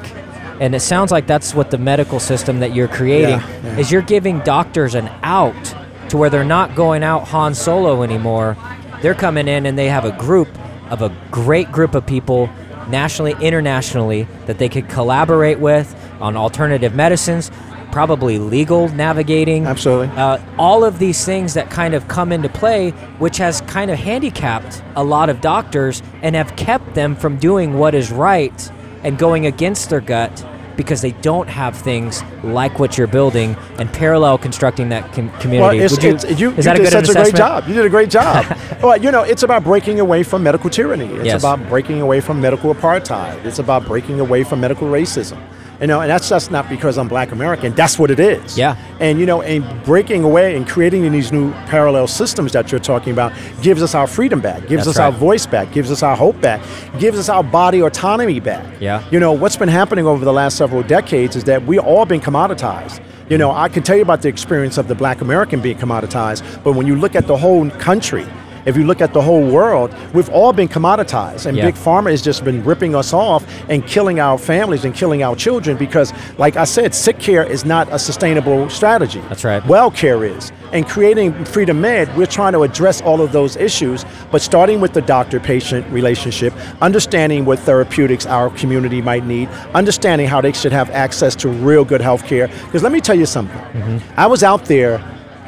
and 0.60 0.74
it 0.74 0.80
sounds 0.80 1.12
like 1.12 1.28
that's 1.28 1.54
what 1.54 1.70
the 1.70 1.78
medical 1.78 2.20
system 2.20 2.60
that 2.60 2.74
you're 2.74 2.88
creating 2.88 3.30
Yeah, 3.32 3.62
yeah. 3.64 3.78
is 3.78 3.92
you're 3.92 4.02
giving 4.02 4.40
doctors 4.40 4.96
an 4.96 5.10
out 5.22 5.76
to 6.10 6.18
where 6.18 6.30
they're 6.30 6.46
not 6.46 6.76
going 6.76 7.04
out 7.04 7.28
Han 7.28 7.54
Solo 7.54 8.04
anymore. 8.04 8.56
They're 9.02 9.16
coming 9.16 9.48
in 9.48 9.66
and 9.66 9.78
they 9.78 9.90
have 9.90 10.06
a 10.06 10.12
group 10.14 10.48
of 10.90 11.02
a 11.02 11.16
great 11.32 11.72
group 11.72 11.94
of 11.96 12.06
people 12.06 12.50
nationally, 12.88 13.36
internationally 13.42 14.28
that 14.46 14.58
they 14.58 14.70
could 14.70 14.88
collaborate 14.88 15.60
with 15.60 15.94
on 16.22 16.38
alternative 16.38 16.96
medicines, 16.96 17.52
probably 17.96 18.38
legal 18.38 18.90
navigating. 18.90 19.66
Absolutely. 19.66 20.14
Uh, 20.18 20.38
all 20.58 20.84
of 20.84 21.00
these 21.00 21.24
things 21.24 21.54
that 21.54 21.70
kind 21.70 21.94
of 21.94 22.06
come 22.10 22.34
into 22.34 22.50
play, 22.50 22.90
which 23.20 23.38
has 23.38 23.62
kind 23.62 23.90
of 23.90 23.98
handicapped 23.98 24.84
a 24.98 25.04
lot 25.04 25.30
of 25.30 25.40
doctors 25.40 26.04
and 26.22 26.36
have 26.36 26.54
kept 26.58 26.94
them 26.94 27.16
from 27.16 27.38
doing 27.38 27.76
what 27.76 27.96
is 27.96 28.12
right 28.12 28.70
and 29.06 29.18
going 29.18 29.46
against 29.46 29.90
their 29.90 30.02
gut 30.02 30.46
because 30.76 31.02
they 31.02 31.12
don't 31.22 31.48
have 31.48 31.74
things 31.74 32.22
like 32.44 32.80
what 32.80 32.98
you're 32.98 33.08
building 33.08 33.56
and 33.80 33.90
parallel 33.94 34.38
constructing 34.38 34.90
that 34.90 35.14
com- 35.14 35.30
community. 35.40 35.80
Well, 35.80 35.86
it's, 35.86 36.04
you, 36.04 36.16
it's, 36.16 36.24
you, 36.38 36.52
is 36.52 36.58
you 36.58 36.64
that 36.64 36.76
a 36.76 36.84
did 36.84 36.92
good 36.92 37.06
such 37.08 37.16
a 37.16 37.22
great 37.22 37.36
job. 37.36 37.66
You 37.66 37.76
did 37.76 37.86
a 37.86 37.90
great 37.90 38.10
job. 38.10 38.46
well, 38.84 38.98
you 38.98 39.10
know, 39.10 39.24
it's 39.24 39.44
about 39.44 39.64
breaking 39.64 40.02
away 40.02 40.24
from 40.24 40.44
medical 40.44 40.70
tyranny. 40.70 41.06
It's 41.06 41.26
Yes. 41.28 41.42
about 41.42 41.66
breaking 41.70 42.02
away 42.02 42.20
from 42.20 42.42
medical 42.42 42.76
apartheid. 42.76 43.46
It's 43.46 43.60
about 43.60 43.86
breaking 43.86 44.20
away 44.20 44.44
from 44.44 44.60
medical 44.60 44.90
racism. 44.90 45.42
You 45.82 45.88
know, 45.88 46.02
and 46.02 46.10
that's 46.10 46.30
just 46.30 46.52
not 46.52 46.70
because 46.70 46.98
I'm 46.98 47.08
Black 47.08 47.32
American. 47.32 47.74
That's 47.74 48.00
what 48.00 48.12
it 48.12 48.20
is. 48.20 48.58
Yeah. 48.58 48.78
And 49.00 49.20
you 49.20 49.26
know, 49.26 49.42
and 49.42 49.84
breaking 49.84 50.24
away 50.24 50.56
and 50.56 50.68
creating 50.68 51.12
these 51.12 51.32
new 51.32 51.52
parallel 51.66 52.08
systems 52.08 52.54
that 52.54 52.72
you're 52.72 52.80
talking 52.80 53.12
about 53.12 53.34
gives 53.62 53.84
us 53.84 53.94
our 53.94 54.08
freedom 54.08 54.40
back, 54.40 54.62
gives 54.68 54.86
That's 54.86 54.98
us 54.98 55.00
our 55.00 55.12
voice 55.12 55.46
back, 55.46 55.72
gives 55.72 55.92
us 55.92 56.02
our 56.02 56.16
hope 56.16 56.40
back, 56.40 56.62
gives 57.00 57.20
us 57.20 57.30
our 57.30 57.44
body 57.44 57.82
autonomy 57.82 58.40
back. 58.40 58.66
Yeah. 58.80 59.04
You 59.12 59.20
know, 59.20 59.34
what's 59.34 59.58
been 59.58 59.70
happening 59.70 60.08
over 60.08 60.24
the 60.24 60.34
last 60.34 60.58
several 60.58 60.84
decades 60.84 61.36
is 61.36 61.44
that 61.46 61.66
we 61.66 61.78
all 61.80 62.06
been 62.06 62.22
commoditized. 62.22 63.02
You 63.30 63.38
know, 63.38 63.52
I 63.52 63.70
can 63.70 63.82
tell 63.82 63.96
you 63.96 64.04
about 64.04 64.22
the 64.22 64.30
experience 64.30 64.78
of 64.78 64.88
the 64.88 64.96
black 64.96 65.22
American 65.22 65.60
being 65.60 65.78
commoditized, 65.78 66.64
but 66.64 66.74
when 66.74 66.86
you 66.86 66.96
look 66.96 67.16
at 67.16 67.26
the 67.26 67.36
whole 67.36 67.70
country, 67.72 68.26
if 68.66 68.76
you 68.78 68.84
look 68.86 69.02
at 69.02 69.14
the 69.14 69.22
whole 69.22 69.46
world, 69.46 69.94
we've 70.14 70.30
all 70.30 70.54
been 70.54 70.68
commoditized, 70.68 71.46
and 71.46 71.58
Yeah. 71.58 71.66
big 71.66 71.76
pharma 71.76 72.12
has 72.12 72.22
just 72.22 72.44
been 72.44 72.64
ripping 72.64 72.96
us 72.96 73.14
off 73.14 73.44
and 73.70 73.86
killing 73.86 74.20
our 74.20 74.38
families 74.38 74.86
and 74.86 74.94
killing 74.94 75.24
our 75.24 75.36
children 75.36 75.78
because, 75.78 76.14
like 76.38 76.58
I 76.58 76.64
said, 76.64 76.94
sick 76.94 77.20
care 77.20 77.44
is 77.44 77.66
not 77.66 77.88
a 77.92 78.00
sustainable 78.00 78.70
strategy. 78.70 79.22
That's 79.30 79.44
right. 79.44 79.66
Well 79.68 79.92
care 79.92 80.24
is. 80.24 80.52
And 80.74 80.88
creating 80.88 81.46
Freedom 81.46 81.80
Med, 81.80 82.16
we're 82.18 82.26
trying 82.26 82.54
to 82.54 82.64
address 82.64 83.02
all 83.02 83.22
of 83.22 83.32
those 83.32 83.56
issues, 83.56 84.04
but 84.32 84.42
starting 84.42 84.82
with 84.82 84.94
the 84.94 85.02
doctor 85.02 85.40
patient 85.40 85.86
relationship, 85.92 86.54
understanding 86.82 87.46
what 87.46 87.60
therapeutics 87.60 88.26
our 88.26 88.50
community 88.50 89.02
might 89.02 89.26
need, 89.26 89.48
understanding 89.74 90.28
how 90.28 90.42
they 90.42 90.52
should 90.52 90.74
have 90.74 90.90
access 90.92 91.36
to 91.36 91.50
real 91.50 91.86
good 91.86 92.02
health 92.02 92.26
care. 92.26 92.48
Because 92.66 92.84
let 92.84 92.92
me 92.92 93.00
tell 93.00 93.16
you 93.18 93.26
something. 93.26 93.58
Mm-hmm. 93.58 94.20
I 94.20 94.28
was 94.28 94.44
out 94.44 94.66
there 94.66 95.02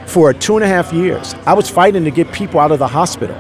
for 0.08 0.34
two 0.34 0.56
and 0.56 0.64
a 0.64 0.68
half 0.68 0.92
years. 0.94 1.36
I 1.46 1.54
was 1.54 1.70
fighting 1.70 2.04
to 2.06 2.12
get 2.12 2.32
people 2.32 2.60
out 2.60 2.72
of 2.72 2.80
the 2.80 2.88
hospital. 2.88 3.38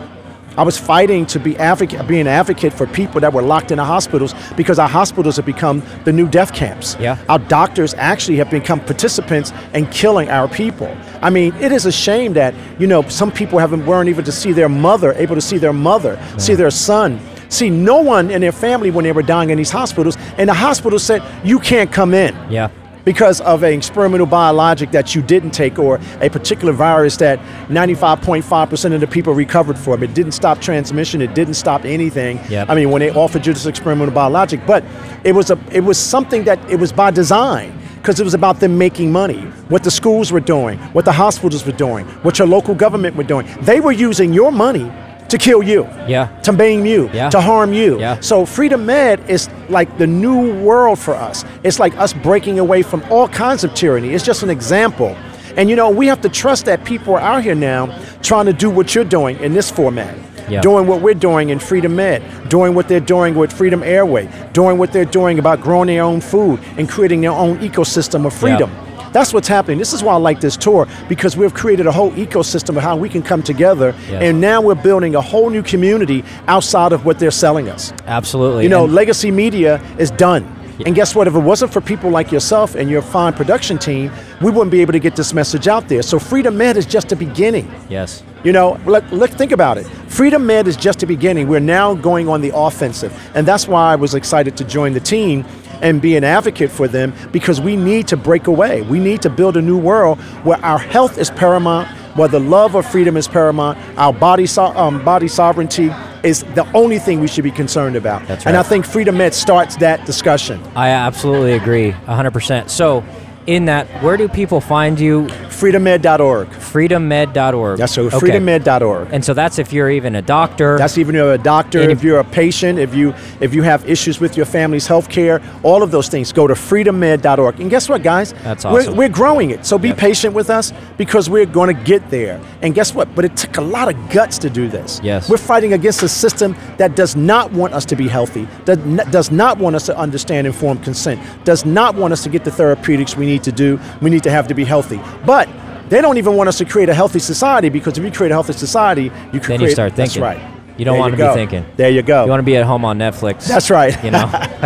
I 0.57 0.63
was 0.63 0.75
fighting 0.75 1.27
to 1.27 1.39
be 1.39 1.55
advocate, 1.57 2.07
be 2.07 2.19
an 2.19 2.25
advocate 2.25 2.73
for 2.73 2.87
people 2.87 3.21
that 3.21 3.31
were 3.31 3.43
locked 3.43 3.69
in 3.69 3.77
the 3.77 3.85
hospitals 3.85 4.33
because 4.55 4.79
our 4.79 4.89
hospitals 4.89 5.35
have 5.35 5.45
become 5.45 5.83
the 6.03 6.11
new 6.11 6.27
death 6.27 6.51
camps. 6.51 6.97
Yeah. 6.99 7.23
Our 7.29 7.37
doctors 7.37 7.93
actually 7.93 8.37
have 8.37 8.49
become 8.49 8.79
participants 8.79 9.53
in 9.75 9.85
killing 9.87 10.29
our 10.29 10.47
people. 10.47 10.87
I 11.21 11.29
mean, 11.29 11.53
it 11.57 11.71
is 11.71 11.85
a 11.85 11.91
shame 11.91 12.33
that 12.33 12.55
you 12.79 12.87
know 12.87 13.03
some 13.03 13.31
people 13.31 13.59
haven't 13.59 13.85
weren't 13.85 14.09
able 14.09 14.23
to 14.23 14.31
see 14.31 14.51
their 14.51 14.67
mother, 14.67 15.13
able 15.13 15.35
to 15.35 15.41
see 15.41 15.59
their 15.59 15.73
mother, 15.73 16.19
see 16.39 16.55
their 16.55 16.71
son, 16.71 17.19
see 17.49 17.69
no 17.69 18.01
one 18.01 18.31
in 18.31 18.41
their 18.41 18.51
family 18.51 18.89
when 18.89 19.03
they 19.03 19.11
were 19.11 19.21
dying 19.21 19.51
in 19.51 19.59
these 19.59 19.69
hospitals, 19.69 20.17
and 20.39 20.49
the 20.49 20.55
hospital 20.55 20.97
said 20.97 21.21
you 21.45 21.59
can't 21.59 21.91
come 21.91 22.15
in 22.15 22.35
Yeah. 22.49 22.69
Because 23.07 23.39
of 23.39 23.63
an 23.63 23.71
experimental 23.71 24.27
biologic 24.27 24.91
that 24.91 25.15
you 25.15 25.21
didn't 25.21 25.51
take 25.51 25.79
or 25.79 25.97
a 26.19 26.29
particular 26.29 26.73
virus 26.73 27.15
that 27.15 27.39
95.5% 27.69 28.93
of 28.93 28.99
the 28.99 29.07
people 29.07 29.33
recovered 29.33 29.79
from. 29.79 30.03
It 30.03 30.13
didn't 30.13 30.33
stop 30.33 30.59
transmission, 30.59 31.21
it 31.21 31.33
didn't 31.33 31.53
stop 31.53 31.85
anything. 31.85 32.37
Yep. 32.49 32.69
I 32.69 32.75
mean, 32.75 32.91
when 32.91 32.99
they 32.99 33.09
offered 33.11 33.45
you 33.45 33.53
this 33.53 33.65
experimental 33.65 34.13
biologic, 34.13 34.59
but 34.67 34.83
it 35.23 35.31
was 35.31 35.51
a 35.51 35.57
it 35.71 35.85
was 35.85 35.97
something 35.97 36.43
that 36.43 36.59
it 36.69 36.81
was 36.81 36.91
by 36.91 37.09
design 37.09 37.71
because 37.95 38.19
it 38.19 38.25
was 38.25 38.33
about 38.33 38.59
them 38.59 38.77
making 38.77 39.09
money. 39.09 39.39
What 39.69 39.85
the 39.85 39.91
schools 39.91 40.33
were 40.33 40.41
doing, 40.41 40.77
what 40.91 41.05
the 41.05 41.13
hospitals 41.13 41.65
were 41.65 41.71
doing, 41.71 42.05
what 42.23 42.37
your 42.39 42.47
local 42.49 42.75
government 42.75 43.15
were 43.15 43.23
doing. 43.23 43.47
They 43.61 43.79
were 43.79 43.93
using 43.93 44.33
your 44.33 44.51
money 44.51 44.91
to 45.29 45.37
kill 45.37 45.61
you. 45.63 45.87
Yeah. 46.07 46.27
To 46.43 46.51
maim 46.51 46.85
you, 46.85 47.09
Yeah. 47.13 47.29
to 47.29 47.41
harm 47.41 47.73
you. 47.73 47.99
Yeah. 47.99 48.19
So 48.21 48.45
Freedom 48.45 48.85
Med 48.85 49.19
is 49.29 49.49
like 49.69 49.97
the 49.97 50.07
new 50.07 50.53
world 50.63 50.99
for 50.99 51.15
us. 51.15 51.43
It's 51.63 51.79
like 51.79 51.95
us 51.97 52.13
breaking 52.13 52.59
away 52.59 52.81
from 52.81 53.03
all 53.09 53.27
kinds 53.27 53.63
of 53.63 53.73
tyranny. 53.73 54.09
It's 54.13 54.23
just 54.23 54.43
an 54.43 54.49
example. 54.49 55.15
And 55.57 55.69
you 55.69 55.75
know, 55.75 55.89
we 55.89 56.07
have 56.07 56.21
to 56.21 56.29
trust 56.29 56.65
that 56.65 56.83
people 56.85 57.15
are 57.15 57.19
out 57.21 57.43
here 57.43 57.55
now 57.55 57.89
trying 58.21 58.45
to 58.45 58.53
do 58.53 58.69
what 58.69 58.93
you're 58.95 59.03
doing 59.03 59.39
in 59.39 59.53
this 59.53 59.69
format. 59.71 60.15
Yeah. 60.49 60.61
Doing 60.61 60.87
what 60.87 61.01
we're 61.01 61.13
doing 61.13 61.49
in 61.49 61.59
Freedom 61.59 61.93
Med, 61.93 62.21
doing 62.47 62.73
what 62.73 62.87
they're 62.87 63.01
doing 63.01 63.35
with 63.35 63.51
Freedom 63.51 63.83
Airway, 63.83 64.29
doing 64.53 64.77
what 64.77 64.93
they're 64.93 65.03
doing 65.03 65.39
about 65.39 65.59
growing 65.59 65.87
their 65.87 66.03
own 66.03 66.21
food 66.21 66.59
and 66.77 66.87
creating 66.87 67.19
their 67.19 67.31
own 67.31 67.57
ecosystem 67.59 68.25
of 68.25 68.33
freedom. 68.33 68.71
That's 69.13 69.33
what's 69.33 69.47
happening. 69.47 69.77
This 69.77 69.93
is 69.93 70.03
why 70.03 70.13
I 70.13 70.17
like 70.17 70.39
this 70.39 70.57
tour 70.57 70.87
because 71.09 71.35
we've 71.37 71.53
created 71.53 71.87
a 71.87 71.91
whole 71.91 72.11
ecosystem 72.11 72.77
of 72.77 72.83
how 72.83 72.95
we 72.95 73.09
can 73.09 73.21
come 73.23 73.41
together, 73.43 73.95
and 74.09 74.39
now 74.41 74.61
we're 74.61 74.75
building 74.75 75.15
a 75.15 75.21
whole 75.21 75.49
new 75.49 75.63
community 75.63 76.23
outside 76.47 76.91
of 76.91 77.05
what 77.05 77.19
they're 77.19 77.31
selling 77.31 77.69
us. 77.69 77.93
Absolutely. 78.05 78.63
You 78.63 78.69
know, 78.69 78.85
And- 78.85 78.93
legacy 78.93 79.31
media 79.31 79.81
is 79.97 80.11
done. 80.11 80.45
And 80.85 80.93
guess 80.93 81.15
what? 81.15 81.25
If 81.27 81.33
it 81.33 81.39
wasn't 81.39 81.73
for 81.73 81.81
people 81.81 82.11
like 82.11 82.31
yourself 82.31 82.75
and 82.75 82.87
your 82.87 83.01
fine 83.01 83.33
production 83.33 83.79
team, 83.79 84.11
we 84.41 84.51
wouldn't 84.51 84.69
be 84.69 84.81
able 84.81 84.93
to 84.93 84.99
get 84.99 85.15
this 85.15 85.33
message 85.33 85.67
out 85.67 85.87
there. 85.87 86.03
So 86.03 86.19
Freedom 86.19 86.55
Med 86.55 86.77
is 86.77 86.85
just 86.85 87.09
the 87.09 87.15
beginning. 87.15 87.71
yes. 87.89 88.21
You 88.43 88.53
know, 88.53 88.79
look, 88.85 89.03
look, 89.11 89.31
think 89.31 89.51
about 89.51 89.77
it. 89.79 89.87
Freedom 90.07 90.45
Med 90.45 90.67
is 90.67 90.77
just 90.77 90.99
the 90.99 91.07
beginning. 91.07 91.47
We're 91.47 91.59
now 91.59 91.95
going 91.95 92.29
on 92.29 92.39
the 92.41 92.51
offensive. 92.55 93.11
And 93.33 93.45
that's 93.47 93.67
why 93.67 93.91
I 93.91 93.95
was 93.95 94.13
excited 94.13 94.55
to 94.57 94.63
join 94.63 94.93
the 94.93 94.99
team 94.99 95.43
and 95.81 96.01
be 96.01 96.15
an 96.15 96.23
advocate 96.23 96.71
for 96.71 96.87
them 96.87 97.13
because 97.31 97.61
we 97.61 97.75
need 97.75 98.07
to 98.09 98.17
break 98.17 98.47
away. 98.47 98.81
We 98.81 98.99
need 98.99 99.21
to 99.23 99.29
build 99.29 99.57
a 99.57 99.61
new 99.61 99.77
world 99.77 100.19
where 100.43 100.63
our 100.63 100.79
health 100.79 101.17
is 101.17 101.29
paramount, 101.29 101.87
where 102.17 102.27
the 102.27 102.39
love 102.39 102.75
of 102.75 102.85
freedom 102.89 103.17
is 103.17 103.27
paramount, 103.27 103.77
our 103.97 104.13
body, 104.13 104.45
so, 104.45 104.65
um, 104.65 105.03
body 105.03 105.27
sovereignty 105.27 105.91
is 106.23 106.43
the 106.55 106.69
only 106.73 106.99
thing 106.99 107.19
we 107.19 107.27
should 107.27 107.43
be 107.43 107.51
concerned 107.51 107.95
about. 107.95 108.25
That's 108.27 108.45
right. 108.45 108.51
And 108.51 108.57
I 108.57 108.63
think 108.63 108.85
Freedom 108.85 109.17
Med 109.17 109.33
starts 109.33 109.75
that 109.77 110.05
discussion. 110.05 110.61
I 110.75 110.89
absolutely 110.89 111.53
agree, 111.53 111.91
100%. 111.91 112.69
So, 112.69 113.03
in 113.45 113.65
that, 113.65 113.87
where 114.03 114.17
do 114.17 114.27
people 114.27 114.59
find 114.59 114.99
you? 114.99 115.29
FreedomMed.org. 115.59 116.47
Freedommed.org. 116.49 117.77
That's 117.79 117.93
so 117.93 118.05
Okay. 118.07 118.17
FreedomMed.org. 118.17 119.09
And 119.11 119.23
so 119.25 119.33
that's 119.33 119.59
if 119.59 119.73
you're 119.73 119.89
even 119.89 120.15
a 120.15 120.21
doctor. 120.21 120.77
That's 120.77 120.97
even 120.97 121.15
if 121.15 121.19
you're 121.19 121.33
a 121.33 121.37
doctor, 121.37 121.79
if, 121.79 121.89
if- 121.89 122.03
you're 122.03 122.19
a 122.19 122.23
patient, 122.23 122.79
if 122.79 122.93
you 122.95 123.13
if 123.41 123.53
you 123.53 123.63
have 123.63 123.87
issues 123.89 124.19
with 124.19 124.37
your 124.37 124.45
family's 124.45 124.87
health 124.87 125.09
care, 125.09 125.41
all 125.63 125.83
of 125.83 125.91
those 125.91 126.07
things, 126.09 126.31
go 126.31 126.47
to 126.47 126.53
freedommed.org. 126.53 127.59
And 127.59 127.69
guess 127.69 127.89
what, 127.89 128.03
guys? 128.03 128.33
That's 128.43 128.65
We're, 128.65 128.81
awesome. 128.81 128.95
we're 128.95 129.09
growing 129.09 129.49
it. 129.51 129.65
So 129.65 129.77
be 129.77 129.89
Yep. 129.89 129.97
patient 129.97 130.33
with 130.35 130.49
us 130.49 130.73
because 130.97 131.29
we're 131.29 131.45
going 131.45 131.75
to 131.75 131.81
get 131.83 132.09
there. 132.09 132.39
And 132.61 132.75
guess 132.75 132.93
what? 132.93 133.13
But 133.15 133.25
it 133.25 133.35
took 133.37 133.57
a 133.57 133.61
lot 133.61 133.87
of 133.93 134.09
guts 134.09 134.37
to 134.39 134.49
do 134.49 134.67
this. 134.67 134.99
Yes. 135.03 135.29
We're 135.29 135.37
fighting 135.37 135.73
against 135.73 136.03
a 136.03 136.09
system 136.09 136.55
that 136.77 136.95
does 136.95 137.15
not 137.15 137.51
want 137.53 137.73
us 137.73 137.85
to 137.85 137.95
be 137.95 138.07
healthy, 138.07 138.47
that 138.65 138.79
n- 138.79 139.01
does 139.11 139.31
not 139.31 139.57
want 139.57 139.75
us 139.75 139.85
to 139.87 139.97
understand 139.97 140.45
informed 140.47 140.83
consent, 140.83 141.19
does 141.45 141.65
not 141.65 141.95
want 141.95 142.13
us 142.13 142.23
to 142.23 142.29
get 142.29 142.43
the 142.43 142.51
therapeutics 142.51 143.15
we 143.17 143.25
need 143.25 143.43
to 143.43 143.51
do, 143.51 143.79
we 144.01 144.09
need 144.09 144.23
to 144.23 144.31
have 144.31 144.47
to 144.47 144.53
be 144.53 144.63
healthy. 144.65 144.99
But 145.25 145.46
they 145.89 146.01
don't 146.01 146.17
even 146.17 146.35
want 146.35 146.49
us 146.49 146.57
to 146.59 146.65
create 146.65 146.89
a 146.89 146.93
healthy 146.93 147.19
society 147.19 147.69
because 147.69 147.97
if 147.97 148.03
you 148.03 148.11
create 148.11 148.31
a 148.31 148.35
healthy 148.35 148.53
society, 148.53 149.03
you 149.03 149.09
can 149.09 149.31
Then 149.31 149.39
create 149.41 149.61
you 149.61 149.69
start 149.71 149.93
thinking. 149.93 150.21
That's 150.21 150.37
right. 150.39 150.53
You 150.77 150.85
don't 150.85 150.93
There 150.93 150.99
want 151.01 151.13
to 151.13 151.17
go. 151.17 151.29
be 151.29 151.33
thinking. 151.39 151.65
There 151.75 151.89
you 151.89 152.03
go. 152.03 152.23
You 152.25 152.29
want 152.29 152.39
to 152.39 152.45
be 152.45 152.55
at 152.55 152.63
home 152.65 152.85
on 152.85 152.99
Netflix. 152.99 153.47
That's 153.47 153.69
right. 153.71 154.01
You 154.03 154.11
know, 154.11 154.27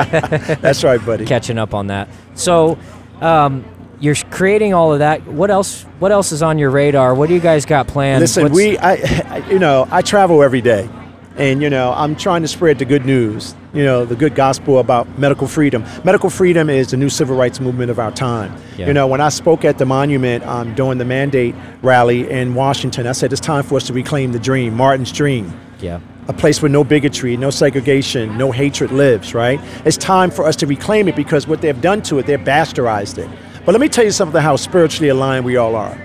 That's 0.61 0.83
right, 0.83 1.03
buddy. 1.05 1.25
catching 1.25 1.57
up 1.57 1.73
on 1.73 1.87
that. 1.87 2.09
So, 2.35 2.77
um, 3.21 3.63
you're 4.01 4.15
creating 4.31 4.73
all 4.73 4.91
of 4.91 4.99
that. 4.99 5.25
What 5.27 5.51
else? 5.51 5.83
What 5.99 6.11
else 6.11 6.31
is 6.31 6.41
on 6.41 6.57
your 6.57 6.69
radar? 6.71 7.13
What 7.13 7.29
do 7.29 7.35
you 7.35 7.39
guys 7.39 7.65
got 7.65 7.87
planned? 7.87 8.19
Listen, 8.21 8.43
What's- 8.43 8.55
we, 8.55 8.77
I- 8.79 9.37
you 9.51 9.59
know, 9.59 9.87
I 9.91 10.01
travel 10.01 10.41
every 10.43 10.59
day, 10.61 10.89
and 11.37 11.61
you 11.61 11.69
know, 11.69 11.93
I'm 11.95 12.15
trying 12.15 12.41
to 12.41 12.47
spread 12.47 12.79
the 12.79 12.85
good 12.85 13.05
news. 13.05 13.55
You 13.73 13.83
know, 13.85 14.03
the 14.05 14.15
good 14.15 14.35
gospel 14.35 14.79
about 14.79 15.07
medical 15.17 15.47
freedom. 15.47 15.83
Medical 16.03 16.29
freedom 16.29 16.69
is 16.69 16.91
the 16.91 16.97
new 16.97 17.09
civil 17.09 17.37
rights 17.37 17.59
movement 17.61 17.89
of 17.89 17.99
our 17.99 18.11
time. 18.11 18.55
Yeah. 18.77 18.87
You 18.87 18.93
know, 18.93 19.07
when 19.07 19.21
I 19.21 19.29
spoke 19.29 19.63
at 19.63 19.77
the 19.77 19.85
monument 19.85 20.45
um, 20.45 20.75
during 20.75 20.97
the 20.97 21.05
mandate 21.05 21.55
rally 21.81 22.29
in 22.29 22.53
Washington, 22.53 23.07
I 23.07 23.13
said 23.13 23.31
it's 23.31 23.41
time 23.41 23.63
for 23.63 23.75
us 23.77 23.87
to 23.87 23.93
reclaim 23.93 24.33
the 24.33 24.39
dream, 24.39 24.73
Martin's 24.75 25.11
dream. 25.11 25.57
Yeah. 25.79 25.99
a 26.27 26.33
place 26.33 26.61
where 26.61 26.69
no 26.69 26.83
bigotry, 26.83 27.35
no 27.37 27.49
segregation, 27.49 28.37
no 28.37 28.51
hatred 28.51 28.91
lives, 28.91 29.33
right? 29.33 29.59
It's 29.85 29.97
time 29.97 30.29
for 30.31 30.45
us 30.45 30.55
to 30.57 30.67
reclaim 30.67 31.07
it 31.07 31.15
because 31.15 31.47
what 31.47 31.61
they've 31.61 31.81
done 31.81 32.01
to 32.03 32.19
it, 32.19 32.25
they've 32.27 32.39
bastardized 32.39 33.17
it. 33.17 33.29
But 33.65 33.71
let 33.71 33.81
me 33.81 33.87
tell 33.89 34.03
you 34.05 34.11
something 34.11 34.41
how 34.41 34.55
spiritually 34.57 35.09
aligned 35.09 35.45
we 35.45 35.57
all 35.57 35.75
are. 35.75 35.97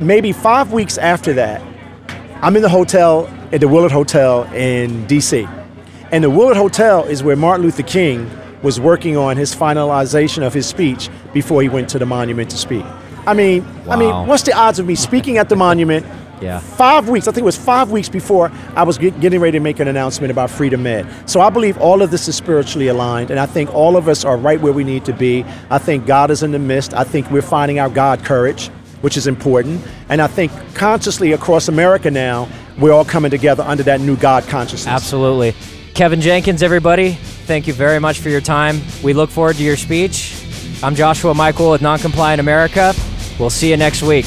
Maybe 0.00 0.32
five 0.32 0.72
weeks 0.72 0.96
after 0.96 1.32
that, 1.34 1.60
I'm 2.40 2.54
in 2.54 2.62
the 2.62 2.68
hotel 2.68 3.26
at 3.50 3.60
the 3.60 3.66
Willard 3.66 3.90
Hotel 3.90 4.44
in 4.54 5.06
DC. 5.08 5.44
And 6.12 6.22
the 6.22 6.30
Willard 6.30 6.56
Hotel 6.56 7.02
is 7.04 7.24
where 7.24 7.34
Martin 7.34 7.64
Luther 7.64 7.82
King 7.82 8.30
was 8.62 8.78
working 8.78 9.16
on 9.16 9.36
his 9.36 9.56
finalization 9.56 10.46
of 10.46 10.54
his 10.54 10.64
speech 10.64 11.10
before 11.32 11.62
he 11.62 11.68
went 11.68 11.88
to 11.90 11.98
the 11.98 12.06
monument 12.06 12.48
to 12.50 12.56
speak. 12.56 12.84
I 13.26 13.34
mean, 13.34 13.66
I 13.88 13.96
mean, 13.96 14.28
what's 14.28 14.44
the 14.44 14.52
odds 14.52 14.78
of 14.78 14.86
me 14.86 14.94
speaking 14.94 15.36
at 15.38 15.48
the 15.48 15.56
monument 15.56 16.06
Yeah. 16.40 16.60
Five 16.60 17.08
weeks, 17.08 17.26
I 17.26 17.32
think 17.32 17.42
it 17.42 17.44
was 17.44 17.56
five 17.56 17.90
weeks 17.90 18.08
before 18.08 18.52
I 18.76 18.84
was 18.84 18.96
get, 18.96 19.18
getting 19.18 19.40
ready 19.40 19.58
to 19.58 19.62
make 19.62 19.80
an 19.80 19.88
announcement 19.88 20.30
about 20.30 20.50
Freedom 20.50 20.80
Med. 20.80 21.04
So 21.28 21.40
I 21.40 21.50
believe 21.50 21.76
all 21.78 22.00
of 22.00 22.12
this 22.12 22.28
is 22.28 22.36
spiritually 22.36 22.86
aligned, 22.86 23.32
and 23.32 23.40
I 23.40 23.46
think 23.46 23.74
all 23.74 23.96
of 23.96 24.06
us 24.06 24.24
are 24.24 24.36
right 24.36 24.60
where 24.60 24.72
we 24.72 24.84
need 24.84 25.04
to 25.06 25.12
be. 25.12 25.44
I 25.68 25.78
think 25.78 26.06
God 26.06 26.30
is 26.30 26.44
in 26.44 26.52
the 26.52 26.58
midst. 26.60 26.94
I 26.94 27.02
think 27.02 27.28
we're 27.32 27.42
finding 27.42 27.80
our 27.80 27.88
God 27.88 28.24
courage, 28.24 28.70
which 29.00 29.16
is 29.16 29.26
important. 29.26 29.84
And 30.08 30.20
I 30.20 30.26
think 30.26 30.52
consciously 30.74 31.32
across 31.32 31.68
America 31.68 32.10
now, 32.10 32.48
we're 32.78 32.92
all 32.92 33.04
coming 33.04 33.30
together 33.30 33.62
under 33.64 33.82
that 33.84 34.00
new 34.00 34.16
God 34.16 34.44
consciousness. 34.44 34.86
Absolutely. 34.86 35.54
Kevin 35.94 36.20
Jenkins, 36.20 36.62
everybody, 36.62 37.12
thank 37.12 37.66
you 37.66 37.72
very 37.72 37.98
much 37.98 38.20
for 38.20 38.28
your 38.28 38.40
time. 38.40 38.80
We 39.02 39.12
look 39.12 39.30
forward 39.30 39.56
to 39.56 39.62
your 39.64 39.76
speech. 39.76 40.34
I'm 40.82 40.94
Joshua 40.94 41.34
Michael 41.34 41.72
with 41.72 41.80
Noncompliant 41.80 42.38
America. 42.38 42.94
We'll 43.38 43.50
see 43.50 43.70
you 43.70 43.76
next 43.76 44.02
week. 44.02 44.26